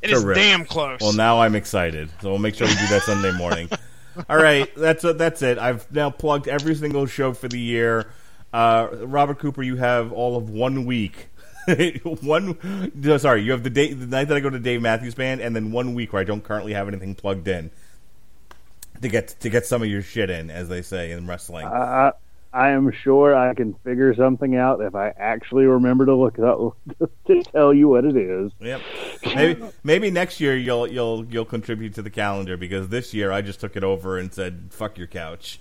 [0.00, 0.42] It is Terrific.
[0.42, 1.00] damn close.
[1.00, 3.68] Well, now I'm excited, so we'll make sure we do that Sunday morning.
[4.28, 5.58] All right, that's that's it.
[5.58, 8.10] I've now plugged every single show for the year.
[8.52, 11.28] Uh, Robert Cooper, you have all of one week.
[12.22, 15.14] one, no, sorry, you have the day the night that I go to Dave Matthews
[15.14, 17.70] Band, and then one week where I don't currently have anything plugged in
[19.02, 21.66] to get to get some of your shit in, as they say in wrestling.
[21.66, 22.12] I,
[22.58, 26.76] I am sure I can figure something out if I actually remember to look up
[27.28, 28.50] to tell you what it is.
[28.58, 28.80] Yep.
[29.36, 33.42] Maybe maybe next year you'll you'll you'll contribute to the calendar because this year I
[33.42, 35.60] just took it over and said fuck your couch.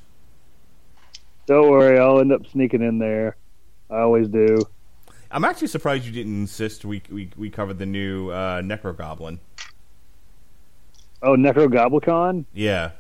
[1.46, 3.38] Don't worry, I'll end up sneaking in there.
[3.92, 4.58] I always do.
[5.30, 9.40] I'm actually surprised you didn't insist we we, we covered the new uh, Necro Goblin.
[11.22, 12.46] Oh, Nekrogoblikon?
[12.56, 12.92] Yeah.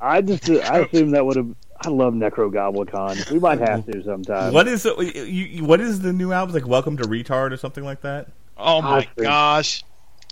[0.00, 1.54] I just I assume that would have.
[1.84, 3.30] I love Nekrogoblikon.
[3.30, 4.52] We might have to sometime.
[4.52, 6.66] What is it, you, you, what is the new album like?
[6.66, 8.28] Welcome to Retard or something like that?
[8.58, 9.08] oh my Awesome.
[9.22, 9.84] gosh.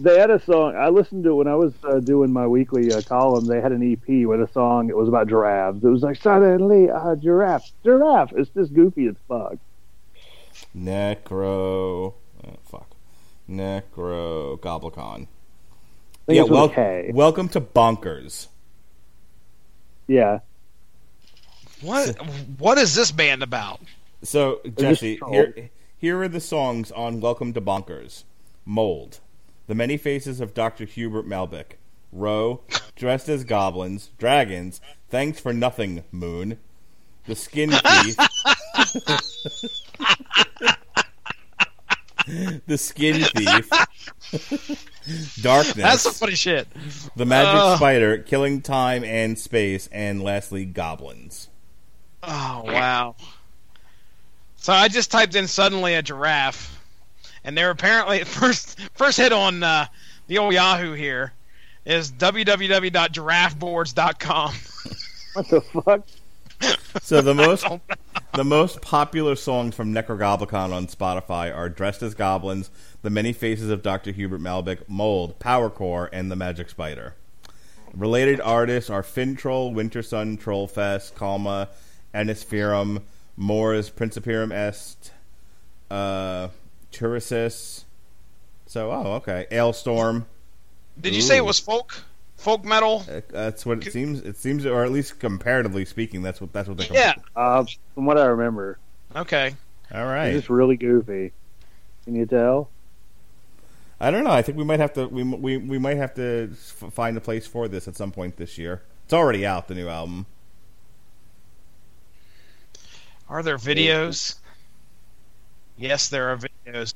[0.02, 0.74] They had a song.
[0.76, 3.44] I listened to it when I was uh, doing my weekly uh, column.
[3.46, 4.88] They had an EP with a song.
[4.88, 5.84] It was about giraffes.
[5.84, 8.32] It was like suddenly a giraffe, giraffe.
[8.34, 9.54] It's just goofy as fuck.
[10.76, 12.14] Necro.
[12.44, 12.90] Oh, fuck.
[13.48, 15.28] Nekrogoblikon.
[16.26, 17.10] Yeah, it's wel- a K.
[17.14, 18.48] welcome to Bonkers.
[20.08, 20.40] Yeah.
[21.85, 22.16] What
[22.59, 23.81] what is this band about?
[24.23, 28.24] So Jesse, here here are the songs on Welcome to Bonkers.
[28.65, 29.20] Mold.
[29.66, 30.86] The Many Faces of Dr.
[30.86, 31.73] Hubert Malbec.
[32.11, 32.62] Row.
[32.97, 34.11] Dressed as Goblins.
[34.19, 34.81] Dragons.
[35.11, 36.59] Thanks for Nothing, Moon.
[37.27, 38.16] The Skin Thief.
[42.66, 43.69] the Skin Thief.
[45.43, 45.74] Darkness.
[45.77, 46.66] That's some funny shit.
[47.16, 47.77] the Magic Ugh.
[47.77, 48.19] Spider.
[48.19, 49.89] Killing Time and Space.
[49.93, 51.48] And lastly, Goblins.
[52.26, 53.14] Oh wow.
[54.56, 56.82] So I just typed in suddenly a giraffe,
[57.44, 59.86] and they're apparently first first hit on uh,
[60.26, 61.32] the old Yahoo here
[61.84, 64.55] is www.giraffeboards.com.
[65.34, 66.06] What the fuck?
[67.02, 67.66] So the most
[68.34, 72.70] the most popular songs from Nekrogoblikon on Spotify are "Dressed as Goblins,"
[73.02, 74.12] "The Many Faces of Dr.
[74.12, 77.14] Hubert Malbec," "Mold," "Power Core," and "The Magic Spider."
[77.92, 81.68] Related artists are Finntroll, Winter Sun, Trollfest, Kalmah,
[82.15, 83.03] Ensiferum,
[83.36, 85.11] Moors, Principium Est,
[85.91, 86.49] uh,
[86.93, 87.85] Turisas.
[88.66, 90.27] So, oh, okay, Alestorm.
[91.01, 92.03] Did you say it was folk
[92.36, 93.05] folk metal?
[93.11, 94.20] Uh, That's what it seems.
[94.20, 96.89] It seems, or at least comparatively speaking, that's what that's what they.
[96.91, 97.15] Yeah.
[97.35, 97.65] Uh,
[97.95, 98.78] from what I remember,
[99.15, 99.55] Okay.
[99.93, 100.28] All right.
[100.28, 101.32] it's just really goofy.
[102.05, 102.70] Can you tell?
[104.01, 104.31] I don't know.
[104.31, 107.20] I think we might have to we we we might have to f- find a
[107.20, 108.82] place for this at some point this year.
[109.05, 110.27] It's already out the new album.
[113.28, 114.36] Are there videos?
[115.76, 116.94] Yes, there are videos.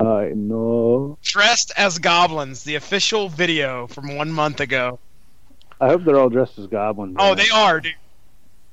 [0.00, 1.18] I know.
[1.22, 4.98] Dressed as goblins, the official video from one month ago.
[5.80, 7.16] I hope they're all dressed as goblins.
[7.18, 7.36] Oh, man.
[7.36, 7.94] they are, dude.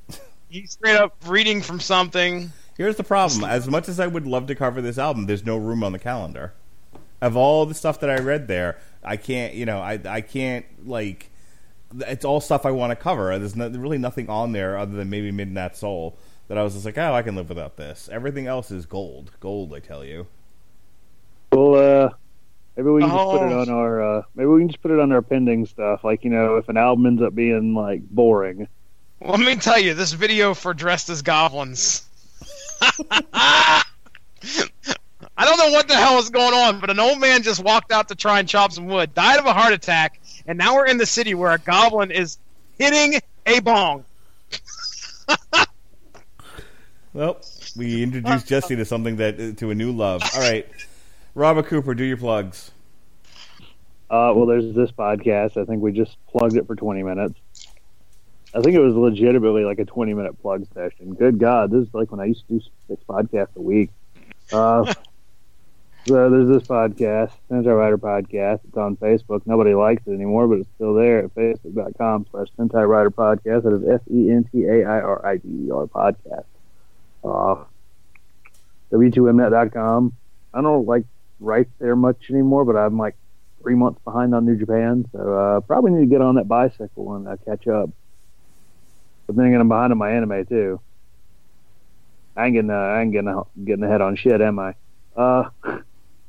[0.49, 2.51] He's straight up reading from something.
[2.77, 5.57] Here's the problem: as much as I would love to cover this album, there's no
[5.57, 6.53] room on the calendar.
[7.21, 9.53] Of all the stuff that I read there, I can't.
[9.53, 11.29] You know, I I can't like.
[11.99, 13.37] It's all stuff I want to cover.
[13.37, 16.85] There's no, really nothing on there other than maybe Midnight Soul that I was just
[16.85, 18.09] like, oh, I can live without this.
[18.11, 19.73] Everything else is gold, gold.
[19.73, 20.27] I tell you.
[21.51, 22.09] Well, uh,
[22.77, 23.59] maybe we can just put it Oh.
[23.61, 24.01] on our.
[24.19, 26.03] Uh, maybe we can just put it on our pending stuff.
[26.03, 28.67] Like you know, if an album ends up being like boring,
[29.19, 32.03] Let me tell you, this video for dressed as goblins.
[35.37, 37.91] I don't know what the hell is going on, but an old man just walked
[37.91, 40.19] out to try and chop some wood, died of a heart attack,
[40.51, 42.37] and now we're in the city where a goblin is
[42.77, 44.05] hitting a bong.
[47.13, 47.41] Well,
[47.75, 50.21] we introduced Jesse to something that uh, to a new love.
[50.33, 50.65] All right,
[51.35, 52.71] Robert Cooper, do your plugs.
[54.09, 55.57] Uh, well, there's this podcast.
[55.61, 57.37] I think we just plugged it for 20 minutes.
[58.55, 61.13] I think it was legitimately like a 20 minute plug session.
[61.13, 63.89] Good God, this is like when I used to do six podcasts a week.
[64.53, 64.93] Uh,
[66.07, 68.61] so there's this podcast, Sentai Rider Podcast.
[68.67, 69.41] It's on Facebook.
[69.45, 73.63] Nobody likes it anymore, but it's still there at facebook.com slash Sentai Rider Podcast.
[73.63, 76.45] That is S E N T A I R I D E R podcast.
[77.23, 77.63] Uh,
[78.91, 80.13] W2Mnet.com.
[80.53, 81.05] I don't like
[81.39, 83.15] write there much anymore, but I'm like
[83.61, 87.15] three months behind on New Japan, so uh, probably need to get on that bicycle
[87.15, 87.89] and uh, catch up.
[89.27, 90.81] But then again, I'm behind on my anime too.
[92.35, 94.73] I ain't getting, uh, I ain't getting, getting ahead on shit, am I?
[95.15, 95.49] Uh,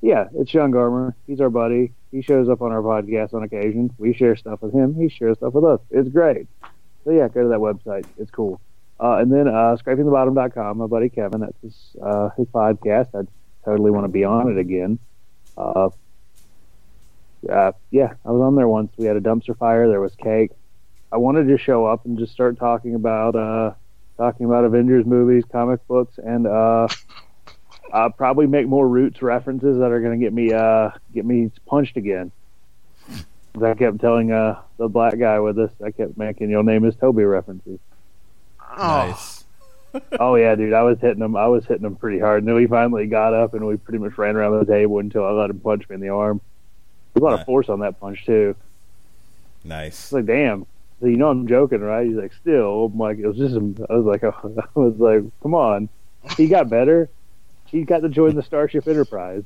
[0.02, 1.14] yeah, it's Sean Garmer.
[1.28, 1.92] He's our buddy.
[2.10, 3.94] He shows up on our podcast on occasion.
[3.98, 4.94] We share stuff with him.
[4.94, 5.80] He shares stuff with us.
[5.90, 6.48] It's great.
[7.04, 8.04] So yeah, go to that website.
[8.18, 8.60] It's cool.
[9.00, 11.40] Uh, and then uh, scrapingthebottom.com, my buddy Kevin.
[11.40, 13.08] That's his, uh, his podcast.
[13.14, 13.26] I
[13.64, 14.98] totally want to be on it again.
[15.56, 15.90] Uh,
[17.48, 18.92] uh, yeah, I was on there once.
[18.96, 19.88] We had a dumpster fire.
[19.88, 20.50] There was cake.
[21.12, 23.74] I wanted to show up and just start talking about uh,
[24.16, 26.46] talking about Avengers movies, comic books, and
[27.92, 31.50] uh, probably make more Roots references that are going to get me uh, get me
[31.66, 32.32] punched again.
[33.62, 36.96] I kept telling uh, the black guy with us, I kept making your name is
[36.96, 37.78] Toby references.
[38.60, 38.76] Oh,
[39.08, 39.44] Nice.
[40.18, 41.36] Oh yeah, dude, I was hitting him.
[41.36, 42.38] I was hitting him pretty hard.
[42.42, 45.26] And then we finally got up and we pretty much ran around the table until
[45.26, 46.40] I let him punch me in the arm.
[47.12, 47.40] There's a lot Right.
[47.40, 48.56] of force on that punch too.
[49.64, 50.04] Nice.
[50.04, 50.64] It's like, damn.
[51.00, 52.06] So you know I'm joking, right?
[52.06, 52.86] He's like, still.
[52.86, 53.54] I'm like, it was just.
[53.54, 54.32] I was like, I
[54.74, 55.90] was like, come on.
[56.38, 57.10] He got better.
[57.72, 59.44] He got to join the Starship Enterprise.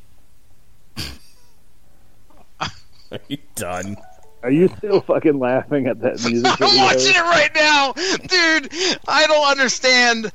[2.61, 3.97] Are you done?
[4.43, 6.45] Are you still fucking laughing at that music?
[6.45, 6.83] I'm video?
[6.83, 8.99] watching it right now, dude.
[9.07, 10.27] I don't understand.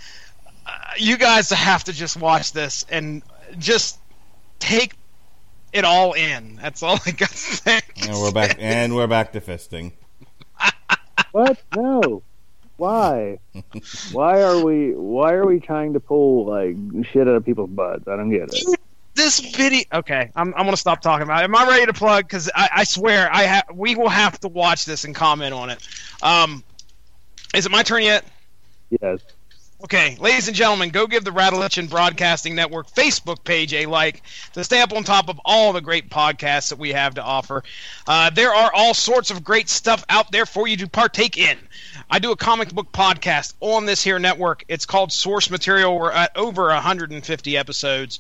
[0.66, 3.24] Uh, you guys have to just watch this and
[3.58, 4.00] just
[4.60, 4.94] take
[5.74, 6.56] it all in.
[6.56, 7.82] That's all I got to say.
[8.04, 8.56] And we're back.
[8.58, 9.92] And we're back to fisting.
[11.34, 11.62] What?
[11.76, 12.24] No.
[12.82, 13.38] Why?
[14.12, 14.96] why are we?
[14.96, 16.76] Why are we trying to pull like
[17.06, 18.08] shit out of people's butts?
[18.08, 18.80] I don't get it.
[19.14, 19.84] this video.
[19.94, 21.44] Okay, I'm, I'm gonna stop talking about it.
[21.44, 22.24] Am I ready to plug?
[22.24, 25.70] Because I, I swear I ha- we will have to watch this and comment on
[25.70, 25.88] it.
[26.24, 26.64] Um,
[27.54, 28.26] is it my turn yet?
[29.00, 29.20] Yes.
[29.84, 34.22] Okay, ladies and gentlemen, go give the Radulich Broadcasting Network Facebook page a like
[34.54, 37.64] to stay up on top of all the great podcasts that we have to offer.
[38.08, 41.58] Uh, there are all sorts of great stuff out there for you to partake in.
[42.12, 44.66] I do a comic book podcast on this here network.
[44.68, 45.98] It's called Source Material.
[45.98, 48.20] We're at over 150 episodes.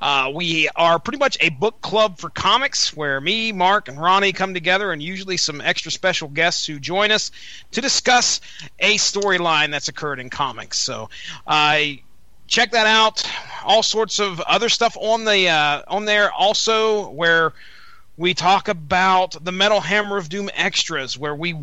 [0.00, 4.32] Uh, we are pretty much a book club for comics where me, Mark, and Ronnie
[4.32, 7.30] come together, and usually some extra special guests who join us
[7.72, 8.40] to discuss
[8.78, 10.78] a storyline that's occurred in comics.
[10.78, 11.10] So,
[11.46, 12.00] I
[12.46, 13.24] check that out.
[13.64, 17.52] All sorts of other stuff on the uh, on there also where
[18.16, 21.56] we talk about the Metal Hammer of Doom extras, where we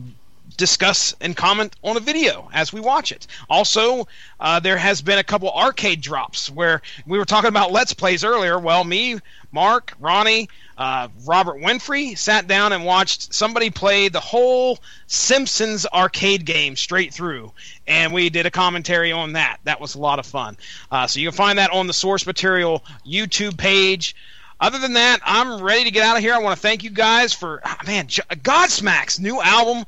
[0.57, 3.27] discuss and comment on a video as we watch it.
[3.49, 4.07] Also,
[4.39, 8.23] uh, there has been a couple arcade drops where we were talking about Let's Plays
[8.23, 8.59] earlier.
[8.59, 9.19] Well, me,
[9.51, 14.77] Mark, Ronnie, uh, Robert Winfrey sat down and watched somebody play the whole
[15.07, 17.51] Simpsons arcade game straight through,
[17.88, 19.57] and we did a commentary on that.
[19.63, 20.57] That was a lot of fun.
[20.91, 24.15] Uh, so you can find that on the Source Material YouTube page.
[24.59, 26.34] Other than that, I'm ready to get out of here.
[26.34, 29.85] I want to thank you guys for ah, man, Godsmack's new album.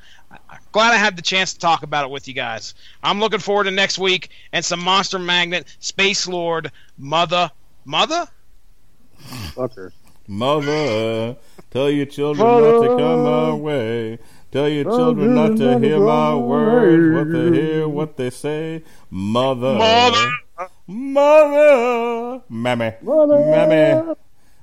[0.70, 2.76] I'm glad I had the chance to talk about it with you guys.
[3.02, 7.50] I'm looking forward to next week and some Monster Magnet, Space Lord, Mother,
[7.86, 8.28] Mother.
[9.56, 9.92] Fucker.
[10.28, 11.38] Mother,
[11.72, 14.20] tell your children not to come my way.
[14.52, 18.84] Tell your children not to hear my words, what they hear, what they say.
[19.10, 20.32] Mother, Mother.
[20.86, 23.40] mother, mammy, Mother.
[23.40, 24.14] mammy.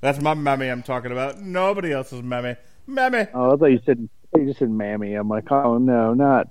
[0.01, 1.41] That's my mammy I'm talking about.
[1.41, 2.55] Nobody else's mammy,
[2.87, 3.27] mammy.
[3.35, 5.15] Oh, I thought you said You just said mammy.
[5.15, 6.49] I'm like, oh no, not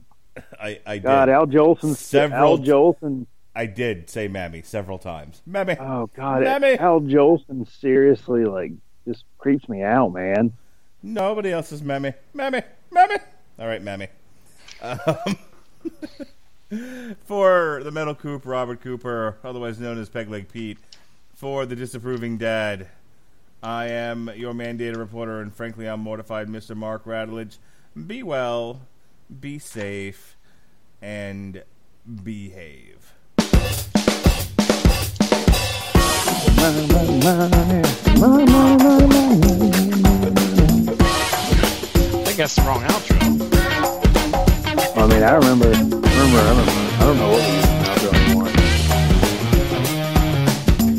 [0.60, 1.03] I, I did.
[1.03, 1.30] God.
[1.30, 1.95] Al Jolson.
[1.95, 3.26] Several- Al Jolson.
[3.57, 5.41] I did say mammy several times.
[5.45, 5.78] Mammy.
[5.80, 6.44] Oh God.
[6.44, 6.78] Mammy.
[6.78, 8.72] Al Jolson seriously like
[9.07, 10.52] just creeps me out, man.
[11.02, 12.14] Nobody else's mammy.
[12.34, 12.62] Mammy.
[12.91, 13.16] Mammy.
[13.60, 14.07] All right, mammy.
[14.82, 15.38] Um,
[17.26, 20.78] for the Metal Coop, Robert Cooper, otherwise known as Peg Leg Pete,
[21.36, 22.88] for the disapproving dad,
[23.64, 26.76] I am your mandated reporter, and frankly, I'm mortified, Mr.
[26.76, 27.57] Mark Radulich.
[27.95, 28.81] Be well,
[29.39, 30.35] be safe,
[31.01, 31.63] and
[32.23, 33.13] behave.
[33.31, 33.41] I
[42.26, 43.15] think that's the wrong outro.
[44.97, 48.51] I mean, I remember, remember, I don't I don't know what we now do anymore.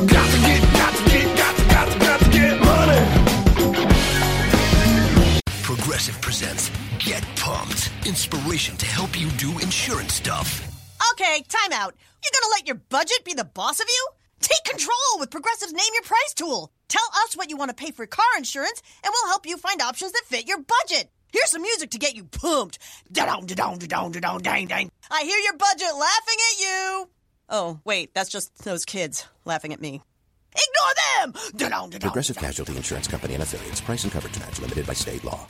[0.07, 3.03] Got to get, got to get, got to, got to, got to get money.
[5.63, 6.76] Progressive presents
[7.07, 7.93] Get Pumped.
[8.05, 10.61] Inspiration to help you do insurance stuff.
[11.13, 11.95] Okay, time out.
[11.95, 14.09] You're gonna let your budget be the boss of you?
[14.41, 16.73] Take control with Progressive's Name Your Price tool.
[16.89, 19.81] Tell us what you want to pay for car insurance, and we'll help you find
[19.83, 21.09] options that fit your budget.
[21.31, 22.81] Here's some music to get you pumped.
[23.13, 24.91] Da-dong, da-dong, da-dong, da-dong, dang, dang.
[25.09, 27.09] I hear your budget laughing at you.
[27.49, 30.03] Oh, wait, that's just those kids laughing at me.
[30.57, 31.53] Ignore them!
[31.55, 33.81] Da-dong, da-dong, Progressive Casualty Insurance Company and affiliates.
[33.81, 35.47] Price and coverage match limited by state law.